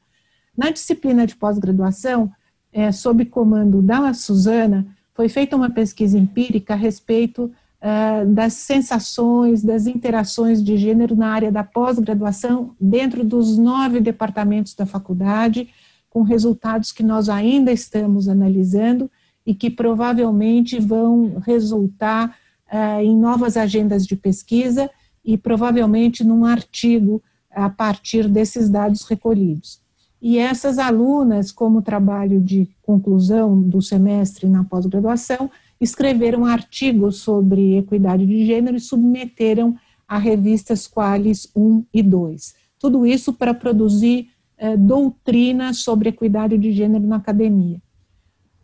Na 0.58 0.70
disciplina 0.72 1.28
de 1.28 1.36
pós-graduação, 1.36 2.32
é, 2.72 2.92
sob 2.92 3.26
comando 3.26 3.82
da 3.82 4.14
Suzana, 4.14 4.88
foi 5.14 5.28
feita 5.28 5.56
uma 5.56 5.70
pesquisa 5.70 6.18
empírica 6.18 6.74
a 6.74 6.78
respeito 6.78 7.52
é, 7.82 8.26
das 8.26 8.54
sensações, 8.54 9.64
das 9.64 9.88
interações 9.88 10.64
de 10.64 10.78
gênero 10.78 11.16
na 11.16 11.30
área 11.30 11.52
da 11.52 11.64
pós-graduação, 11.64 12.76
dentro 12.80 13.24
dos 13.24 13.58
nove 13.58 14.00
departamentos 14.00 14.74
da 14.76 14.86
faculdade, 14.86 15.70
com 16.10 16.22
resultados 16.22 16.92
que 16.92 17.04
nós 17.04 17.30
ainda 17.30 17.72
estamos 17.72 18.28
analisando 18.28 19.10
e 19.46 19.56
que 19.56 19.70
provavelmente 19.70 20.80
vão 20.80 21.40
resultar 21.46 22.38
é, 22.70 23.04
em 23.04 23.18
novas 23.18 23.58
agendas 23.58 24.06
de 24.06 24.16
pesquisa 24.16 24.90
e 25.26 25.38
provavelmente 25.38 26.24
num 26.24 26.46
artigo 26.46 27.22
a 27.50 27.70
partir 27.70 28.28
desses 28.28 28.70
dados 28.70 29.04
recolhidos. 29.04 29.81
E 30.22 30.38
essas 30.38 30.78
alunas, 30.78 31.52
como 31.52 31.82
trabalho 31.82 32.40
de 32.40 32.70
conclusão 32.84 33.60
do 33.60 33.82
semestre 33.82 34.48
na 34.48 34.64
pós-graduação, 34.64 35.50
escreveram 35.80 36.46
artigos 36.46 37.18
sobre 37.18 37.78
equidade 37.78 38.26
de 38.26 38.46
gênero 38.46 38.78
e 38.78 38.80
submeteram 38.80 39.76
a 40.08 40.20
revistas 40.20 40.88
Qualis 40.88 41.50
1 41.56 41.86
e 41.92 42.04
2. 42.04 42.54
Tudo 42.78 43.08
isso 43.08 43.34
para 43.34 43.54
produzir 43.54 44.30
eh, 44.58 44.78
doutrina 44.78 45.74
sobre 45.74 46.10
equidade 46.10 46.56
de 46.58 46.72
gênero 46.72 47.08
na 47.08 47.16
academia. 47.16 47.82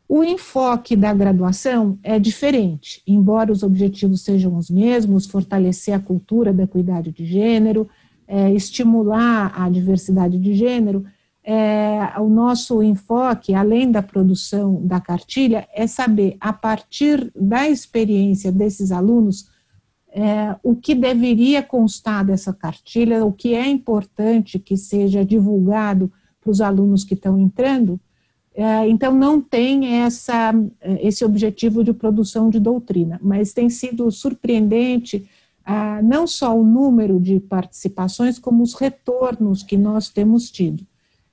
O 0.07 0.23
enfoque 0.23 0.95
da 0.95 1.13
graduação 1.13 1.97
é 2.03 2.19
diferente, 2.19 3.01
embora 3.05 3.51
os 3.51 3.63
objetivos 3.63 4.21
sejam 4.21 4.55
os 4.55 4.69
mesmos, 4.69 5.25
fortalecer 5.25 5.93
a 5.93 5.99
cultura 5.99 6.53
da 6.53 6.63
equidade 6.63 7.11
de 7.11 7.25
gênero, 7.25 7.89
eh, 8.27 8.53
estimular 8.53 9.51
a 9.55 9.69
diversidade 9.69 10.37
de 10.37 10.53
gênero, 10.53 11.03
é, 11.49 12.19
o 12.19 12.27
nosso 12.27 12.83
enfoque, 12.83 13.55
além 13.55 13.89
da 13.89 14.03
produção 14.03 14.85
da 14.85 14.99
cartilha, 14.99 15.65
é 15.73 15.87
saber, 15.87 16.35
a 16.41 16.51
partir 16.51 17.31
da 17.33 17.69
experiência 17.69 18.51
desses 18.51 18.91
alunos, 18.91 19.49
é, 20.09 20.57
o 20.61 20.75
que 20.75 20.93
deveria 20.93 21.63
constar 21.63 22.25
dessa 22.25 22.51
cartilha, 22.51 23.23
o 23.23 23.31
que 23.31 23.53
é 23.53 23.65
importante 23.65 24.59
que 24.59 24.75
seja 24.75 25.23
divulgado 25.23 26.11
para 26.41 26.51
os 26.51 26.59
alunos 26.59 27.05
que 27.05 27.13
estão 27.13 27.39
entrando. 27.39 27.97
É, 28.53 28.89
então, 28.89 29.15
não 29.15 29.39
tem 29.39 30.01
essa, 30.01 30.53
esse 30.99 31.23
objetivo 31.23 31.81
de 31.81 31.93
produção 31.93 32.49
de 32.49 32.59
doutrina, 32.59 33.21
mas 33.23 33.53
tem 33.53 33.69
sido 33.69 34.11
surpreendente 34.11 35.29
ah, 35.63 36.01
não 36.01 36.27
só 36.27 36.57
o 36.57 36.65
número 36.65 37.21
de 37.21 37.39
participações, 37.39 38.37
como 38.37 38.63
os 38.63 38.73
retornos 38.73 39.63
que 39.63 39.77
nós 39.77 40.09
temos 40.09 40.51
tido. 40.51 40.85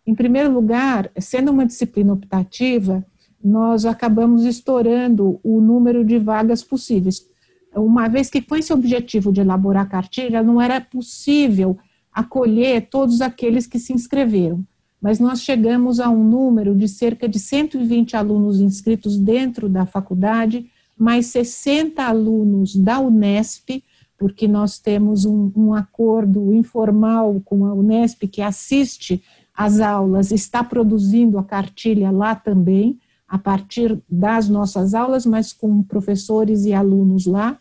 Em 0.06 0.14
primeiro 0.14 0.52
lugar, 0.52 1.10
sendo 1.18 1.50
uma 1.50 1.64
disciplina 1.64 2.12
optativa, 2.12 3.04
nós 3.42 3.84
acabamos 3.84 4.44
estourando 4.44 5.40
o 5.42 5.60
número 5.60 6.04
de 6.04 6.18
vagas 6.18 6.62
possíveis. 6.62 7.26
Uma 7.74 8.08
vez 8.08 8.30
que 8.30 8.40
com 8.40 8.54
esse 8.54 8.72
objetivo 8.72 9.32
de 9.32 9.40
elaborar 9.40 9.84
a 9.84 9.88
cartilha, 9.88 10.42
não 10.42 10.60
era 10.60 10.80
possível 10.80 11.76
acolher 12.12 12.88
todos 12.88 13.20
aqueles 13.20 13.66
que 13.66 13.78
se 13.78 13.92
inscreveram, 13.92 14.64
mas 15.00 15.18
nós 15.18 15.42
chegamos 15.42 15.98
a 16.00 16.08
um 16.08 16.22
número 16.22 16.74
de 16.74 16.86
cerca 16.86 17.28
de 17.28 17.38
120 17.38 18.16
alunos 18.16 18.60
inscritos 18.60 19.18
dentro 19.18 19.68
da 19.68 19.84
faculdade, 19.84 20.70
mais 20.96 21.26
60 21.26 22.02
alunos 22.02 22.76
da 22.76 23.00
Unesp, 23.00 23.82
porque 24.16 24.46
nós 24.46 24.78
temos 24.78 25.24
um, 25.24 25.50
um 25.56 25.74
acordo 25.74 26.54
informal 26.54 27.42
com 27.44 27.66
a 27.66 27.74
Unesp 27.74 28.28
que 28.28 28.40
assiste 28.40 29.22
as 29.54 29.80
aulas, 29.80 30.32
está 30.32 30.64
produzindo 30.64 31.38
a 31.38 31.44
cartilha 31.44 32.10
lá 32.10 32.34
também, 32.34 32.98
a 33.28 33.38
partir 33.38 34.02
das 34.08 34.48
nossas 34.48 34.94
aulas, 34.94 35.24
mas 35.24 35.52
com 35.52 35.82
professores 35.82 36.64
e 36.64 36.72
alunos 36.72 37.26
lá. 37.26 37.58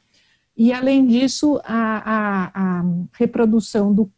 E, 0.57 0.73
além 0.73 1.05
disso, 1.05 1.59
a, 1.63 2.03
a, 2.05 2.51
a 2.53 2.85
reprodução 3.13 3.93
do, 3.93 4.11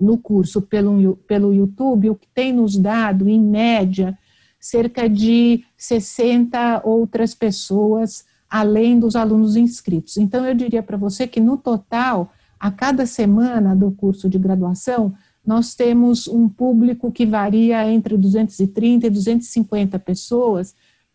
do 0.00 0.16
curso 0.18 0.62
pelo, 0.62 1.16
pelo 1.16 1.52
YouTube, 1.52 2.10
o 2.10 2.14
que 2.14 2.28
tem 2.34 2.52
nos 2.52 2.76
dado, 2.76 3.28
em 3.28 3.40
média, 3.40 4.18
cerca 4.58 5.08
de 5.08 5.64
60 5.76 6.82
outras 6.84 7.34
pessoas, 7.34 8.24
além 8.50 8.98
dos 8.98 9.16
alunos 9.16 9.56
inscritos. 9.56 10.16
Então, 10.16 10.46
eu 10.46 10.54
diria 10.54 10.82
para 10.82 10.96
você 10.96 11.26
que, 11.26 11.40
no 11.40 11.56
total, 11.56 12.32
a 12.58 12.70
cada 12.70 13.06
semana 13.06 13.74
do 13.74 13.90
curso 13.92 14.28
de 14.28 14.38
graduação, 14.38 15.14
nós 15.48 15.74
temos 15.74 16.28
um 16.28 16.46
público 16.46 17.10
que 17.10 17.24
varia 17.24 17.90
entre 17.90 18.18
230 18.18 19.06
e 19.06 19.10
250 19.10 19.98
pessoas, 19.98 20.74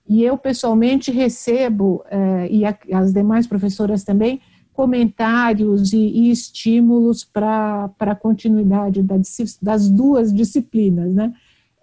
e 0.10 0.24
eu 0.24 0.36
pessoalmente 0.40 1.12
recebo, 1.12 2.04
eh, 2.10 2.48
e 2.50 2.64
as 2.96 3.14
demais 3.14 3.46
professoras 3.46 4.04
também, 4.04 4.42
comentários 4.74 5.94
e, 5.94 6.00
e 6.00 6.32
estímulos 6.32 7.24
para 7.24 7.92
a 8.00 8.16
continuidade 8.16 9.04
da, 9.04 9.18
das 9.62 9.88
duas 9.88 10.34
disciplinas, 10.34 11.14
né? 11.14 11.32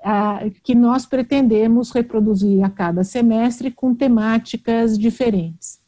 Ah, 0.03 0.41
que 0.65 0.75
nós 0.75 1.07
pretendemos 1.07 1.93
reproduzir 1.93 2.65
a 2.65 2.69
cada 2.69 3.05
semestre 3.05 3.71
com 3.71 3.95
temáticas 3.95 4.99
diferentes. 4.99 5.79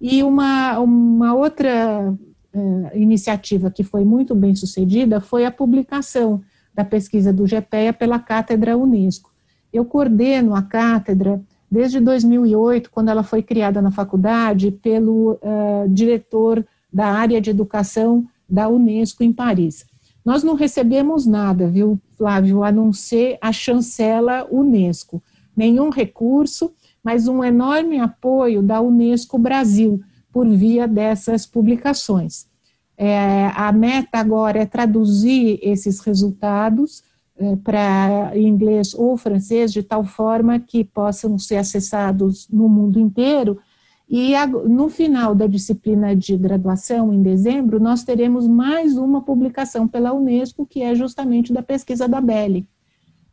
E 0.00 0.22
uma, 0.22 0.78
uma 0.78 1.34
outra 1.34 2.14
uh, 2.56 2.96
iniciativa 2.96 3.70
que 3.70 3.84
foi 3.84 4.04
muito 4.04 4.34
bem 4.34 4.54
sucedida 4.54 5.20
foi 5.20 5.44
a 5.44 5.50
publicação 5.50 6.40
da 6.74 6.84
pesquisa 6.84 7.32
do 7.32 7.44
GPEA 7.44 7.92
pela 7.92 8.18
Cátedra 8.18 8.76
Unesco. 8.76 9.30
Eu 9.72 9.84
coordeno 9.84 10.54
a 10.54 10.62
cátedra 10.62 11.40
desde 11.70 12.00
2008, 12.00 12.90
quando 12.90 13.10
ela 13.10 13.22
foi 13.22 13.42
criada 13.42 13.82
na 13.82 13.90
faculdade 13.90 14.70
pelo 14.70 15.32
uh, 15.32 15.88
diretor 15.88 16.64
da 16.92 17.06
área 17.06 17.40
de 17.40 17.50
educação 17.50 18.24
da 18.48 18.68
Unesco 18.68 19.22
em 19.22 19.32
Paris. 19.32 19.84
Nós 20.24 20.42
não 20.42 20.54
recebemos 20.54 21.26
nada, 21.26 21.68
viu, 21.68 22.00
Flávio, 22.16 22.62
a 22.62 22.72
não 22.72 22.92
ser 22.92 23.38
a 23.40 23.52
chancela 23.52 24.46
Unesco. 24.50 25.22
Nenhum 25.56 25.90
recurso, 25.90 26.72
mas 27.02 27.28
um 27.28 27.44
enorme 27.44 27.98
apoio 27.98 28.62
da 28.62 28.80
Unesco 28.80 29.38
Brasil 29.38 30.02
por 30.36 30.46
via 30.46 30.86
dessas 30.86 31.46
publicações. 31.46 32.46
É, 32.94 33.50
a 33.54 33.72
meta 33.72 34.18
agora 34.18 34.58
é 34.58 34.66
traduzir 34.66 35.58
esses 35.62 35.98
resultados 36.00 37.02
é, 37.38 37.56
para 37.56 38.32
inglês 38.36 38.92
ou 38.92 39.16
francês, 39.16 39.72
de 39.72 39.82
tal 39.82 40.04
forma 40.04 40.58
que 40.60 40.84
possam 40.84 41.38
ser 41.38 41.56
acessados 41.56 42.46
no 42.50 42.68
mundo 42.68 43.00
inteiro. 43.00 43.58
E 44.06 44.34
no 44.68 44.90
final 44.90 45.34
da 45.34 45.46
disciplina 45.46 46.14
de 46.14 46.36
graduação, 46.36 47.14
em 47.14 47.22
dezembro, 47.22 47.80
nós 47.80 48.04
teremos 48.04 48.46
mais 48.46 48.98
uma 48.98 49.22
publicação 49.22 49.88
pela 49.88 50.12
Unesco, 50.12 50.66
que 50.66 50.82
é 50.82 50.94
justamente 50.94 51.50
da 51.50 51.62
pesquisa 51.62 52.06
da 52.06 52.20
Belli. 52.20 52.68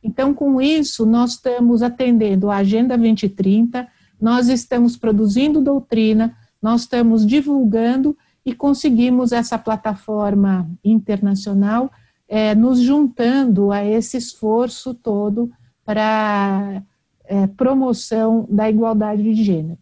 Então, 0.01 0.33
com 0.33 0.61
isso, 0.61 1.05
nós 1.05 1.31
estamos 1.31 1.83
atendendo 1.83 2.49
a 2.49 2.59
Agenda 2.59 2.97
2030, 2.97 3.89
nós 4.21 4.47
estamos 4.47 4.95
produzindo 4.95 5.59
doutrina, 5.59 6.33
nós 6.63 6.81
estamos 6.81 7.25
divulgando 7.27 8.17
e 8.45 8.55
conseguimos 8.55 9.33
essa 9.33 9.57
plataforma 9.57 10.69
internacional 10.83 11.91
é, 12.27 12.55
nos 12.55 12.79
juntando 12.79 13.71
a 13.71 13.83
esse 13.83 14.15
esforço 14.15 14.93
todo 14.93 15.51
para 15.85 16.81
é, 17.25 17.47
promoção 17.47 18.47
da 18.49 18.69
igualdade 18.69 19.21
de 19.21 19.43
gênero. 19.43 19.77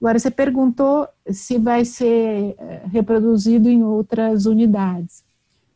Agora, 0.00 0.18
você 0.18 0.30
perguntou 0.30 1.06
se 1.30 1.58
vai 1.58 1.84
ser 1.84 2.56
é, 2.58 2.82
reproduzido 2.90 3.68
em 3.68 3.82
outras 3.84 4.46
unidades. 4.46 5.22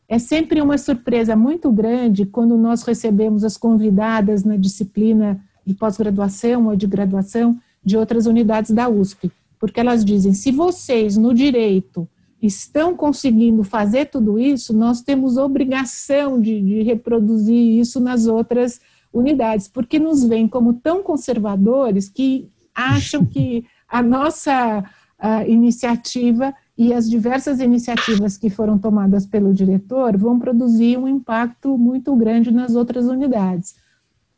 É 0.09 0.17
sempre 0.19 0.59
uma 0.59 0.77
surpresa 0.77 1.35
muito 1.35 1.71
grande 1.71 2.25
quando 2.25 2.57
nós 2.57 2.81
recebemos 2.81 3.43
as 3.43 3.57
convidadas 3.57 4.43
na 4.43 4.57
disciplina 4.57 5.39
de 5.65 5.73
pós-graduação 5.73 6.67
ou 6.67 6.75
de 6.75 6.87
graduação 6.87 7.57
de 7.83 7.95
outras 7.95 8.25
unidades 8.25 8.71
da 8.71 8.89
USP, 8.89 9.31
porque 9.59 9.79
elas 9.79 10.03
dizem: 10.03 10.33
se 10.33 10.51
vocês 10.51 11.17
no 11.17 11.33
direito 11.33 12.07
estão 12.41 12.95
conseguindo 12.95 13.63
fazer 13.63 14.05
tudo 14.05 14.39
isso, 14.39 14.73
nós 14.73 15.01
temos 15.01 15.37
obrigação 15.37 16.39
de, 16.39 16.61
de 16.61 16.83
reproduzir 16.83 17.79
isso 17.79 17.99
nas 17.99 18.27
outras 18.27 18.79
unidades, 19.11 19.67
porque 19.67 19.97
nos 19.97 20.23
veem 20.23 20.47
como 20.47 20.73
tão 20.73 21.01
conservadores 21.01 22.07
que 22.09 22.49
acham 22.75 23.25
que 23.25 23.65
a 23.89 24.03
nossa 24.03 24.83
a 25.19 25.47
iniciativa 25.47 26.53
e 26.77 26.93
as 26.93 27.09
diversas 27.09 27.59
iniciativas 27.59 28.37
que 28.37 28.49
foram 28.49 28.77
tomadas 28.77 29.25
pelo 29.25 29.51
diretor 29.51 30.15
vão 30.15 30.37
produzir 30.37 30.97
um 30.97 31.07
impacto 31.07 31.75
muito 31.75 32.15
grande 32.15 32.51
nas 32.51 32.75
outras 32.75 33.07
unidades, 33.07 33.75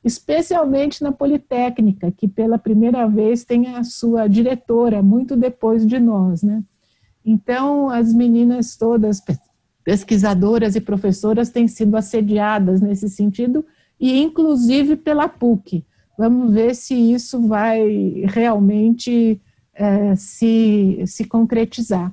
especialmente 0.10 1.04
na 1.04 1.12
Politécnica, 1.12 2.12
que 2.12 2.28
pela 2.28 2.58
primeira 2.58 3.08
vez 3.08 3.46
tem 3.46 3.68
a 3.68 3.84
sua 3.84 4.28
diretora 4.28 5.04
muito 5.04 5.38
depois 5.38 5.86
de 5.86 6.00
nós, 6.00 6.42
né? 6.42 6.64
Então, 7.24 7.90
as 7.90 8.12
meninas 8.12 8.76
todas, 8.76 9.22
pesquisadoras 9.84 10.76
e 10.76 10.82
professoras, 10.82 11.52
têm 11.52 11.68
sido 11.68 11.96
assediadas 11.96 12.82
nesse 12.82 13.08
sentido, 13.08 13.64
e 14.00 14.20
inclusive 14.20 14.96
pela 14.96 15.30
PUC. 15.30 15.86
Vamos 16.18 16.54
ver 16.54 16.74
se 16.76 16.96
isso 16.96 17.48
vai 17.48 18.24
realmente 18.26 19.40
é, 19.74 20.16
se, 20.16 21.04
se 21.06 21.24
concretizar. 21.26 22.12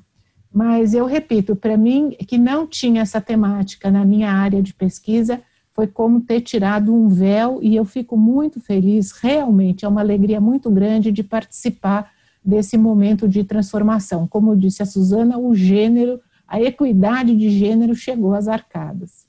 Mas 0.53 0.95
eu 0.95 1.07
repito, 1.07 1.57
para 1.57 1.77
mim, 1.77 2.11
que 2.27 2.37
não 2.37 2.67
tinha 2.67 3.03
essa 3.03 3.21
temática 3.21 3.91
na 3.91 4.05
minha 4.05 4.31
área 4.31 4.63
de 4.63 4.75
pesquisa, 4.75 5.41
foi 5.77 5.87
como 5.87 6.23
ter 6.23 6.41
tirado 6.41 6.95
um 6.95 7.07
véu, 7.07 7.61
e 7.63 7.77
eu 7.77 7.85
fico 7.85 8.17
muito 8.17 8.59
feliz, 8.59 9.13
realmente, 9.13 9.85
é 9.85 9.89
uma 9.89 10.01
alegria 10.01 10.41
muito 10.41 10.71
grande 10.71 11.13
de 11.13 11.23
participar 11.23 12.11
desse 12.43 12.79
momento 12.79 13.29
de 13.29 13.45
transformação. 13.45 14.27
Como 14.27 14.57
disse 14.57 14.83
a 14.83 14.87
Suzana, 14.87 15.37
o 15.37 15.55
gênero, 15.55 16.19
a 16.49 16.59
equidade 16.63 17.37
de 17.37 17.51
gênero 17.51 17.95
chegou 17.95 18.33
às 18.33 18.49
arcadas. 18.49 19.27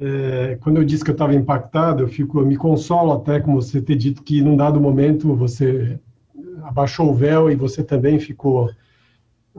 É, 0.00 0.56
quando 0.62 0.78
eu 0.78 0.84
disse 0.84 1.04
que 1.04 1.10
eu 1.10 1.14
estava 1.14 1.34
impactado, 1.34 2.02
eu 2.02 2.08
fico, 2.08 2.40
eu 2.40 2.46
me 2.46 2.56
consolo 2.56 3.12
até 3.12 3.38
com 3.38 3.54
você 3.54 3.82
ter 3.82 3.96
dito 3.96 4.22
que 4.22 4.40
num 4.40 4.56
dado 4.56 4.80
momento 4.80 5.34
você 5.34 6.00
abaixou 6.62 7.10
o 7.10 7.14
véu 7.14 7.50
e 7.50 7.54
você 7.54 7.84
também 7.84 8.18
ficou, 8.18 8.70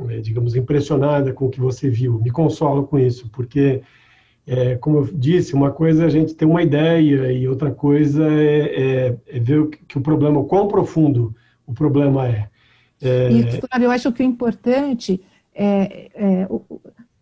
é, 0.10 0.20
digamos, 0.20 0.56
impressionada 0.56 1.32
com 1.32 1.46
o 1.46 1.50
que 1.50 1.60
você 1.60 1.90
viu. 1.90 2.20
Me 2.20 2.32
consolo 2.32 2.88
com 2.88 2.98
isso, 2.98 3.30
porque, 3.30 3.84
é, 4.46 4.76
como 4.76 4.98
eu 4.98 5.10
disse, 5.14 5.54
uma 5.54 5.72
coisa 5.72 6.04
é 6.04 6.06
a 6.06 6.10
gente 6.10 6.34
ter 6.34 6.46
uma 6.46 6.62
ideia 6.62 7.32
e 7.32 7.48
outra 7.48 7.72
coisa 7.72 8.26
é, 8.26 8.60
é, 8.60 9.18
é 9.28 9.40
ver 9.40 9.70
que 9.88 9.98
o 9.98 10.02
problema, 10.02 10.40
o 10.40 10.46
quão 10.46 10.68
profundo 10.68 11.34
o 11.66 11.74
problema 11.74 12.28
é. 12.28 12.50
é... 13.02 13.32
E, 13.32 13.84
eu 13.84 13.92
acho 13.92 14.12
que 14.12 14.22
o 14.22 14.26
importante 14.26 15.22
é, 15.56 16.10
é, 16.14 16.48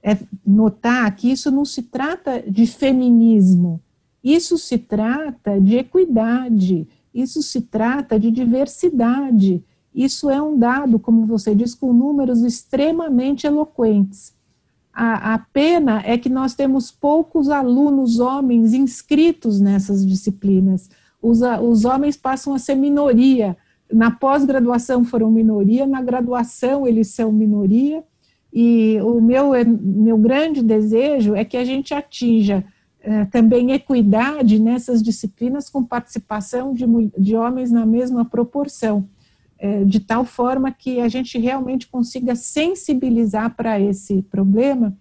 é 0.03 0.17
notar 0.45 1.15
que 1.15 1.31
isso 1.31 1.51
não 1.51 1.63
se 1.63 1.83
trata 1.83 2.41
de 2.41 2.65
feminismo, 2.65 3.79
isso 4.23 4.57
se 4.57 4.79
trata 4.79 5.59
de 5.61 5.77
equidade, 5.77 6.87
isso 7.13 7.41
se 7.43 7.61
trata 7.61 8.19
de 8.19 8.31
diversidade. 8.31 9.63
Isso 9.93 10.29
é 10.29 10.41
um 10.41 10.57
dado, 10.57 10.97
como 10.97 11.25
você 11.25 11.53
diz, 11.53 11.75
com 11.75 11.91
números 11.91 12.41
extremamente 12.41 13.45
eloquentes. 13.45 14.33
A, 14.93 15.35
a, 15.35 15.39
pena 15.39 16.01
é 16.05 16.17
que 16.17 16.29
nós 16.29 16.53
temos 16.53 16.91
poucos 16.91 17.49
alunos 17.49 18.19
homens 18.19 18.73
inscritos 18.73 19.59
nessas 19.59 20.05
disciplinas. 20.05 20.89
Os, 21.21 21.39
os 21.61 21.85
homens 21.85 22.17
passam 22.17 22.53
a 22.53 22.59
ser 22.59 22.75
minoria. 22.75 23.55
Na 23.91 24.11
pós-graduação 24.11 25.03
foram 25.03 25.31
minoria, 25.31 25.85
na 25.85 26.01
graduação 26.01 26.87
eles 26.87 27.09
são 27.09 27.31
minoria, 27.31 28.03
e 28.53 28.99
o 29.01 29.21
meu, 29.21 29.51
meu 29.81 30.17
grande 30.17 30.61
desejo 30.61 31.35
é 31.35 31.45
que 31.45 31.55
a 31.55 31.63
gente 31.63 31.93
atinja 31.93 32.63
eh, 33.01 33.25
também 33.25 33.71
equidade 33.71 34.59
nessas 34.59 35.01
disciplinas 35.01 35.69
com 35.69 35.83
participação 35.83 36.73
de, 36.73 36.85
de 37.17 37.35
homens 37.35 37.71
na 37.71 37.85
mesma 37.85 38.25
proporção, 38.25 39.07
de 39.85 39.99
tal 39.99 40.25
forma 40.25 40.71
que 40.71 40.99
a 40.99 41.07
gente 41.07 41.37
realmente 41.37 41.87
consiga 41.87 42.35
sensibilizar 42.35 43.55
para 43.55 43.79
esse 43.79 44.21
problema, 44.23 44.97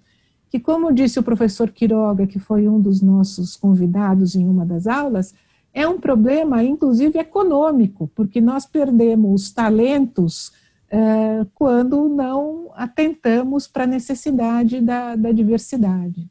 que 0.51 0.61
como 0.61 0.93
disse 0.93 1.19
o 1.19 1.23
professor 1.23 1.71
Quiroga, 1.71 2.27
que 2.27 2.39
foi 2.39 2.69
um 2.69 2.81
dos 2.81 3.01
nossos 3.01 3.57
convidados 3.57 4.35
em 4.35 4.47
uma 4.47 4.67
das 4.67 4.87
aulas, 4.87 5.33
é 5.73 5.87
um 5.87 6.01
problema, 6.01 6.63
inclusive, 6.65 7.19
econômico, 7.19 8.11
porque 8.15 8.41
nós 8.41 8.67
perdemos 8.67 9.53
talentos 9.53 10.53
é, 10.91 11.47
quando 11.55 12.09
não 12.09 12.71
atentamos 12.75 13.69
para 13.69 13.85
a 13.85 13.87
necessidade 13.87 14.81
da, 14.81 15.15
da 15.15 15.31
diversidade. 15.31 16.29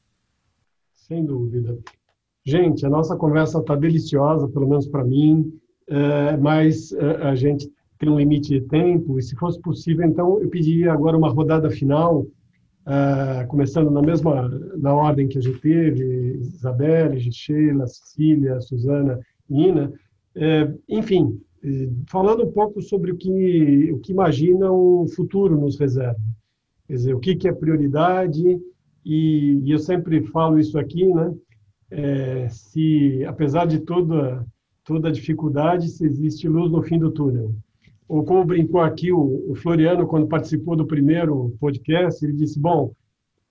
Sem 0.93 1.25
dúvida. 1.25 1.77
Gente, 2.45 2.86
a 2.86 2.89
nossa 2.89 3.15
conversa 3.15 3.59
está 3.59 3.75
deliciosa, 3.75 4.47
pelo 4.49 4.67
menos 4.67 4.88
para 4.88 5.05
mim, 5.05 5.53
é, 5.88 6.36
mas 6.38 6.91
é, 6.91 7.23
a 7.23 7.36
gente 7.36 7.71
tem 8.00 8.10
um 8.10 8.18
limite 8.18 8.50
de 8.50 8.62
tempo, 8.62 9.20
e 9.20 9.22
se 9.22 9.36
fosse 9.36 9.60
possível, 9.62 10.06
então, 10.08 10.41
eu 10.41 10.50
pediria 10.50 10.91
agora 10.91 11.18
uma 11.18 11.30
rodada 11.30 11.70
final, 11.70 12.26
é, 12.86 13.45
começando 13.45 13.91
na 13.91 14.02
mesma 14.02 14.47
na 14.78 14.93
ordem 14.93 15.28
que 15.28 15.38
a 15.38 15.41
gente 15.41 15.60
teve, 15.60 16.38
Isabelle, 16.39 17.32
Sheila, 17.32 17.86
Cecília, 17.86 18.60
Suzana 18.62 19.20
Nina, 19.50 19.91
É, 20.36 20.72
enfim, 20.88 21.41
falando 22.08 22.43
um 22.45 22.52
pouco 22.52 22.82
sobre 22.82 23.12
o 23.12 23.18
que, 23.18 23.91
o 23.91 24.00
que 24.00 24.14
imagina 24.14 24.72
o 24.72 25.06
futuro 25.16 25.60
nos 25.60 25.78
reserva. 25.78 26.22
Quer 26.88 26.93
dizer, 26.93 27.14
o 27.14 27.20
que, 27.20 27.36
que 27.36 27.47
é 27.47 27.52
prioridade, 27.54 28.60
e, 29.04 29.60
e 29.66 29.72
eu 29.72 29.80
sempre 29.80 30.24
falo 30.28 30.58
isso 30.58 30.78
aqui, 30.80 31.06
né? 31.14 31.34
É, 31.91 32.47
se, 32.50 33.26
apesar 33.26 33.66
de 33.66 33.80
toda, 33.80 34.45
toda 34.86 35.12
dificuldade, 35.12 35.89
se 35.89 36.06
existe 36.06 36.47
luz 36.47 36.72
no 36.72 36.84
fim 36.84 37.00
do 37.00 37.12
túnel. 37.12 37.54
Ou 38.10 38.24
como 38.24 38.43
brincou 38.43 38.82
aqui 38.82 39.14
o, 39.14 39.51
o 39.51 39.55
Floriano, 39.55 40.07
quando 40.07 40.28
participou 40.28 40.76
do 40.76 40.88
primeiro 40.88 41.55
podcast, 41.60 42.26
ele 42.26 42.34
disse, 42.34 42.60
bom, 42.60 42.91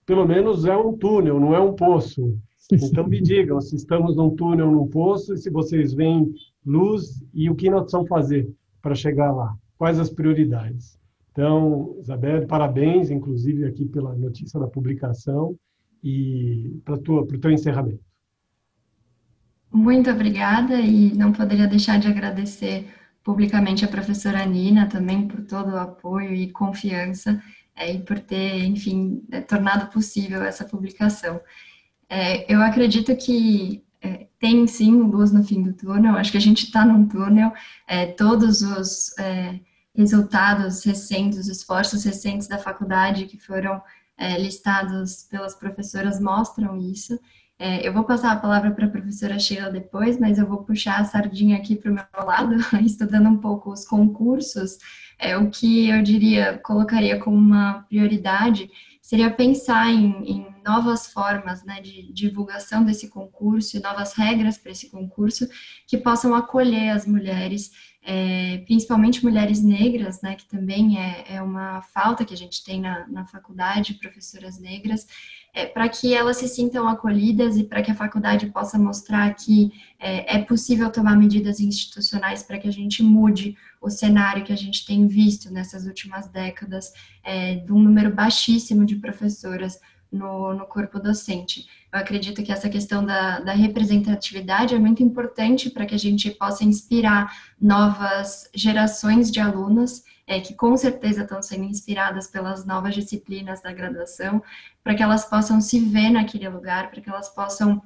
pelo 0.04 0.26
menos 0.26 0.64
é 0.64 0.76
um 0.76 0.98
túnel, 0.98 1.38
não 1.38 1.54
é 1.54 1.61
um 1.61 1.74
poço. 1.74 2.36
Então 2.70 3.06
me 3.06 3.18
digam 3.18 3.59
se 3.62 3.76
estamos 3.76 4.14
num 4.14 4.36
túnel, 4.36 4.70
num 4.70 4.86
poço, 4.86 5.32
e 5.32 5.38
se 5.38 5.48
vocês 5.48 5.94
veem 5.94 6.30
luz 6.66 7.24
e 7.32 7.48
o 7.48 7.54
que 7.54 7.70
nós 7.70 7.80
precisamos 7.82 8.09
fazer 8.11 8.46
para 8.82 8.94
chegar 8.94 9.32
lá. 9.32 9.54
Quais 9.78 9.98
as 9.98 10.11
prioridades? 10.11 10.98
Então, 11.32 11.96
Isabel, 11.98 12.46
parabéns, 12.46 13.11
inclusive, 13.11 13.64
aqui 13.64 13.86
pela 13.86 14.14
notícia 14.14 14.61
da 14.61 14.66
publicação 14.66 15.56
e 16.04 16.78
para 16.84 16.96
o 16.96 17.26
teu 17.38 17.50
encerramento. 17.50 18.04
Muito 19.72 20.11
obrigada 20.11 20.78
e 20.78 21.14
não 21.14 21.32
poderia 21.32 21.66
deixar 21.66 21.98
de 21.98 22.09
agradecer 22.09 22.86
publicamente 23.28 23.84
a 23.84 23.88
professora 23.88 24.42
Nina 24.46 24.86
também 24.86 25.28
por 25.28 25.42
todo 25.42 25.72
o 25.72 25.78
apoio 25.78 26.34
e 26.34 26.50
confiança 26.50 27.38
é, 27.76 27.92
e 27.92 27.98
por 27.98 28.18
ter, 28.18 28.64
enfim, 28.64 29.22
é, 29.30 29.42
tornado 29.42 29.92
possível 29.92 30.42
essa 30.42 30.64
publicação. 30.64 31.38
É, 32.08 32.50
eu 32.50 32.62
acredito 32.62 33.14
que 33.14 33.84
é, 34.00 34.28
tem 34.40 34.66
sim 34.66 34.92
luz 34.92 35.30
no 35.30 35.44
fim 35.44 35.62
do 35.62 35.74
túnel, 35.74 36.14
acho 36.14 36.32
que 36.32 36.38
a 36.38 36.40
gente 36.40 36.64
está 36.64 36.86
num 36.86 37.06
túnel, 37.06 37.52
é, 37.86 38.06
todos 38.06 38.62
os 38.62 39.14
é, 39.18 39.60
resultados 39.94 40.82
recentes, 40.82 41.38
os 41.38 41.48
esforços 41.48 42.04
recentes 42.04 42.48
da 42.48 42.56
faculdade 42.56 43.26
que 43.26 43.38
foram 43.38 43.82
listados 44.40 45.28
pelas 45.30 45.54
professoras 45.54 46.18
mostram 46.18 46.76
isso. 46.76 47.20
É, 47.61 47.86
eu 47.86 47.92
vou 47.92 48.04
passar 48.04 48.30
a 48.32 48.36
palavra 48.36 48.70
para 48.70 48.86
a 48.86 48.90
professora 48.90 49.38
Sheila 49.38 49.70
depois, 49.70 50.18
mas 50.18 50.38
eu 50.38 50.46
vou 50.46 50.62
puxar 50.62 51.00
a 51.00 51.04
sardinha 51.04 51.56
aqui 51.56 51.74
para 51.74 51.90
o 51.90 51.94
meu 51.94 52.04
lado, 52.24 52.54
estudando 52.84 53.28
um 53.28 53.38
pouco 53.38 53.72
os 53.72 53.84
concursos. 53.84 54.78
É, 55.18 55.36
o 55.36 55.50
que 55.50 55.88
eu 55.88 56.00
diria, 56.00 56.59
colocaria 56.59 57.18
como 57.18 57.36
uma 57.36 57.84
prioridade 57.88 58.70
seria 59.02 59.30
pensar 59.30 59.88
em, 59.88 60.22
em 60.24 60.46
novas 60.64 61.06
formas 61.09 61.64
né, 61.64 61.80
de 61.80 62.12
divulgação 62.12 62.84
desse 62.84 63.09
concurso, 63.09 63.80
novas 63.80 64.12
regras 64.12 64.59
para 64.59 64.70
esse 64.70 64.90
concurso 64.90 65.48
que 65.86 65.96
possam 65.96 66.34
acolher 66.34 66.90
as 66.90 67.06
mulheres 67.06 67.72
é, 68.11 68.62
principalmente 68.64 69.22
mulheres 69.22 69.62
negras, 69.62 70.22
né, 70.22 70.34
que 70.34 70.46
também 70.46 70.98
é, 70.98 71.34
é, 71.34 71.42
uma 71.42 71.82
falta 71.82 72.24
que 72.24 72.32
a 72.32 72.36
gente 72.36 72.64
tem 72.64 72.80
na, 72.80 73.06
na 73.06 73.26
faculdade, 73.26 73.98
professoras 74.00 74.59
negras, 74.59 75.06
é, 75.52 75.66
para 75.66 75.86
que 75.90 76.14
elas 76.14 76.38
se 76.38 76.48
sintam 76.48 76.88
acolhidas 76.88 77.59
e 77.59 77.64
para 77.64 77.82
que 77.82 77.90
a 77.90 77.94
faculdade 77.94 78.46
possa 78.46 78.78
mostrar 78.78 79.34
que 79.34 79.70
é, 79.98 80.36
é 80.36 80.42
possível 80.42 80.90
tomar 80.90 81.18
medidas 81.18 81.61
institucionais 81.61 82.42
para 82.42 82.59
que 82.59 82.66
a 82.66 82.72
gente 82.72 83.02
mude 83.02 83.54
o 83.78 83.90
cenário 83.90 84.42
que 84.42 84.54
a 84.54 84.56
gente 84.56 84.86
tem 84.86 85.06
visto 85.06 85.52
nessas 85.52 85.84
últimas 85.84 86.28
décadas, 86.28 86.90
é, 87.22 87.56
de 87.56 87.70
um 87.70 87.78
número 87.78 88.11
baixíssimo 88.11 88.86
de 88.86 88.96
professoras 88.96 89.78
no, 90.11 90.54
no 90.54 90.66
corpo 90.66 90.98
docente. 90.98 91.66
Eu 91.92 92.00
acredito 92.00 92.42
que 92.42 92.52
essa 92.52 92.68
questão 92.68 93.04
da, 93.04 93.40
da 93.40 93.52
representatividade 93.52 94.74
é 94.74 94.78
muito 94.78 95.02
importante 95.02 95.70
para 95.70 95.86
que 95.86 95.94
a 95.94 95.98
gente 95.98 96.30
possa 96.30 96.64
inspirar 96.64 97.32
novas 97.61 98.48
gerações 98.54 99.30
de 99.30 99.40
alunas, 99.40 100.04
é, 100.26 100.40
que 100.40 100.54
com 100.54 100.76
certeza 100.76 101.22
estão 101.22 101.42
sendo 101.42 101.64
inspiradas 101.64 102.26
pelas 102.26 102.64
novas 102.64 102.94
disciplinas 102.94 103.62
da 103.62 103.72
graduação, 103.72 104.42
para 104.84 104.94
que 104.94 105.02
elas 105.02 105.24
possam 105.24 105.61
se 105.61 105.80
ver 105.80 106.11
naquele 106.11 106.48
lugar, 106.48 106.90
para 106.90 107.00
que 107.00 107.09
elas 107.09 107.28
possam 107.28 107.82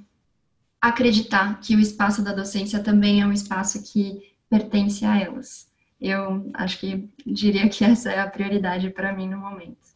acreditar 0.81 1.61
que 1.61 1.77
o 1.77 1.81
espaço 1.81 2.23
da 2.23 2.33
docência 2.33 2.83
também 2.83 3.23
é 3.23 3.27
um 3.27 3.33
espaço 3.33 3.83
que 3.85 4.35
pertence 4.51 5.05
a 5.05 5.17
elas. 5.17 5.71
Eu 6.01 6.51
acho 6.55 6.81
que 6.81 7.09
diria 7.25 7.69
que 7.69 7.85
essa 7.85 8.11
é 8.11 8.19
a 8.19 8.29
prioridade 8.29 8.91
para 8.91 9.13
mim 9.13 9.29
no 9.29 9.39
momento. 9.39 9.92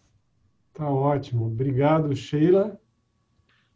Tá 0.77 0.91
ótimo. 0.91 1.47
Obrigado, 1.47 2.15
Sheila. 2.15 2.79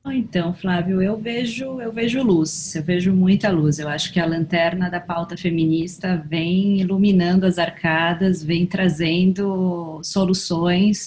Então, 0.07 0.55
Flávio, 0.55 1.03
eu 1.03 1.16
vejo, 1.16 1.80
eu 1.80 1.92
vejo 1.92 2.22
luz, 2.22 2.74
eu 2.74 2.82
vejo 2.82 3.14
muita 3.14 3.51
luz. 3.51 3.78
Eu 3.78 3.88
acho 3.88 4.12
que 4.12 4.18
a 4.18 4.24
lanterna 4.24 4.90
da 4.90 4.98
pauta 4.98 5.36
feminista 5.36 6.16
vem 6.26 6.80
iluminando 6.80 7.44
as 7.44 7.59
arcadas, 7.59 8.42
vem 8.42 8.66
trazendo 8.66 10.01
soluções. 10.03 11.07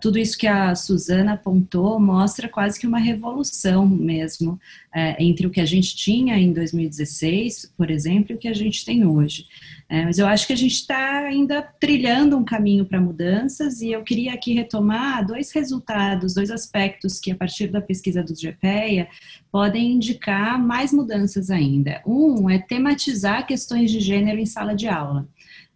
Tudo 0.00 0.18
isso 0.18 0.36
que 0.36 0.46
a 0.46 0.74
Suzana 0.74 1.34
apontou 1.34 1.98
mostra 2.00 2.48
quase 2.48 2.78
que 2.78 2.86
uma 2.86 2.98
revolução 2.98 3.86
mesmo 3.86 4.58
é, 4.94 5.22
entre 5.22 5.46
o 5.46 5.50
que 5.50 5.60
a 5.60 5.64
gente 5.64 5.94
tinha 5.94 6.38
em 6.38 6.52
2016, 6.52 7.72
por 7.76 7.90
exemplo, 7.90 8.32
e 8.32 8.34
o 8.34 8.38
que 8.38 8.48
a 8.48 8.54
gente 8.54 8.84
tem 8.84 9.06
hoje. 9.06 9.46
É, 9.88 10.04
mas 10.04 10.18
eu 10.18 10.26
acho 10.26 10.46
que 10.48 10.52
a 10.52 10.56
gente 10.56 10.74
está 10.74 11.18
ainda 11.18 11.62
trilhando 11.62 12.36
um 12.36 12.44
caminho 12.44 12.84
para 12.84 13.00
mudanças 13.00 13.80
e 13.80 13.92
eu 13.92 14.02
queria 14.02 14.32
aqui 14.34 14.52
retomar 14.52 15.24
dois 15.24 15.52
resultados, 15.52 16.34
dois 16.34 16.50
aspectos 16.50 17.20
que 17.20 17.30
a 17.30 17.36
partir 17.36 17.68
da 17.68 17.80
pesquisa 17.80 18.20
do 18.20 18.34
GPEA 18.34 19.06
podem 19.52 19.92
indicar 19.92 20.60
mais 20.60 20.92
mudanças 20.92 21.50
ainda. 21.50 22.02
Um 22.04 22.50
é 22.50 22.58
tematizar 22.58 23.46
questões 23.46 23.90
de 23.92 24.00
gênero 24.00 24.40
em 24.40 24.46
sala 24.46 24.74
de 24.74 24.88
aula. 24.88 25.28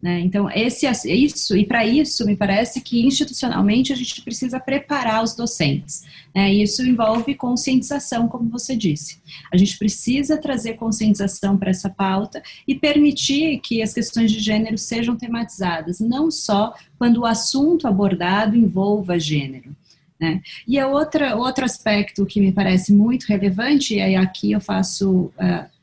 Né? 0.03 0.21
Então, 0.21 0.49
esse, 0.51 0.87
isso, 1.07 1.55
e 1.55 1.67
para 1.67 1.85
isso, 1.85 2.25
me 2.25 2.35
parece 2.35 2.81
que 2.81 3.05
institucionalmente 3.07 3.93
a 3.93 3.97
gente 3.97 4.23
precisa 4.23 4.59
preparar 4.59 5.23
os 5.23 5.35
docentes. 5.35 6.05
Né? 6.35 6.55
Isso 6.55 6.83
envolve 6.83 7.35
conscientização, 7.35 8.27
como 8.27 8.49
você 8.49 8.75
disse. 8.75 9.21
A 9.53 9.59
gente 9.59 9.77
precisa 9.77 10.39
trazer 10.39 10.75
conscientização 10.75 11.59
para 11.59 11.71
essa 11.71 11.91
pauta 11.91 12.43
e 12.67 12.75
permitir 12.75 13.61
que 13.61 13.83
as 13.83 13.93
questões 13.93 14.33
de 14.33 14.41
gênero 14.41 14.79
sejam 14.79 15.17
tematizadas, 15.17 16.01
não 16.01 16.31
só 16.31 16.75
quando 16.99 17.19
o 17.19 17.27
assunto 17.27 17.87
abordado 17.87 18.57
envolva 18.57 19.19
gênero. 19.19 19.77
Né? 20.19 20.41
E 20.67 20.79
a 20.79 20.89
outra, 20.89 21.37
outro 21.37 21.65
aspecto 21.65 22.25
que 22.25 22.41
me 22.41 22.53
parece 22.53 22.93
muito 22.93 23.25
relevante, 23.25 23.97
e 23.97 24.01
aí 24.01 24.17
aqui 24.17 24.53
eu 24.53 24.61
faço. 24.61 25.33
Uh, 25.39 25.81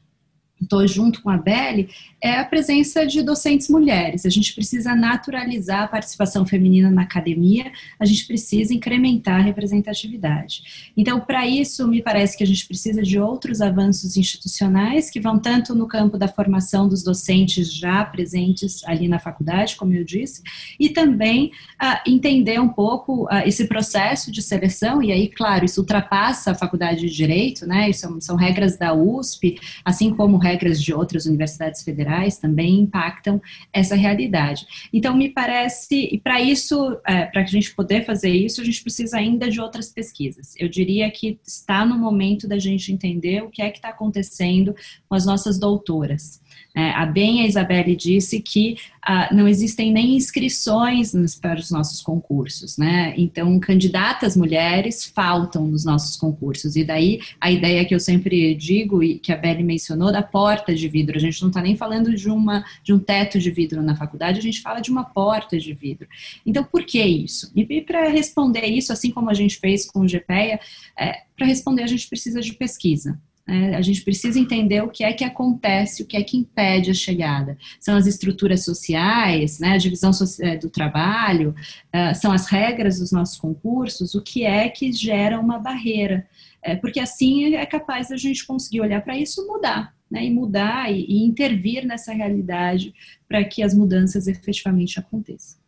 estou 0.62 0.88
junto 0.88 1.22
com 1.22 1.30
a 1.30 1.38
Belle, 1.38 1.90
é 2.22 2.40
a 2.40 2.46
presença 2.46 3.06
de 3.06 3.22
docentes 3.22 3.70
mulheres. 3.70 4.26
A 4.26 4.30
gente 4.30 4.54
precisa 4.54 4.96
naturalizar 4.96 5.84
a 5.84 5.88
participação 5.88 6.46
feminina 6.46 6.90
na 6.90 7.04
academia, 7.04 7.72
a 8.00 8.06
gente 8.06 8.26
precisa 8.26 8.74
incrementar 8.74 9.40
a 9.40 9.44
representatividade. 9.44 10.92
Então, 10.98 11.20
para 11.20 11.46
isso, 11.46 11.88
me 11.88 12.02
parece 12.02 12.36
que 12.36 12.44
a 12.44 12.48
gente 12.48 12.66
precisa 12.66 13.04
de 13.04 13.20
outros 13.20 13.62
avanços 13.62 14.18
institucionais 14.18 15.10
que 15.10 15.20
vão 15.20 15.38
tanto 15.38 15.76
no 15.76 15.88
campo 15.88 16.18
da 16.18 16.28
formação 16.28 16.88
dos 16.88 17.04
docentes 17.04 17.72
já 17.72 18.04
presentes 18.04 18.84
ali 18.86 19.08
na 19.08 19.20
faculdade, 19.20 19.76
como 19.76 19.94
eu 19.94 20.04
disse, 20.04 20.42
e 20.80 20.90
também 20.90 21.52
uh, 21.82 22.10
entender 22.10 22.60
um 22.60 22.70
pouco 22.70 23.26
uh, 23.26 23.44
esse 23.46 23.68
processo 23.68 24.32
de 24.32 24.42
seleção, 24.42 25.04
e 25.04 25.12
aí, 25.12 25.28
claro, 25.28 25.66
isso 25.66 25.82
ultrapassa 25.82 26.52
a 26.52 26.56
faculdade 26.56 27.02
de 27.02 27.18
Direito, 27.18 27.66
né? 27.66 27.92
São, 27.94 28.22
são 28.22 28.36
regras 28.36 28.78
da 28.78 28.94
USP, 28.94 29.60
assim 29.84 30.14
como 30.14 30.38
regras 30.38 30.82
de 30.82 30.94
outras 30.94 31.26
universidades 31.26 31.82
federais 31.84 32.08
também 32.40 32.80
impactam 32.80 33.42
essa 33.72 33.96
realidade. 33.96 34.66
Então, 34.92 35.16
me 35.16 35.30
parece, 35.30 36.10
e 36.12 36.20
para 36.20 36.42
isso, 36.42 37.00
é, 37.06 37.26
para 37.26 37.42
a 37.42 37.46
gente 37.46 37.74
poder 37.76 38.06
fazer 38.06 38.32
isso, 38.32 38.62
a 38.62 38.64
gente 38.64 38.82
precisa 38.82 39.18
ainda 39.18 39.50
de 39.50 39.62
outras 39.62 39.90
pesquisas. 39.92 40.54
Eu 40.58 40.68
diria 40.68 41.10
que 41.12 41.40
está 41.46 41.86
no 41.86 41.98
momento 41.98 42.48
da 42.48 42.58
gente 42.58 42.92
entender 42.92 43.44
o 43.44 43.50
que 43.50 43.62
é 43.62 43.70
que 43.70 43.78
está 43.78 43.90
acontecendo 43.90 44.76
com 45.08 45.16
as 45.16 45.26
nossas 45.26 45.60
doutoras. 45.60 46.42
É, 46.78 46.92
a 46.92 47.08
bem 47.08 47.42
a 47.42 47.48
Isabelle 47.48 47.96
disse 47.96 48.40
que 48.40 48.78
ah, 49.02 49.34
não 49.34 49.48
existem 49.48 49.92
nem 49.92 50.16
inscrições 50.16 51.12
nos, 51.12 51.34
para 51.34 51.60
os 51.60 51.72
nossos 51.72 52.04
concursos, 52.04 52.78
né? 52.78 53.16
Então, 53.18 53.60
candidatas 53.60 54.38
mulheres 54.38 55.04
faltam 55.04 55.66
nos 55.66 55.84
nossos 55.84 56.16
concursos. 56.16 56.76
E 56.76 56.84
daí 56.84 57.20
a 57.42 57.50
ideia 57.50 57.84
que 57.84 57.96
eu 57.96 58.00
sempre 58.00 58.54
digo 58.54 59.02
e 59.02 59.18
que 59.18 59.34
a 59.34 59.36
Belle 59.36 59.64
mencionou 59.64 60.12
da 60.12 60.22
porta 60.22 60.76
de 60.76 60.88
vidro. 60.88 61.18
A 61.18 61.20
gente 61.20 61.42
não 61.42 61.50
está 61.50 61.64
nem 61.64 61.76
falando 61.76 62.14
de 62.14 62.30
uma 62.30 62.64
de 62.84 62.94
um 62.94 63.00
teto 63.00 63.40
de 63.40 63.50
vidro 63.50 63.82
na 63.82 63.96
faculdade, 63.96 64.38
a 64.38 64.44
gente 64.44 64.62
fala 64.62 64.80
de 64.80 64.92
uma 64.92 65.04
porta 65.04 65.58
de 65.58 65.74
vidro. 65.74 66.08
Então, 66.46 66.64
por 66.64 66.84
que 66.84 67.02
isso? 67.02 67.52
E, 67.56 67.62
e 67.68 67.82
para 67.82 68.08
responder 68.10 68.68
isso, 68.68 68.94
assim 68.94 69.10
como 69.10 69.32
a 69.32 69.34
gente 69.34 69.58
fez 69.58 69.84
com 69.84 70.02
o 70.02 70.06
GPEA, 70.06 70.60
é, 70.96 71.22
para 71.36 71.48
responder 71.48 71.82
a 71.82 71.88
gente 71.88 72.08
precisa 72.08 72.40
de 72.40 72.54
pesquisa. 72.54 73.20
É, 73.48 73.76
a 73.76 73.82
gente 73.82 74.04
precisa 74.04 74.38
entender 74.38 74.84
o 74.84 74.90
que 74.90 75.06
é 75.06 75.14
que 75.14 75.24
acontece, 75.24 76.04
o 76.04 76.06
que 76.06 76.18
é 76.18 76.24
que 76.24 76.36
impede 76.36 76.92
a 76.92 76.94
chegada. 76.94 77.58
São 77.80 77.96
as 77.96 78.06
estruturas 78.06 78.66
sociais, 78.66 79.58
né, 79.60 79.70
a 79.70 79.78
divisão 79.78 80.12
é, 80.42 80.58
do 80.58 80.70
trabalho, 80.70 81.56
uh, 81.96 82.14
são 82.14 82.32
as 82.32 82.48
regras 82.48 83.00
dos 83.00 83.12
nossos 83.12 83.40
concursos, 83.40 84.16
o 84.16 84.22
que 84.22 84.44
é 84.44 84.68
que 84.68 84.92
gera 84.92 85.40
uma 85.40 85.60
barreira. 85.60 86.28
É, 86.62 86.76
porque 86.76 87.00
assim 87.00 87.56
é 87.56 87.66
capaz 87.66 88.10
da 88.10 88.18
gente 88.18 88.46
conseguir 88.46 88.82
olhar 88.82 89.02
para 89.02 89.18
isso 89.18 89.42
e 89.42 89.48
mudar. 89.48 89.96
né, 90.10 90.26
e 90.26 90.32
mudar 90.32 90.92
e, 90.92 91.06
e 91.06 91.26
intervir 91.26 91.86
nessa 91.86 92.14
realidade 92.14 92.94
para 93.28 93.44
que 93.44 93.62
as 93.62 93.74
mudanças 93.74 94.28
efetivamente 94.28 95.00
aconteçam. 95.00 95.60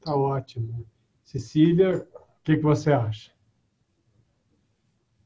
Tá 0.00 0.14
ótimo. 0.14 0.86
Cecília, 1.24 2.06
o 2.14 2.44
que, 2.44 2.56
que 2.56 2.62
você 2.62 2.92
acha? 2.92 3.31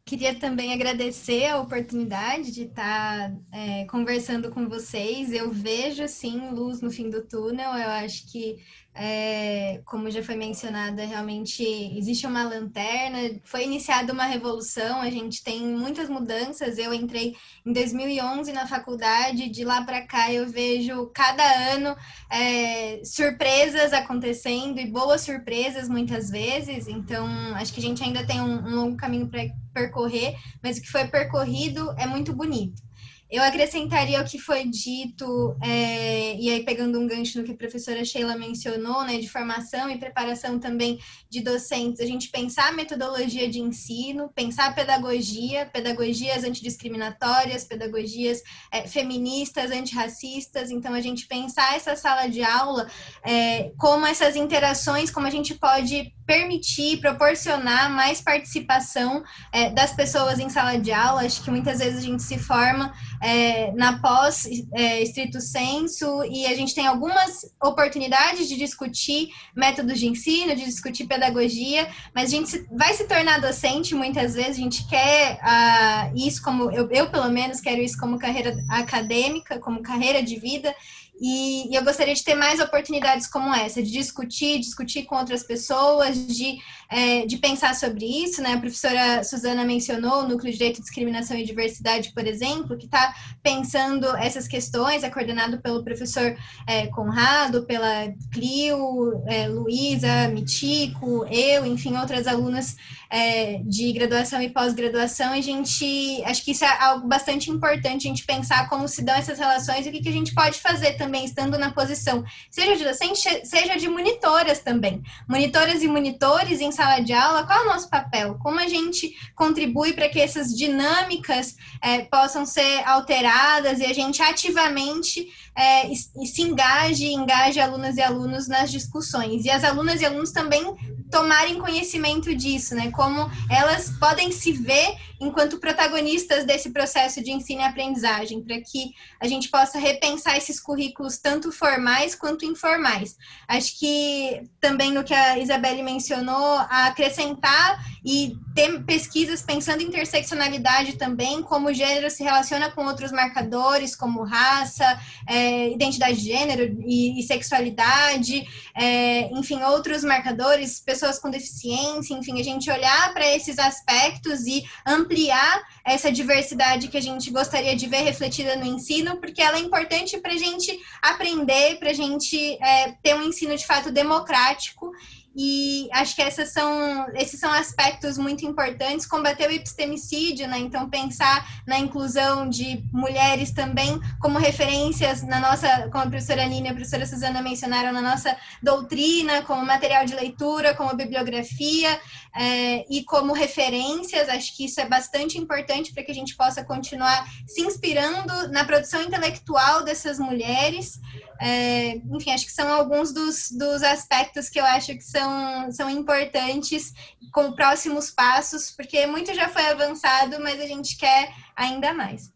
Queria 0.07 0.39
também 0.39 0.73
agradecer 0.73 1.47
a 1.47 1.61
oportunidade 1.61 2.53
de 2.53 2.63
estar 2.63 3.37
é, 3.51 3.85
conversando 3.87 4.51
com 4.51 4.69
vocês. 4.69 5.33
Eu 5.33 5.51
vejo, 5.51 6.07
sim, 6.07 6.51
luz 6.51 6.81
no 6.81 6.93
fim 6.93 7.11
do 7.11 7.27
túnel. 7.27 7.73
Eu 7.73 7.91
acho 7.91 8.31
que 8.31 8.57
é, 8.99 9.83
como 9.85 10.11
já 10.11 10.23
foi 10.23 10.37
mencionada, 10.37 11.05
realmente 11.05 11.63
existe 11.97 12.27
uma 12.27 12.43
lanterna, 12.45 13.19
foi 13.45 13.65
iniciada 13.65 14.11
uma 14.13 14.25
revolução, 14.25 15.03
a 15.03 15.11
gente 15.11 15.45
tem 15.45 15.61
muitas 15.61 16.09
mudanças. 16.09 16.79
Eu 16.79 16.95
entrei 16.95 17.37
em 17.65 17.73
2011 17.73 18.53
na 18.53 18.67
faculdade, 18.67 19.51
de 19.51 19.65
lá 19.65 19.85
para 19.85 20.07
cá 20.07 20.33
eu 20.33 20.49
vejo 20.49 21.11
cada 21.15 21.45
ano 21.73 21.95
é, 22.31 23.03
surpresas 23.05 23.93
acontecendo 23.93 24.81
e 24.81 24.91
boas 24.91 25.21
surpresas 25.21 25.89
muitas 25.89 26.31
vezes. 26.31 26.89
Então, 26.89 27.27
acho 27.57 27.75
que 27.75 27.81
a 27.81 27.83
gente 27.83 28.03
ainda 28.03 28.27
tem 28.27 28.41
um, 28.41 28.67
um 28.67 28.75
longo 28.77 28.97
caminho 28.97 29.29
para 29.29 29.43
percorrer, 29.75 30.35
mas 30.63 30.79
o 30.79 30.81
que 30.81 30.89
foi 30.91 31.07
percorrido 31.07 31.95
é 31.99 32.07
muito 32.07 32.35
bonito. 32.35 32.83
Eu 33.29 33.43
acrescentaria 33.43 34.21
o 34.21 34.25
que 34.25 34.39
foi 34.39 34.65
dito, 34.65 35.57
é, 35.61 36.37
e 36.37 36.49
aí 36.49 36.65
pegando 36.65 37.01
um 37.01 37.09
gancho 37.09 37.39
no 37.39 37.45
que 37.45 37.51
a 37.51 37.57
professora 37.57 38.05
Sheila 38.05 38.37
mencionou, 38.37 39.03
né, 39.05 39.19
de 39.19 39.29
formação 39.29 39.91
e 39.91 39.99
preparação 39.99 40.61
também 40.61 41.01
de 41.29 41.41
docentes, 41.41 42.01
a 42.01 42.07
gente 42.07 42.31
pensar 42.31 42.69
a 42.69 42.73
metodologia 42.73 43.51
de 43.51 43.61
ensino, 43.61 44.31
pensar 44.33 44.67
a 44.67 44.73
pedagogia, 44.73 45.67
pedagogias 45.67 46.45
antidiscriminatórias, 46.45 47.65
pedagogias 47.65 48.43
é, 48.71 48.87
feministas, 48.87 49.73
antirracistas, 49.73 50.71
então 50.71 50.95
a 50.95 51.01
gente 51.01 51.27
pensar 51.27 51.75
essa 51.75 51.97
sala 51.97 52.29
de 52.29 52.45
aula, 52.45 52.89
é, 53.25 53.73
como 53.77 54.07
essas 54.07 54.37
interações, 54.37 55.11
como 55.11 55.27
a 55.27 55.31
gente 55.31 55.53
pode 55.55 56.15
permitir, 56.27 57.01
proporcionar 57.01 57.91
mais 57.91 58.21
participação 58.21 59.23
é, 59.53 59.71
das 59.71 59.93
pessoas 59.93 60.39
em 60.39 60.51
sala 60.51 60.79
de 60.79 60.93
aula. 60.93 61.23
Acho 61.23 61.43
que 61.43 61.51
muitas 61.51 61.79
vezes 61.79 61.99
a 61.99 62.03
gente 62.03 62.23
se 62.23 62.37
forma 62.37 62.93
é, 63.23 63.73
na 63.73 64.01
pós 64.01 64.47
é, 64.75 65.03
estrito 65.03 65.41
senso 65.41 66.25
e 66.25 66.47
a 66.47 66.55
gente 66.55 66.75
tem 66.75 66.87
algumas 66.87 67.43
oportunidades 67.63 68.49
de 68.49 68.57
discutir 68.57 69.29
métodos 69.55 69.99
de 69.99 70.07
ensino, 70.07 70.55
de 70.57 70.65
discutir 70.65 71.07
pedagogia, 71.07 71.89
mas 72.15 72.33
a 72.33 72.37
gente 72.37 72.67
vai 72.73 72.93
se 72.93 73.05
tornar 73.05 73.41
docente 73.41 73.95
muitas 73.95 74.35
vezes. 74.35 74.59
A 74.59 74.63
gente 74.63 74.87
quer 74.89 75.39
uh, 75.43 76.17
isso 76.17 76.43
como 76.43 76.71
eu, 76.71 76.91
eu 76.91 77.11
pelo 77.11 77.31
menos 77.31 77.61
quero 77.61 77.81
isso 77.81 77.99
como 77.99 78.19
carreira 78.19 78.57
acadêmica, 78.69 79.59
como 79.59 79.83
carreira 79.83 80.23
de 80.23 80.39
vida. 80.39 80.75
E, 81.21 81.73
e, 81.73 81.75
eu 81.75 81.83
gostaria 81.83 82.15
de 82.15 82.23
ter 82.23 82.35
mais 82.35 82.61
oportunidades 82.61 83.27
como 83.27 83.55
essa, 83.55 83.83
de 83.83 83.91
discutir, 83.91 84.59
discutir 84.59 85.05
com 85.05 85.17
outras 85.17 85.43
pessoas, 85.43 86.27
de, 86.27 86.59
é, 86.91 87.25
de 87.25 87.39
pensar 87.39 87.75
sobre 87.75 88.05
isso, 88.05 88.43
né? 88.43 88.53
A 88.53 88.61
professora 88.61 89.25
Suzana 89.25 89.65
mencionou 89.65 90.21
o 90.21 90.29
Núcleo 90.29 90.53
de 90.53 90.59
Direito, 90.59 90.83
Discriminação 90.83 91.37
e 91.37 91.45
Diversidade, 91.45 92.13
por 92.13 92.27
exemplo, 92.27 92.77
que 92.77 92.85
está 92.85 93.15
pensando 93.43 94.15
essas 94.17 94.47
questões, 94.47 95.03
é 95.03 95.11
coordenado 95.11 95.61
pelo 95.61 95.83
professor 95.83 96.37
é, 96.67 96.87
Conrado, 96.89 97.65
pela 97.65 98.13
Clio, 98.33 99.23
é, 99.27 99.49
Luísa, 99.49 100.29
Mitico, 100.29 101.25
eu, 101.31 101.65
enfim, 101.65 101.97
outras 101.97 102.27
alunas 102.27 102.77
é, 103.11 103.61
de 103.65 103.93
graduação 103.93 104.43
e 104.43 104.51
pós-graduação, 104.51 105.33
a 105.33 105.41
gente, 105.41 106.23
acho 106.25 106.45
que 106.45 106.51
isso 106.51 106.65
é 106.65 106.83
algo 106.83 107.07
bastante 107.07 107.51
importante, 107.51 108.07
a 108.07 108.11
gente 108.11 108.25
pensar 108.25 108.69
como 108.69 108.89
se 108.89 109.03
dão 109.03 109.15
essas 109.15 109.39
relações 109.39 109.87
e 109.87 109.89
o 109.89 109.93
que, 109.93 110.03
que 110.03 110.09
a 110.09 110.13
gente 110.13 110.35
pode 110.35 110.61
fazer 110.61 110.95
também, 110.95 111.06
estando 111.15 111.59
na 111.59 111.71
posição, 111.71 112.25
seja 112.51 112.77
de 112.77 112.85
docente, 112.85 113.47
seja 113.47 113.77
de 113.77 113.89
monitoras 113.89 114.61
também. 114.61 115.03
Monitoras 115.29 115.83
e 115.83 115.89
monitores 115.89 116.61
em 116.61 116.73
sala 116.73 117.01
de 117.01 117.13
aula, 117.13 117.47
qual 117.47 117.61
é 117.61 117.63
o 117.63 117.67
nosso 117.67 117.89
papel? 117.89 118.37
Como 118.43 118.59
a 118.59 118.69
gente 118.69 119.15
contribui 119.35 119.93
para 119.93 120.09
que 120.09 120.21
essas 120.21 120.57
dinâmicas 120.57 121.57
é, 121.83 122.03
possam 122.03 122.45
ser 122.45 122.83
alteradas 122.85 123.79
e 123.81 123.85
a 123.85 123.93
gente 123.93 124.23
ativamente 124.23 125.29
é, 125.57 125.93
se 125.95 126.43
engaje, 126.43 127.07
engaje 127.07 127.61
alunas 127.61 127.97
e 127.97 128.03
alunos 128.03 128.47
nas 128.49 128.71
discussões. 128.71 129.45
E 129.45 129.51
as 129.51 129.65
alunas 129.65 130.01
e 130.01 130.05
alunos 130.05 130.31
também 130.31 130.75
tomarem 131.11 131.59
conhecimento 131.59 132.35
disso, 132.35 132.75
né? 132.75 132.91
Como 132.91 133.31
elas 133.51 133.91
podem 133.99 134.31
se 134.33 134.53
ver 134.53 134.97
enquanto 135.21 135.59
protagonistas 135.59 136.45
desse 136.45 136.71
processo 136.71 137.23
de 137.23 137.31
ensino 137.31 137.63
e 137.63 137.65
aprendizagem, 137.65 138.43
para 138.43 138.61
que 138.61 138.93
a 139.21 139.27
gente 139.27 139.49
possa 139.49 139.79
repensar 139.79 140.37
esses 140.37 140.61
currículos 140.61 141.19
tanto 141.19 141.51
formais 141.51 142.15
quanto 142.15 142.45
informais. 142.45 143.17
Acho 143.49 143.79
que 143.79 144.43
também 144.61 144.93
no 144.93 145.05
que 145.05 145.15
a 145.15 145.39
Isabelle 145.39 145.83
mencionou, 145.83 146.59
acrescentar 146.69 147.83
e 148.05 148.37
ter 148.55 148.85
pesquisas 148.85 149.43
pensando 149.43 149.83
em 149.83 149.87
interseccionalidade 149.87 150.97
também, 150.97 151.43
como 151.43 151.69
o 151.69 151.75
gênero 151.75 152.11
se 152.11 152.23
relaciona 152.23 152.71
com 152.71 152.85
outros 152.85 153.11
marcadores, 153.11 153.97
como 153.97 154.23
raça, 154.23 155.01
é, 155.29 155.71
identidade 155.71 156.19
de 156.19 156.25
gênero 156.25 156.77
e, 156.87 157.19
e 157.19 157.23
sexualidade, 157.23 158.47
é, 158.75 159.31
enfim, 159.33 159.63
outros 159.63 160.05
marcadores, 160.05 160.79
pessoas 160.81 160.96
com 161.21 161.31
deficiência, 161.31 162.15
enfim, 162.15 162.41
a 162.41 162.45
gente 162.45 162.71
olhar 162.71 163.13
para 163.13 163.27
esses 163.35 163.59
aspectos 163.59 164.47
e 164.47 164.65
ampliar 164.87 165.63
essa 165.85 166.11
diversidade 166.11 166.89
que 166.89 166.97
a 166.97 167.03
gente 167.03 167.31
gostaria 167.31 167.77
de 167.77 167.87
ver 167.87 168.03
refletida 168.03 168.57
no 168.57 168.67
ensino, 168.67 169.17
porque 169.19 169.43
ela 169.43 169.57
é 169.57 169.61
importante 169.61 170.19
para 170.19 170.33
a 170.33 170.39
gente 170.39 170.79
aprender, 171.03 171.79
para 171.79 171.91
a 171.91 171.95
gente 171.95 172.59
é, 172.63 172.93
ter 173.03 173.15
um 173.15 173.23
ensino 173.23 173.57
de 173.57 173.67
fato 173.67 173.91
democrático 173.91 174.91
e 175.37 175.89
acho 175.93 176.17
que 176.17 176.23
essas 176.23 176.51
são, 176.51 177.07
esses 177.15 177.39
são 177.39 177.53
aspectos 177.53 178.17
muito 178.17 178.47
importantes. 178.47 179.07
Combater 179.07 179.49
o 179.49 179.53
epistemicídio, 179.53 180.49
né? 180.49 180.59
Então, 180.59 180.89
pensar 180.89 181.47
na 181.67 181.79
inclusão 181.79 182.49
de 182.49 182.83
mulheres 182.91 183.51
também 183.51 184.01
como 184.19 184.39
referências 184.39 185.23
na 185.23 185.39
nossa, 185.39 185.91
como 185.93 186.05
a 186.05 186.09
professora 186.09 186.47
Nina 186.47 186.69
e 186.69 186.71
a 186.71 186.75
professora 186.75 187.05
Suzana 187.05 187.43
mencionaram, 187.43 187.93
na 187.93 188.01
nossa 188.01 188.35
doutrina, 188.63 189.43
como 189.43 189.65
material 189.65 190.07
de 190.07 190.15
leitura, 190.15 190.75
como 190.75 190.97
bibliografia 190.97 192.01
é, 192.37 192.85
e 192.91 193.03
como 193.05 193.33
referências. 193.33 194.29
Acho 194.29 194.55
que 194.55 194.67
isso 194.67 194.81
é 194.81 194.87
bastante 194.87 195.39
importante 195.39 195.93
para 195.93 196.05
que 196.05 196.13
a 196.13 196.15
gente 196.15 196.37
possa 196.37 196.65
continuar 196.65 197.27
se 197.47 197.63
inspirando 197.63 198.49
na 198.51 198.65
produção 198.65 199.03
intelectual 199.03 199.83
dessas 199.83 200.19
mulheres. 200.19 201.01
É, 201.41 201.97
enfim, 201.97 202.31
acho 202.31 202.45
que 202.45 202.53
são 202.53 202.71
alguns 202.73 203.13
dos, 203.13 203.51
dos 203.51 203.83
aspectos 203.83 204.49
que 204.49 204.61
eu 204.61 204.65
acho 204.65 204.93
que 204.95 205.05
são, 205.05 205.73
são 205.73 205.91
importantes 205.91 206.93
como 207.33 207.57
próximos 207.57 208.11
passos, 208.11 208.71
porque 208.71 209.07
muito 209.07 209.35
já 209.35 209.49
foi 209.49 209.67
avançado, 209.67 210.41
mas 210.41 210.61
a 210.61 210.67
gente 210.67 210.97
quer 210.97 211.33
ainda 211.57 211.93
mais. 211.95 212.33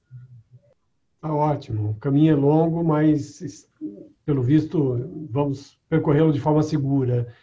Tá 1.21 1.33
ótimo. 1.33 1.91
O 1.91 1.95
caminho 1.97 2.33
é 2.33 2.37
longo, 2.37 2.83
mas 2.83 3.67
pelo 4.25 4.43
visto 4.43 5.29
vamos 5.31 5.79
percorrê-lo 5.89 6.33
de 6.33 6.41
forma 6.41 6.63
segura. 6.63 7.35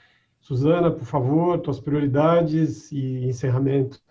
Suzana, 0.47 0.89
por 0.89 1.03
favor, 1.03 1.59
tuas 1.59 1.77
prioridades 1.77 2.89
e 2.89 3.25
encerramento. 3.25 4.01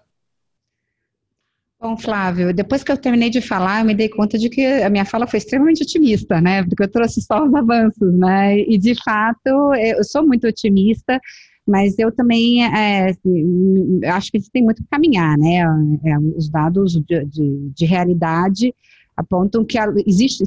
Bom, 1.81 1.97
Flávio, 1.97 2.53
depois 2.53 2.85
que 2.85 2.93
eu 2.93 2.97
terminei 2.99 3.31
de 3.31 3.41
falar, 3.41 3.81
eu 3.81 3.87
me 3.87 3.95
dei 3.95 4.11
conta 4.11 4.37
de 4.37 4.51
que 4.51 4.67
a 4.83 4.91
minha 4.91 5.07
fala 5.07 5.27
foi 5.27 5.39
extremamente 5.39 5.83
otimista, 5.83 6.39
né? 6.39 6.63
Porque 6.63 6.83
eu 6.83 6.91
trouxe 6.91 7.23
só 7.23 7.43
os 7.43 7.55
avanços, 7.55 8.13
né? 8.19 8.59
E 8.59 8.77
de 8.77 8.95
fato, 9.03 9.75
eu 9.77 10.05
sou 10.05 10.27
muito 10.27 10.47
otimista, 10.47 11.19
mas 11.67 11.99
eu 11.99 12.13
também 12.13 12.63
é, 12.67 13.09
assim, 13.09 14.01
acho 14.05 14.31
que 14.31 14.39
tem 14.51 14.63
muito 14.63 14.83
que 14.83 14.89
caminhar, 14.91 15.39
né? 15.39 15.61
É, 16.05 16.19
os 16.37 16.51
dados 16.51 16.93
de, 16.93 17.25
de, 17.25 17.71
de, 17.71 17.87
realidade 17.87 18.75
apontam 19.17 19.65
que 19.65 19.79
existe, 20.07 20.45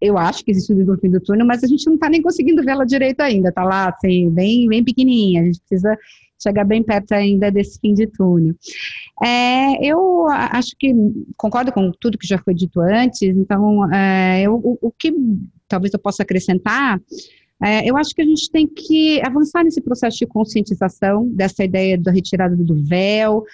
eu 0.00 0.16
acho 0.16 0.44
que 0.44 0.50
existe 0.50 0.72
o 0.72 0.98
fim 0.98 1.10
do 1.10 1.20
túnel, 1.20 1.46
mas 1.46 1.62
a 1.62 1.66
gente 1.66 1.84
não 1.86 1.94
está 1.94 2.08
nem 2.08 2.22
conseguindo 2.22 2.62
vê-la 2.64 2.84
direito 2.84 3.20
ainda, 3.20 3.50
está 3.50 3.62
lá 3.62 3.88
assim, 3.90 4.30
bem, 4.30 4.66
bem 4.66 4.82
pequenininha, 4.82 5.42
a 5.42 5.44
gente 5.44 5.60
precisa 5.60 5.98
chegar 6.42 6.64
bem 6.64 6.82
perto 6.82 7.12
ainda 7.12 7.50
desse 7.50 7.78
fim 7.78 7.92
de 7.92 8.06
túnel. 8.06 8.54
É, 9.22 9.86
eu 9.86 10.26
acho 10.28 10.72
que 10.78 10.94
concordo 11.36 11.72
com 11.72 11.92
tudo 12.00 12.18
que 12.18 12.26
já 12.26 12.38
foi 12.38 12.54
dito 12.54 12.80
antes, 12.80 13.22
então 13.22 13.92
é, 13.92 14.42
eu, 14.42 14.54
o, 14.54 14.78
o, 14.80 14.90
que 14.90 15.12
talvez 15.68 15.92
eu 15.92 15.98
possa 15.98 16.22
acrescentar, 16.22 17.00
é, 17.62 17.88
eu 17.88 17.96
acho 17.96 18.14
que 18.14 18.22
a 18.22 18.24
gente 18.24 18.50
tem 18.50 18.66
que 18.66 19.20
avançar 19.24 19.64
nesse 19.64 19.80
processo 19.80 20.18
de 20.18 20.26
conscientização 20.26 21.26
dessa 21.28 21.64
ideia 21.64 21.98
da 21.98 22.10
retirada 22.10 22.54
do 22.54 22.82
véu, 22.82 23.44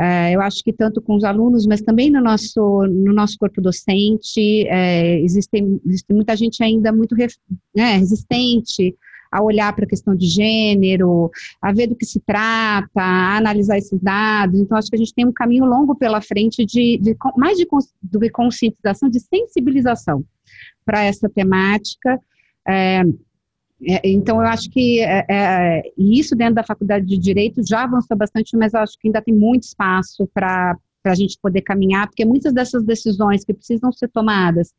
é, 0.00 0.34
eu 0.34 0.40
acho 0.40 0.64
que 0.64 0.72
tanto 0.72 1.02
com 1.02 1.14
os 1.14 1.24
alunos, 1.24 1.66
mas 1.66 1.82
também 1.82 2.10
no 2.10 2.22
nosso, 2.22 2.86
no 2.86 3.12
nosso 3.12 3.36
corpo 3.38 3.60
docente, 3.60 4.66
é, 4.66 5.20
existe, 5.20 5.62
existe 5.84 6.14
muita 6.14 6.34
gente 6.34 6.62
ainda 6.64 6.90
muito 6.90 7.14
né, 7.14 7.98
resistente 7.98 8.96
a 9.30 9.42
olhar 9.42 9.76
para 9.76 9.84
a 9.84 9.88
questão 9.88 10.16
de 10.16 10.26
gênero, 10.26 11.30
a 11.60 11.70
ver 11.70 11.86
do 11.86 11.94
que 11.94 12.06
se 12.06 12.18
trata, 12.18 12.88
a 12.96 13.36
analisar 13.36 13.76
esses 13.76 14.00
dados. 14.00 14.58
Então, 14.58 14.78
acho 14.78 14.88
que 14.88 14.96
a 14.96 14.98
gente 14.98 15.14
tem 15.14 15.26
um 15.26 15.32
caminho 15.32 15.66
longo 15.66 15.94
pela 15.94 16.22
frente 16.22 16.64
de, 16.64 16.98
de 16.98 17.14
mais 17.36 17.58
de, 17.58 17.68
de 18.02 18.30
conscientização, 18.30 19.10
de 19.10 19.20
sensibilização 19.20 20.24
para 20.82 21.04
essa 21.04 21.28
temática. 21.28 22.18
É, 22.66 23.02
então, 24.04 24.36
eu 24.36 24.46
acho 24.46 24.70
que 24.70 25.00
é, 25.00 25.24
é, 25.28 25.82
isso 25.96 26.36
dentro 26.36 26.56
da 26.56 26.62
faculdade 26.62 27.06
de 27.06 27.16
Direito 27.16 27.62
já 27.66 27.84
avançou 27.84 28.16
bastante, 28.16 28.56
mas 28.56 28.74
eu 28.74 28.80
acho 28.80 28.98
que 28.98 29.08
ainda 29.08 29.22
tem 29.22 29.34
muito 29.34 29.62
espaço 29.62 30.28
para 30.34 30.76
a 31.04 31.14
gente 31.14 31.38
poder 31.40 31.62
caminhar, 31.62 32.06
porque 32.06 32.24
muitas 32.24 32.52
dessas 32.52 32.84
decisões 32.84 33.44
que 33.44 33.54
precisam 33.54 33.90
ser 33.92 34.08
tomadas 34.08 34.72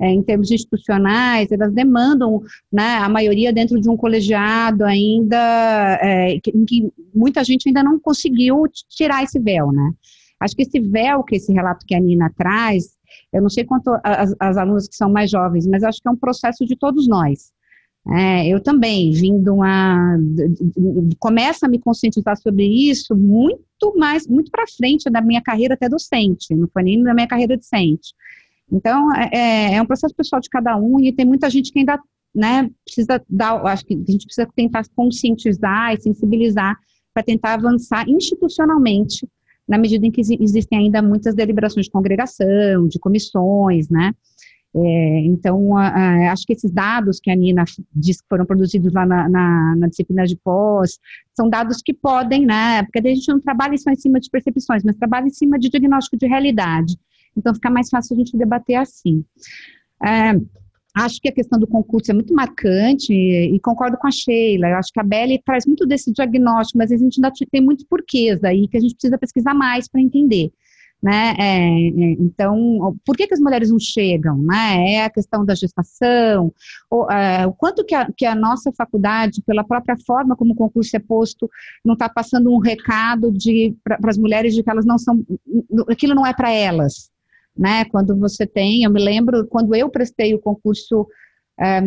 é, 0.00 0.10
em 0.10 0.22
termos 0.22 0.50
institucionais, 0.50 1.50
elas 1.50 1.72
demandam, 1.72 2.40
né, 2.72 2.96
a 2.98 3.08
maioria 3.08 3.52
dentro 3.52 3.80
de 3.80 3.88
um 3.88 3.96
colegiado 3.96 4.84
ainda, 4.84 5.98
é, 6.00 6.34
em 6.34 6.64
que 6.64 6.92
muita 7.14 7.42
gente 7.42 7.68
ainda 7.68 7.82
não 7.82 7.98
conseguiu 7.98 8.62
tirar 8.88 9.24
esse 9.24 9.38
véu, 9.40 9.72
né. 9.72 9.92
Acho 10.40 10.54
que 10.54 10.62
esse 10.62 10.78
véu 10.78 11.24
que 11.24 11.36
esse 11.36 11.52
relato 11.52 11.84
que 11.84 11.96
a 11.96 12.00
Nina 12.00 12.32
traz, 12.36 12.96
eu 13.32 13.42
não 13.42 13.48
sei 13.48 13.64
quanto 13.64 13.90
as, 14.04 14.34
as 14.38 14.56
alunas 14.56 14.88
que 14.88 14.94
são 14.94 15.10
mais 15.10 15.30
jovens, 15.30 15.66
mas 15.66 15.82
acho 15.82 16.00
que 16.00 16.08
é 16.08 16.12
um 16.12 16.16
processo 16.16 16.64
de 16.64 16.76
todos 16.76 17.08
nós. 17.08 17.52
É, 18.06 18.48
eu 18.48 18.62
também, 18.62 19.10
vindo 19.12 19.54
uma. 19.54 20.16
Começa 21.18 21.66
a 21.66 21.68
me 21.68 21.78
conscientizar 21.78 22.36
sobre 22.38 22.64
isso 22.64 23.14
muito 23.14 23.94
mais, 23.96 24.26
muito 24.26 24.50
para 24.50 24.64
frente 24.66 25.10
da 25.10 25.20
minha 25.20 25.42
carreira 25.42 25.74
até 25.74 25.88
docente, 25.88 26.54
não 26.54 26.68
foi 26.68 26.82
nem 26.84 27.02
da 27.02 27.12
minha 27.12 27.26
carreira 27.26 27.56
docente. 27.56 28.14
Então, 28.70 29.14
é, 29.14 29.30
é, 29.32 29.74
é 29.74 29.82
um 29.82 29.86
processo 29.86 30.14
pessoal 30.14 30.40
de 30.40 30.48
cada 30.48 30.76
um 30.76 31.00
e 31.00 31.12
tem 31.12 31.26
muita 31.26 31.50
gente 31.50 31.72
que 31.72 31.80
ainda 31.80 31.98
né, 32.34 32.70
precisa 32.84 33.22
dar, 33.28 33.64
acho 33.66 33.84
que 33.84 33.94
a 33.94 34.10
gente 34.10 34.26
precisa 34.26 34.48
tentar 34.54 34.84
conscientizar 34.94 35.94
e 35.94 36.00
sensibilizar 36.00 36.76
para 37.12 37.22
tentar 37.22 37.54
avançar 37.54 38.08
institucionalmente, 38.08 39.26
na 39.66 39.76
medida 39.76 40.06
em 40.06 40.10
que 40.10 40.20
existem 40.20 40.78
ainda 40.78 41.02
muitas 41.02 41.34
deliberações 41.34 41.86
de 41.86 41.92
congregação, 41.92 42.86
de 42.88 42.98
comissões, 42.98 43.88
né, 43.88 44.12
é, 44.76 45.20
então, 45.20 45.76
a, 45.76 45.88
a, 45.88 46.32
acho 46.32 46.44
que 46.46 46.52
esses 46.52 46.70
dados 46.70 47.18
que 47.20 47.30
a 47.30 47.36
Nina 47.36 47.64
disse 47.94 48.22
que 48.22 48.28
foram 48.28 48.44
produzidos 48.44 48.92
lá 48.92 49.06
na, 49.06 49.28
na, 49.28 49.76
na, 49.76 49.88
disciplina 49.88 50.24
de 50.24 50.36
pós, 50.36 50.98
são 51.34 51.48
dados 51.48 51.80
que 51.82 51.94
podem, 51.94 52.44
né, 52.44 52.82
porque 52.82 52.98
a 52.98 53.14
gente 53.14 53.28
não 53.28 53.40
trabalha 53.40 53.76
só 53.78 53.90
em 53.90 53.96
cima 53.96 54.20
de 54.20 54.28
percepções, 54.30 54.84
mas 54.84 54.96
trabalha 54.96 55.26
em 55.26 55.30
cima 55.30 55.58
de 55.58 55.70
diagnóstico 55.70 56.18
de 56.18 56.26
realidade. 56.26 56.96
Então, 57.36 57.54
fica 57.54 57.70
mais 57.70 57.88
fácil 57.88 58.14
a 58.14 58.18
gente 58.18 58.36
debater 58.36 58.76
assim. 58.76 59.24
É, 60.04 60.34
acho 60.94 61.20
que 61.20 61.28
a 61.28 61.32
questão 61.32 61.58
do 61.58 61.66
concurso 61.66 62.10
é 62.10 62.14
muito 62.14 62.34
marcante 62.34 63.12
e, 63.12 63.54
e, 63.54 63.60
concordo 63.60 63.96
com 63.96 64.06
a 64.06 64.10
Sheila. 64.10 64.68
Eu 64.68 64.76
acho 64.76 64.92
que 64.92 65.00
a 65.00 65.04
Belle 65.04 65.40
traz 65.44 65.64
muito 65.64 65.86
desse 65.86 66.12
diagnóstico, 66.12 66.78
mas 66.78 66.92
a 66.92 66.96
gente 66.96 67.18
ainda 67.18 67.32
tem 67.50 67.60
muitos 67.60 67.84
porquês 67.84 68.42
aí 68.44 68.68
que 68.68 68.76
a 68.76 68.80
gente 68.80 68.94
precisa 68.94 69.16
pesquisar 69.16 69.54
mais 69.54 69.88
para 69.88 70.00
entender 70.00 70.52
né? 71.02 71.34
É, 71.38 71.68
é, 71.68 72.12
então, 72.18 72.96
por 73.04 73.16
que, 73.16 73.26
que 73.26 73.34
as 73.34 73.40
mulheres 73.40 73.70
não 73.70 73.78
chegam, 73.78 74.36
né? 74.38 74.94
É 74.94 75.04
a 75.04 75.10
questão 75.10 75.44
da 75.44 75.54
gestação, 75.54 76.52
ou, 76.90 77.10
é, 77.10 77.46
o 77.46 77.52
quanto 77.52 77.84
que 77.84 77.94
a, 77.94 78.10
que 78.12 78.26
a 78.26 78.34
nossa 78.34 78.72
faculdade, 78.72 79.42
pela 79.42 79.64
própria 79.64 79.96
forma 80.04 80.36
como 80.36 80.52
o 80.52 80.56
concurso 80.56 80.96
é 80.96 81.00
posto, 81.00 81.48
não 81.84 81.94
está 81.94 82.08
passando 82.08 82.52
um 82.52 82.58
recado 82.58 83.32
para 83.84 84.10
as 84.10 84.18
mulheres 84.18 84.54
de 84.54 84.62
que 84.62 84.70
elas 84.70 84.84
não 84.84 84.98
são, 84.98 85.24
aquilo 85.88 86.14
não 86.14 86.26
é 86.26 86.32
para 86.32 86.50
elas, 86.50 87.10
né? 87.56 87.84
Quando 87.86 88.16
você 88.18 88.46
tem, 88.46 88.82
eu 88.82 88.90
me 88.90 89.02
lembro 89.02 89.46
quando 89.46 89.74
eu 89.74 89.88
prestei 89.88 90.34
o 90.34 90.40
concurso 90.40 91.06
é, 91.60 91.80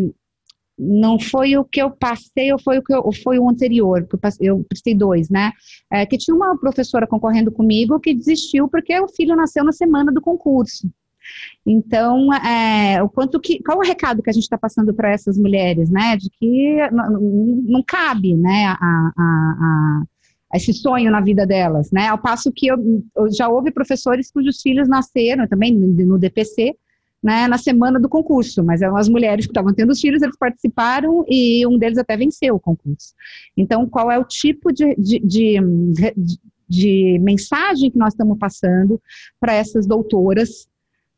não 0.84 1.20
foi 1.20 1.56
o 1.56 1.64
que 1.64 1.80
eu 1.80 1.92
passei 1.92 2.52
ou 2.52 2.60
foi 2.60 2.80
o 2.80 2.84
que 2.84 2.92
eu, 2.92 3.08
foi 3.24 3.38
o 3.38 3.48
anterior, 3.48 4.04
que 4.08 4.16
eu, 4.16 4.20
passei, 4.20 4.50
eu 4.50 4.66
prestei 4.68 4.96
dois, 4.96 5.30
né? 5.30 5.52
É, 5.92 6.08
que 6.08 6.18
tinha 6.18 6.36
uma 6.36 6.58
professora 6.58 7.06
concorrendo 7.06 7.52
comigo 7.52 8.00
que 8.00 8.16
desistiu 8.16 8.68
porque 8.68 9.00
o 9.00 9.08
filho 9.08 9.36
nasceu 9.36 9.64
na 9.64 9.72
semana 9.72 10.12
do 10.12 10.20
concurso. 10.20 10.90
Então, 11.64 12.34
é, 12.34 13.02
o 13.04 13.08
quanto 13.08 13.40
que, 13.40 13.62
qual 13.62 13.78
o 13.78 13.84
recado 13.84 14.24
que 14.24 14.30
a 14.32 14.34
gente 14.34 14.44
está 14.44 14.58
passando 14.58 14.92
para 14.92 15.12
essas 15.12 15.38
mulheres, 15.38 15.92
né? 15.92 16.18
De 16.18 16.30
que 16.32 16.90
não, 16.92 17.22
não 17.64 17.84
cabe, 17.84 18.36
né? 18.36 18.66
A, 18.66 19.12
a, 19.18 20.04
a, 20.52 20.58
esse 20.58 20.74
sonho 20.74 21.12
na 21.12 21.22
vida 21.22 21.46
delas, 21.46 21.92
né? 21.92 22.08
Ao 22.08 22.18
passo 22.18 22.52
que 22.52 22.66
eu, 22.68 23.04
eu 23.16 23.32
já 23.32 23.48
houve 23.48 23.72
professores 23.72 24.32
cujos 24.32 24.62
filhos 24.62 24.90
nasceram 24.90 25.48
também 25.48 25.72
no 25.72 26.18
DPC 26.18 26.76
né, 27.22 27.48
na 27.48 27.58
semana 27.58 28.00
do 28.00 28.10
concurso, 28.10 28.64
mas 28.64 28.82
eram 28.82 28.98
as 28.98 29.08
mulheres 29.08 29.46
que 29.46 29.52
estavam 29.52 29.74
tendo 29.74 29.92
os 29.92 30.02
filhos, 30.02 30.22
eles 30.22 30.38
participaram 30.38 31.24
e 31.28 31.66
um 31.68 31.78
deles 31.78 31.98
até 31.98 32.18
venceu 32.18 32.56
o 32.56 32.60
concurso. 32.60 33.14
Então, 33.56 33.88
qual 33.88 34.12
é 34.12 34.18
o 34.18 34.24
tipo 34.24 34.72
de, 34.72 34.96
de, 34.96 35.20
de, 35.20 35.60
de 36.68 37.20
mensagem 37.20 37.92
que 37.92 37.98
nós 37.98 38.14
estamos 38.14 38.38
passando 38.40 39.00
para 39.40 39.54
essas 39.54 39.86
doutoras, 39.86 40.68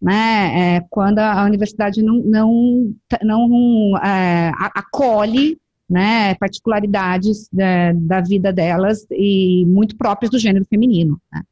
né, 0.01 0.75
é, 0.75 0.85
quando 0.89 1.19
a 1.19 1.45
universidade 1.45 2.03
não, 2.03 2.17
não, 2.17 2.93
não 3.23 3.97
é, 4.03 4.51
acolhe 4.57 5.57
né, 5.89 6.35
particularidades 6.35 7.47
da, 7.51 7.93
da, 7.93 8.21
vida 8.21 8.51
delas 8.51 9.05
e 9.11 9.65
muito 9.67 9.95
próprias 9.95 10.31
do 10.31 10.39
gênero 10.39 10.65
feminino. 10.65 11.21
Né. 11.31 11.43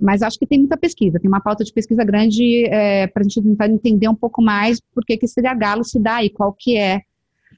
Mas 0.00 0.22
acho 0.22 0.38
que 0.38 0.46
tem 0.46 0.58
muita 0.58 0.76
pesquisa, 0.76 1.18
tem 1.18 1.28
uma 1.28 1.40
pauta 1.40 1.64
de 1.64 1.72
pesquisa 1.72 2.04
grande 2.04 2.64
é, 2.66 3.06
para 3.08 3.20
a 3.20 3.24
gente 3.24 3.42
tentar 3.42 3.68
entender 3.68 4.08
um 4.08 4.14
pouco 4.14 4.40
mais 4.40 4.80
por 4.94 5.04
que, 5.04 5.16
que 5.16 5.26
esse 5.26 5.40
galo 5.40 5.84
se 5.84 5.98
dá 5.98 6.22
e 6.22 6.30
qual 6.30 6.52
que 6.52 6.76
é, 6.76 7.02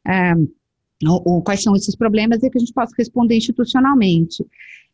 é 0.07 0.35
o, 1.05 1.39
o, 1.39 1.43
quais 1.43 1.63
são 1.63 1.75
esses 1.77 1.95
problemas 1.95 2.43
e 2.43 2.51
que 2.51 2.59
a 2.59 2.61
gente 2.61 2.73
possa 2.73 2.95
responder 2.97 3.37
institucionalmente. 3.37 4.45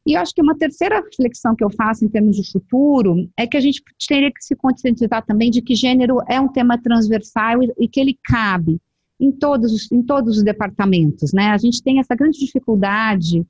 E 0.06 0.14
eu 0.14 0.20
acho 0.20 0.32
que 0.32 0.42
uma 0.42 0.56
terceira 0.56 1.00
reflexão 1.00 1.56
que 1.56 1.64
eu 1.64 1.70
faço 1.70 2.04
em 2.04 2.08
termos 2.08 2.36
de 2.36 2.50
futuro 2.50 3.28
é 3.36 3.46
que 3.46 3.56
a 3.56 3.60
gente 3.60 3.82
teria 4.08 4.30
que 4.30 4.44
se 4.44 4.54
conscientizar 4.54 5.24
também 5.24 5.50
de 5.50 5.60
que 5.60 5.74
gênero 5.74 6.18
é 6.28 6.40
um 6.40 6.48
tema 6.48 6.80
transversal 6.80 7.62
e, 7.62 7.72
e 7.78 7.88
que 7.88 7.98
ele 7.98 8.16
cabe 8.24 8.80
em 9.18 9.32
todos, 9.32 9.72
os, 9.72 9.90
em 9.90 10.02
todos 10.02 10.38
os 10.38 10.44
departamentos, 10.44 11.32
né? 11.32 11.48
A 11.48 11.58
gente 11.58 11.82
tem 11.82 11.98
essa 11.98 12.14
grande 12.14 12.38
dificuldade 12.38 13.44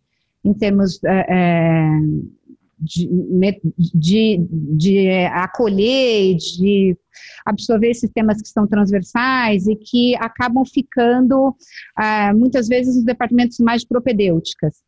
em 0.45 0.55
termos 0.55 1.03
é, 1.05 1.27
é 1.29 1.91
de, 2.79 3.09
de, 3.95 4.47
de 4.51 5.09
acolher, 5.33 6.37
de 6.37 6.97
absorver 7.45 7.95
sistemas 7.95 8.41
que 8.41 8.49
são 8.49 8.67
transversais 8.67 9.67
e 9.67 9.77
que 9.77 10.15
acabam 10.17 10.65
ficando, 10.65 11.55
ah, 11.97 12.33
muitas 12.35 12.69
vezes, 12.69 12.97
nos 12.97 13.05
departamentos 13.05 13.59
mais 13.59 13.85
propedêuticas. 13.85 14.85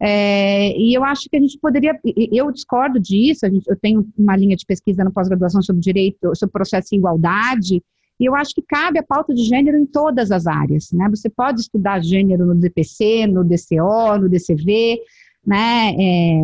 É, 0.00 0.76
e 0.78 0.94
eu 0.94 1.04
acho 1.04 1.28
que 1.28 1.36
a 1.36 1.40
gente 1.40 1.58
poderia, 1.58 1.98
eu 2.32 2.50
discordo 2.52 3.00
disso, 3.00 3.46
gente, 3.46 3.68
eu 3.68 3.76
tenho 3.76 4.06
uma 4.16 4.36
linha 4.36 4.56
de 4.56 4.64
pesquisa 4.64 5.02
na 5.02 5.10
pós-graduação 5.10 5.62
sobre 5.62 5.80
direito, 5.80 6.34
sobre 6.36 6.52
processo 6.52 6.88
de 6.90 6.96
igualdade, 6.96 7.82
e 8.20 8.24
eu 8.24 8.36
acho 8.36 8.54
que 8.54 8.62
cabe 8.62 8.98
a 8.98 9.02
pauta 9.02 9.34
de 9.34 9.42
gênero 9.42 9.76
em 9.76 9.86
todas 9.86 10.30
as 10.30 10.46
áreas, 10.46 10.92
né? 10.92 11.08
Você 11.10 11.28
pode 11.28 11.62
estudar 11.62 12.02
gênero 12.02 12.46
no 12.46 12.54
DPC, 12.54 13.26
no 13.26 13.42
DCO, 13.42 14.18
no 14.20 14.28
DCV, 14.28 15.00
né? 15.46 15.90
É, 15.98 16.40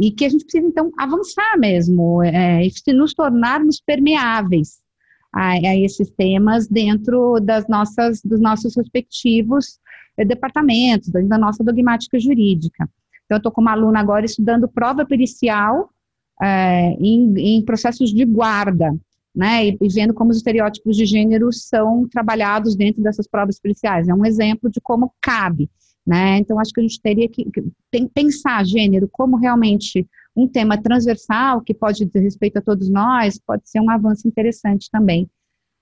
e 0.00 0.10
que 0.10 0.24
a 0.24 0.28
gente 0.28 0.44
precisa, 0.44 0.66
então, 0.66 0.90
avançar 0.98 1.58
mesmo, 1.58 2.22
é, 2.22 2.62
e 2.64 2.92
nos 2.92 3.14
tornarmos 3.14 3.80
permeáveis 3.80 4.80
a, 5.32 5.52
a, 5.52 5.76
esses 5.76 6.10
temas 6.10 6.66
dentro 6.66 7.38
das 7.40 7.66
nossas, 7.68 8.20
dos 8.22 8.40
nossos 8.40 8.76
respectivos 8.76 9.78
é, 10.16 10.24
departamentos, 10.24 11.10
da 11.10 11.38
nossa 11.38 11.64
dogmática 11.64 12.18
jurídica. 12.18 12.88
Então, 13.24 13.36
eu 13.36 13.38
estou 13.38 13.52
como 13.52 13.68
aluna 13.68 14.00
agora 14.00 14.26
estudando 14.26 14.68
prova 14.68 15.06
pericial 15.06 15.90
é, 16.42 16.96
em, 17.00 17.34
em 17.38 17.64
processos 17.64 18.12
de 18.12 18.24
guarda, 18.24 18.94
né, 19.34 19.68
e, 19.68 19.78
e, 19.80 19.88
vendo 19.88 20.12
como 20.12 20.30
os 20.30 20.36
estereótipos 20.36 20.94
de 20.94 21.06
gênero 21.06 21.50
são 21.52 22.06
trabalhados 22.08 22.76
dentro 22.76 23.02
dessas 23.02 23.26
provas 23.26 23.58
periciais. 23.58 24.08
É 24.08 24.14
um 24.14 24.26
exemplo 24.26 24.70
de 24.70 24.80
como 24.80 25.14
cabe. 25.20 25.70
Né? 26.06 26.38
Então, 26.38 26.58
acho 26.58 26.72
que 26.72 26.80
a 26.80 26.82
gente 26.82 27.00
teria 27.00 27.28
que 27.28 27.46
pensar 28.12 28.64
gênero 28.66 29.08
como 29.10 29.36
realmente 29.36 30.06
um 30.36 30.48
tema 30.48 30.80
transversal 30.80 31.60
que 31.60 31.74
pode 31.74 32.04
dizer 32.04 32.20
respeito 32.20 32.58
a 32.58 32.62
todos 32.62 32.88
nós, 32.88 33.38
pode 33.38 33.68
ser 33.68 33.80
um 33.80 33.90
avanço 33.90 34.26
interessante 34.26 34.90
também, 34.90 35.28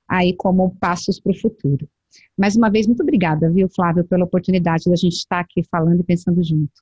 aí 0.09 0.35
como 0.35 0.77
passos 0.79 1.19
para 1.19 1.33
o 1.33 1.39
futuro. 1.39 1.89
Mais 2.37 2.57
uma 2.57 2.69
vez, 2.69 2.87
muito 2.87 3.03
obrigada, 3.03 3.51
viu, 3.51 3.69
Flávio, 3.69 4.05
pela 4.05 4.25
oportunidade 4.25 4.91
da 4.91 4.97
gente 4.97 5.15
estar 5.15 5.41
aqui 5.41 5.63
falando 5.71 6.01
e 6.01 6.05
pensando 6.05 6.43
junto. 6.43 6.73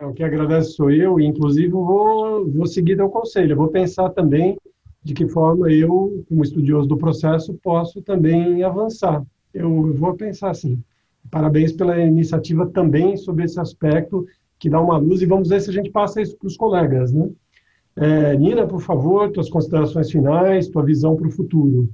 O 0.00 0.12
que 0.12 0.22
agradeço 0.22 0.74
sou 0.74 0.90
eu, 0.90 1.18
e 1.18 1.26
inclusive 1.26 1.68
vou, 1.70 2.48
vou 2.48 2.66
seguir 2.66 2.96
teu 2.96 3.08
conselho, 3.08 3.56
vou 3.56 3.68
pensar 3.68 4.10
também 4.10 4.56
de 5.02 5.12
que 5.12 5.26
forma 5.26 5.72
eu, 5.72 6.24
como 6.28 6.42
estudioso 6.42 6.88
do 6.88 6.96
processo, 6.96 7.54
posso 7.54 8.00
também 8.00 8.62
avançar. 8.62 9.24
Eu 9.52 9.92
vou 9.94 10.14
pensar 10.14 10.50
assim. 10.50 10.80
Parabéns 11.30 11.72
pela 11.72 11.98
iniciativa 12.00 12.66
também 12.66 13.16
sobre 13.16 13.44
esse 13.44 13.60
aspecto 13.60 14.26
que 14.58 14.70
dá 14.70 14.80
uma 14.80 14.96
luz 14.96 15.22
e 15.22 15.26
vamos 15.26 15.48
ver 15.48 15.60
se 15.60 15.70
a 15.70 15.72
gente 15.72 15.90
passa 15.90 16.20
isso 16.20 16.36
para 16.36 16.48
os 16.48 16.56
colegas, 16.56 17.12
né? 17.12 17.28
É, 17.96 18.36
Nina, 18.36 18.66
por 18.66 18.80
favor, 18.80 19.30
tuas 19.30 19.50
considerações 19.50 20.10
finais, 20.10 20.68
tua 20.68 20.84
visão 20.84 21.16
para 21.16 21.28
o 21.28 21.32
futuro. 21.32 21.88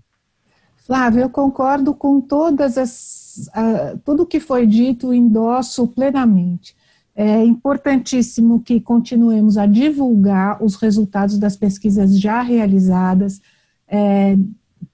Flávio, 0.77 1.23
eu 1.23 1.31
concordo 1.31 1.95
com 1.95 2.21
todas 2.21 2.77
as, 2.77 3.49
uh, 3.49 3.99
tudo 4.05 4.27
que 4.27 4.39
foi 4.39 4.67
dito, 4.67 5.15
endosso 5.15 5.89
plenamente. 5.89 6.77
É 7.17 7.43
importantíssimo 7.43 8.61
que 8.61 8.81
continuemos 8.81 9.57
a 9.57 9.65
divulgar 9.65 10.63
os 10.63 10.75
resultados 10.77 11.39
das 11.39 11.57
pesquisas 11.57 12.19
já 12.19 12.43
realizadas, 12.43 13.41
é, 13.89 14.37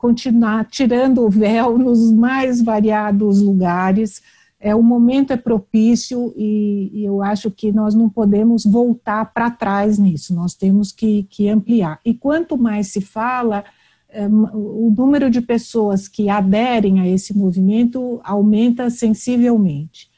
continuar 0.00 0.64
tirando 0.64 1.18
o 1.26 1.28
véu 1.28 1.76
nos 1.76 2.10
mais 2.10 2.62
variados 2.62 3.42
lugares. 3.42 4.22
É, 4.58 4.74
o 4.74 4.82
momento 4.82 5.30
é 5.30 5.36
propício 5.36 6.32
e, 6.38 6.90
e 6.94 7.04
eu 7.04 7.22
acho 7.22 7.50
que 7.50 7.70
nós 7.70 7.94
não 7.94 8.08
podemos 8.08 8.64
voltar 8.64 9.26
para 9.26 9.50
trás 9.50 9.98
nisso, 9.98 10.34
nós 10.34 10.54
temos 10.54 10.90
que, 10.90 11.24
que 11.24 11.50
ampliar. 11.50 12.00
E 12.02 12.14
quanto 12.14 12.56
mais 12.56 12.86
se 12.86 13.02
fala, 13.02 13.62
é, 14.08 14.26
o 14.26 14.92
número 14.96 15.30
de 15.30 15.42
pessoas 15.42 16.08
que 16.08 16.30
aderem 16.30 17.00
a 17.00 17.06
esse 17.06 17.36
movimento 17.36 18.20
aumenta 18.24 18.88
sensivelmente. 18.88 20.08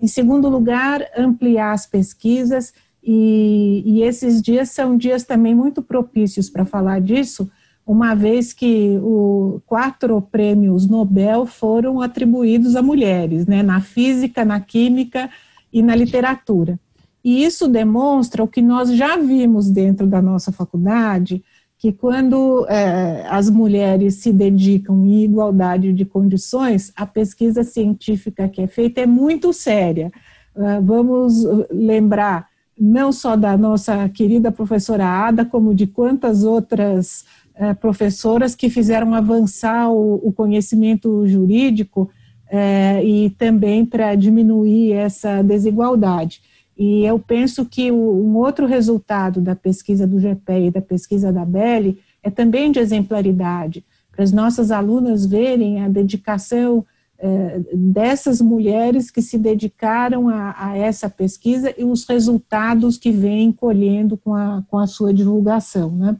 Em 0.00 0.06
segundo 0.06 0.48
lugar, 0.48 1.02
ampliar 1.16 1.72
as 1.72 1.84
pesquisas, 1.84 2.72
e, 3.02 3.82
e 3.84 4.02
esses 4.02 4.40
dias 4.40 4.70
são 4.70 4.96
dias 4.96 5.24
também 5.24 5.54
muito 5.54 5.82
propícios 5.82 6.48
para 6.48 6.64
falar 6.64 7.00
disso, 7.00 7.50
uma 7.88 8.14
vez 8.14 8.52
que 8.52 8.98
o, 9.02 9.62
quatro 9.64 10.20
prêmios 10.20 10.86
Nobel 10.86 11.46
foram 11.46 12.02
atribuídos 12.02 12.76
a 12.76 12.82
mulheres, 12.82 13.46
né, 13.46 13.62
na 13.62 13.80
física, 13.80 14.44
na 14.44 14.60
química 14.60 15.30
e 15.72 15.80
na 15.80 15.96
literatura. 15.96 16.78
E 17.24 17.42
isso 17.42 17.66
demonstra 17.66 18.44
o 18.44 18.46
que 18.46 18.60
nós 18.60 18.94
já 18.94 19.16
vimos 19.16 19.70
dentro 19.70 20.06
da 20.06 20.20
nossa 20.20 20.52
faculdade, 20.52 21.42
que 21.78 21.90
quando 21.90 22.66
é, 22.68 23.26
as 23.30 23.48
mulheres 23.48 24.16
se 24.16 24.34
dedicam 24.34 25.06
em 25.06 25.24
igualdade 25.24 25.90
de 25.94 26.04
condições, 26.04 26.92
a 26.94 27.06
pesquisa 27.06 27.64
científica 27.64 28.50
que 28.50 28.60
é 28.60 28.66
feita 28.66 29.00
é 29.00 29.06
muito 29.06 29.50
séria. 29.54 30.12
Uh, 30.54 30.82
vamos 30.82 31.42
lembrar 31.70 32.48
não 32.78 33.12
só 33.12 33.34
da 33.34 33.56
nossa 33.56 34.08
querida 34.10 34.52
professora 34.52 35.06
Ada, 35.06 35.44
como 35.44 35.74
de 35.74 35.86
quantas 35.86 36.44
outras 36.44 37.24
uh, 37.58 37.74
professoras 37.76 38.54
que 38.54 38.70
fizeram 38.70 39.14
avançar 39.14 39.90
o, 39.90 40.14
o 40.26 40.32
conhecimento 40.32 41.26
jurídico 41.26 42.10
uh, 42.50 43.04
e 43.04 43.30
também 43.30 43.84
para 43.84 44.14
diminuir 44.14 44.92
essa 44.92 45.42
desigualdade. 45.42 46.40
E 46.78 47.04
eu 47.04 47.18
penso 47.18 47.66
que 47.66 47.90
um 47.90 48.36
outro 48.36 48.64
resultado 48.64 49.40
da 49.40 49.56
pesquisa 49.56 50.06
do 50.06 50.18
GPE 50.18 50.66
e 50.66 50.70
da 50.70 50.80
pesquisa 50.80 51.32
da 51.32 51.44
Belli 51.44 51.98
é 52.22 52.30
também 52.30 52.70
de 52.70 52.78
exemplaridade, 52.78 53.84
para 54.12 54.22
as 54.22 54.30
nossas 54.30 54.70
alunas 54.70 55.26
verem 55.26 55.82
a 55.82 55.88
dedicação 55.88 56.84
eh, 57.20 57.60
dessas 57.74 58.40
mulheres 58.40 59.10
que 59.10 59.20
se 59.20 59.36
dedicaram 59.36 60.28
a, 60.28 60.54
a, 60.56 60.78
essa 60.78 61.10
pesquisa 61.10 61.74
e 61.76 61.82
os 61.82 62.06
resultados 62.06 62.96
que 62.96 63.10
vêm 63.10 63.50
colhendo 63.50 64.16
com 64.16 64.32
a, 64.34 64.62
com 64.68 64.78
a 64.78 64.86
sua 64.86 65.12
divulgação, 65.12 65.90
né? 65.90 66.16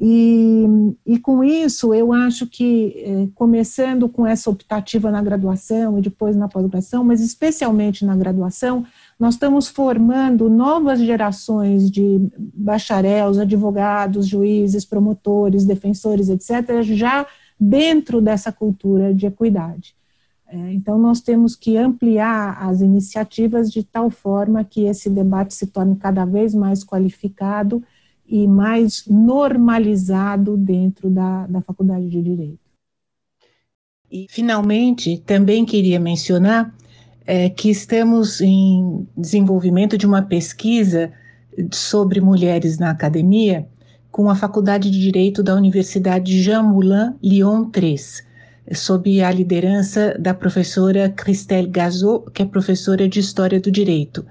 E, 0.00 0.64
e 1.04 1.18
com 1.18 1.42
isso, 1.42 1.92
eu 1.92 2.12
acho 2.12 2.46
que, 2.46 2.94
eh, 3.04 3.28
começando 3.34 4.08
com 4.08 4.24
essa 4.24 4.48
optativa 4.48 5.10
na 5.10 5.20
graduação 5.20 5.98
e 5.98 6.02
depois 6.02 6.36
na 6.36 6.46
pós-graduação, 6.46 7.02
mas 7.02 7.20
especialmente 7.20 8.04
na 8.04 8.14
graduação, 8.14 8.84
nós 9.18 9.34
estamos 9.34 9.66
formando 9.66 10.48
novas 10.48 11.00
gerações 11.00 11.90
de 11.90 12.20
bacharéis, 12.54 13.38
advogados, 13.38 14.28
juízes, 14.28 14.84
promotores, 14.84 15.64
defensores, 15.64 16.28
etc., 16.28 16.82
já 16.82 17.26
dentro 17.58 18.20
dessa 18.20 18.52
cultura 18.52 19.12
de 19.12 19.26
equidade. 19.26 19.96
É, 20.46 20.72
então, 20.74 20.96
nós 20.96 21.20
temos 21.20 21.56
que 21.56 21.76
ampliar 21.76 22.56
as 22.62 22.80
iniciativas 22.80 23.68
de 23.68 23.82
tal 23.82 24.10
forma 24.10 24.62
que 24.62 24.84
esse 24.84 25.10
debate 25.10 25.54
se 25.54 25.66
torne 25.66 25.96
cada 25.96 26.24
vez 26.24 26.54
mais 26.54 26.84
qualificado 26.84 27.82
e 28.28 28.46
mais 28.46 29.04
normalizado 29.06 30.56
dentro 30.56 31.08
da, 31.08 31.46
da 31.46 31.62
Faculdade 31.62 32.08
de 32.08 32.22
Direito. 32.22 32.68
E, 34.10 34.26
finalmente, 34.28 35.18
também 35.26 35.64
queria 35.64 35.98
mencionar 35.98 36.74
é, 37.26 37.48
que 37.48 37.70
estamos 37.70 38.40
em 38.40 39.06
desenvolvimento 39.16 39.98
de 39.98 40.06
uma 40.06 40.22
pesquisa 40.22 41.12
sobre 41.72 42.20
mulheres 42.20 42.78
na 42.78 42.90
academia 42.90 43.66
com 44.10 44.30
a 44.30 44.34
Faculdade 44.34 44.90
de 44.90 44.98
Direito 44.98 45.42
da 45.42 45.54
Universidade 45.54 46.42
Jean 46.42 46.62
Moulin 46.62 47.14
Lyon 47.22 47.66
3, 47.70 48.24
sob 48.74 49.22
a 49.22 49.30
liderança 49.30 50.16
da 50.18 50.32
professora 50.34 51.10
Christelle 51.10 51.68
Gazot, 51.68 52.30
que 52.32 52.42
é 52.42 52.46
professora 52.46 53.08
de 53.08 53.20
História 53.20 53.60
do 53.60 53.70
Direito. 53.70 54.24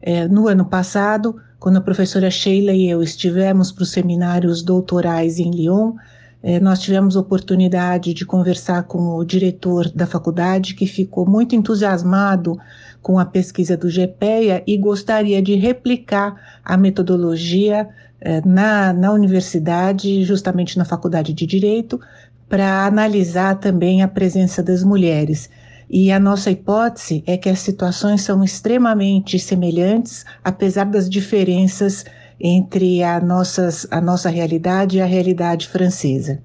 É, 0.00 0.26
no 0.26 0.48
ano 0.48 0.64
passado, 0.64 1.36
quando 1.58 1.76
a 1.76 1.80
professora 1.80 2.30
Sheila 2.30 2.72
e 2.72 2.88
eu 2.88 3.02
estivemos 3.02 3.72
para 3.72 3.82
os 3.82 3.90
seminários 3.90 4.62
doutorais 4.62 5.38
em 5.38 5.50
Lyon, 5.50 5.94
é, 6.40 6.60
nós 6.60 6.78
tivemos 6.78 7.16
oportunidade 7.16 8.14
de 8.14 8.24
conversar 8.24 8.84
com 8.84 9.16
o 9.16 9.24
diretor 9.24 9.90
da 9.90 10.06
faculdade, 10.06 10.74
que 10.74 10.86
ficou 10.86 11.26
muito 11.26 11.56
entusiasmado 11.56 12.56
com 13.02 13.18
a 13.18 13.24
pesquisa 13.24 13.76
do 13.76 13.88
GPEA 13.88 14.62
e 14.66 14.76
gostaria 14.76 15.42
de 15.42 15.56
replicar 15.56 16.60
a 16.64 16.76
metodologia 16.76 17.88
é, 18.20 18.40
na, 18.46 18.92
na 18.92 19.12
universidade, 19.12 20.24
justamente 20.24 20.78
na 20.78 20.84
faculdade 20.84 21.32
de 21.32 21.44
Direito, 21.44 22.00
para 22.48 22.86
analisar 22.86 23.56
também 23.56 24.02
a 24.02 24.08
presença 24.08 24.62
das 24.62 24.84
mulheres. 24.84 25.50
E 25.90 26.12
a 26.12 26.20
nossa 26.20 26.50
hipótese 26.50 27.24
é 27.26 27.36
que 27.38 27.48
as 27.48 27.60
situações 27.60 28.20
são 28.20 28.44
extremamente 28.44 29.38
semelhantes, 29.38 30.24
apesar 30.44 30.84
das 30.84 31.08
diferenças 31.08 32.04
entre 32.38 33.02
a, 33.02 33.20
nossas, 33.20 33.86
a 33.90 34.00
nossa 34.00 34.28
realidade 34.28 34.98
e 34.98 35.00
a 35.00 35.06
realidade 35.06 35.66
francesa. 35.66 36.42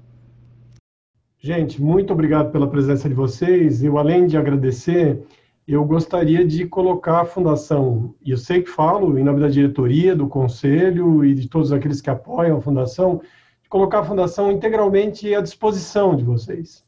Gente, 1.38 1.80
muito 1.80 2.10
obrigado 2.12 2.50
pela 2.50 2.66
presença 2.66 3.06
de 3.06 3.14
vocês. 3.14 3.84
Eu, 3.84 3.98
além 3.98 4.26
de 4.26 4.38
agradecer, 4.38 5.22
eu 5.68 5.84
gostaria 5.84 6.42
de 6.46 6.66
colocar 6.66 7.20
a 7.20 7.24
Fundação, 7.26 8.14
e 8.24 8.30
eu 8.30 8.38
sei 8.38 8.62
que 8.62 8.70
falo 8.70 9.18
em 9.18 9.22
nome 9.22 9.40
da 9.40 9.48
diretoria, 9.48 10.16
do 10.16 10.26
conselho 10.26 11.22
e 11.22 11.34
de 11.34 11.46
todos 11.46 11.70
aqueles 11.70 12.00
que 12.00 12.08
apoiam 12.08 12.56
a 12.56 12.60
Fundação, 12.62 13.20
de 13.62 13.68
colocar 13.68 14.00
a 14.00 14.04
Fundação 14.04 14.50
integralmente 14.50 15.34
à 15.34 15.42
disposição 15.42 16.16
de 16.16 16.24
vocês. 16.24 16.82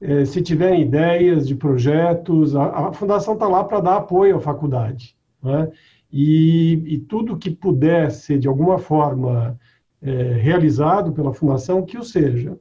É, 0.00 0.24
se 0.24 0.40
tiverem 0.42 0.82
ideias 0.82 1.46
de 1.46 1.54
projetos, 1.54 2.54
a, 2.54 2.88
a 2.88 2.92
Fundação 2.92 3.34
está 3.34 3.48
lá 3.48 3.64
para 3.64 3.80
dar 3.80 3.96
apoio 3.96 4.36
à 4.36 4.40
faculdade. 4.40 5.16
Né? 5.42 5.70
e, 6.12 6.94
e 6.94 6.98
tudo 6.98 7.36
que 7.36 7.50
puder 7.50 8.10
ser 8.10 8.38
de 8.38 8.48
alguma 8.48 8.78
forma 8.78 9.58
é, 10.00 10.12
realizado 10.32 11.12
pela 11.12 11.34
fundação, 11.34 11.84
que 11.84 11.98
o 11.98 12.02
seja. 12.02 12.56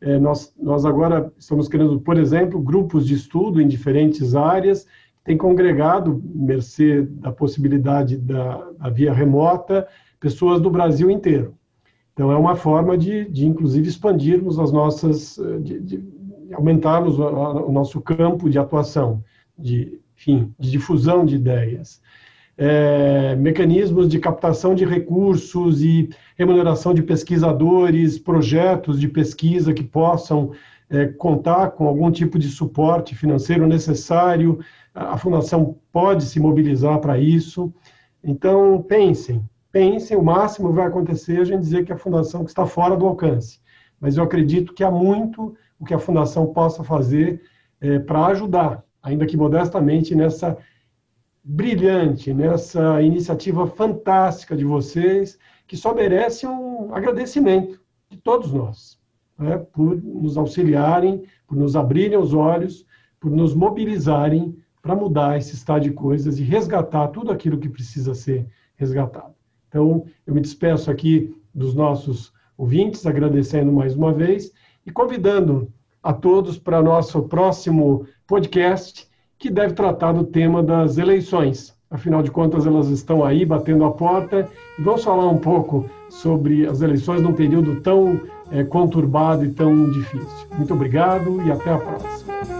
É, 0.00 0.18
nós, 0.18 0.54
nós 0.60 0.84
agora 0.84 1.32
estamos 1.38 1.68
criando, 1.68 2.00
por 2.00 2.16
exemplo, 2.16 2.60
grupos 2.60 3.06
de 3.06 3.14
estudo 3.14 3.60
em 3.60 3.68
diferentes 3.68 4.34
áreas, 4.34 4.86
tem 5.24 5.36
congregado, 5.36 6.22
mercê 6.34 7.02
da 7.02 7.30
possibilidade 7.30 8.16
da, 8.16 8.70
da 8.78 8.90
via 8.90 9.12
remota, 9.12 9.86
pessoas 10.18 10.60
do 10.60 10.70
Brasil 10.70 11.10
inteiro. 11.10 11.54
Então, 12.14 12.32
é 12.32 12.36
uma 12.36 12.56
forma 12.56 12.96
de, 12.96 13.28
de 13.28 13.46
inclusive, 13.46 13.88
expandirmos 13.88 14.58
as 14.58 14.72
nossas, 14.72 15.38
de, 15.62 15.80
de 15.80 16.04
aumentarmos 16.52 17.18
o, 17.18 17.70
nosso 17.70 18.00
campo 18.00 18.48
de 18.48 18.58
atuação, 18.58 19.22
de, 19.58 20.00
enfim, 20.16 20.52
de 20.58 20.70
difusão 20.70 21.24
de 21.24 21.36
ideias 21.36 22.00
é, 22.58 23.36
mecanismos 23.36 24.08
de 24.08 24.18
captação 24.18 24.74
de 24.74 24.84
recursos 24.84 25.80
e 25.80 26.10
remuneração 26.36 26.92
de 26.92 27.04
pesquisadores, 27.04 28.18
projetos 28.18 28.98
de 28.98 29.06
pesquisa 29.06 29.72
que 29.72 29.84
possam 29.84 30.50
é, 30.90 31.06
contar 31.06 31.70
com 31.70 31.86
algum 31.86 32.10
tipo 32.10 32.36
de 32.36 32.48
suporte 32.48 33.14
financeiro 33.14 33.64
necessário. 33.68 34.58
A 34.92 35.16
Fundação 35.16 35.76
pode 35.92 36.24
se 36.24 36.40
mobilizar 36.40 36.98
para 36.98 37.16
isso. 37.16 37.72
Então, 38.24 38.82
pensem, 38.82 39.40
pensem, 39.70 40.16
o 40.16 40.24
máximo 40.24 40.72
vai 40.72 40.88
acontecer 40.88 41.40
a 41.40 41.44
gente 41.44 41.60
dizer 41.60 41.84
que 41.84 41.92
a 41.92 41.96
Fundação 41.96 42.42
está 42.42 42.66
fora 42.66 42.96
do 42.96 43.06
alcance. 43.06 43.60
Mas 44.00 44.16
eu 44.16 44.24
acredito 44.24 44.74
que 44.74 44.82
há 44.82 44.90
muito 44.90 45.54
o 45.78 45.84
que 45.84 45.94
a 45.94 45.98
Fundação 45.98 46.46
possa 46.52 46.82
fazer 46.82 47.42
é, 47.80 47.98
para 47.98 48.26
ajudar, 48.26 48.84
ainda 49.02 49.26
que 49.26 49.36
modestamente, 49.36 50.14
nessa 50.14 50.56
brilhante, 51.42 52.34
nessa 52.34 53.00
iniciativa 53.00 53.66
fantástica 53.66 54.56
de 54.56 54.64
vocês, 54.64 55.38
que 55.66 55.76
só 55.76 55.94
merece 55.94 56.46
um 56.46 56.94
agradecimento 56.94 57.80
de 58.10 58.18
todos 58.18 58.52
nós, 58.52 58.98
né, 59.38 59.56
por 59.72 59.96
nos 60.02 60.36
auxiliarem, 60.36 61.24
por 61.46 61.56
nos 61.56 61.76
abrirem 61.76 62.18
os 62.18 62.34
olhos, 62.34 62.86
por 63.20 63.30
nos 63.30 63.54
mobilizarem 63.54 64.56
para 64.82 64.94
mudar 64.94 65.38
esse 65.38 65.54
estado 65.54 65.82
de 65.82 65.90
coisas 65.90 66.38
e 66.38 66.42
resgatar 66.42 67.08
tudo 67.08 67.32
aquilo 67.32 67.58
que 67.58 67.68
precisa 67.68 68.14
ser 68.14 68.46
resgatado. 68.76 69.34
Então, 69.68 70.06
eu 70.26 70.34
me 70.34 70.40
despeço 70.40 70.90
aqui 70.90 71.36
dos 71.54 71.74
nossos 71.74 72.32
ouvintes, 72.56 73.06
agradecendo 73.06 73.72
mais 73.72 73.94
uma 73.94 74.12
vez 74.12 74.52
e 74.88 74.90
convidando 74.90 75.70
a 76.02 76.14
todos 76.14 76.58
para 76.58 76.80
nosso 76.80 77.22
próximo 77.24 78.06
podcast, 78.26 79.06
que 79.38 79.50
deve 79.50 79.74
tratar 79.74 80.12
do 80.12 80.24
tema 80.24 80.62
das 80.62 80.96
eleições. 80.96 81.76
Afinal 81.90 82.22
de 82.22 82.30
contas, 82.30 82.66
elas 82.66 82.88
estão 82.88 83.22
aí 83.22 83.44
batendo 83.44 83.84
a 83.84 83.90
porta. 83.90 84.48
E 84.78 84.82
vamos 84.82 85.04
falar 85.04 85.28
um 85.28 85.38
pouco 85.38 85.88
sobre 86.08 86.66
as 86.66 86.80
eleições 86.80 87.20
num 87.20 87.34
período 87.34 87.80
tão 87.82 88.20
é, 88.50 88.64
conturbado 88.64 89.44
e 89.44 89.50
tão 89.50 89.90
difícil. 89.90 90.48
Muito 90.56 90.72
obrigado 90.72 91.42
e 91.42 91.52
até 91.52 91.70
a 91.70 91.78
próxima. 91.78 92.57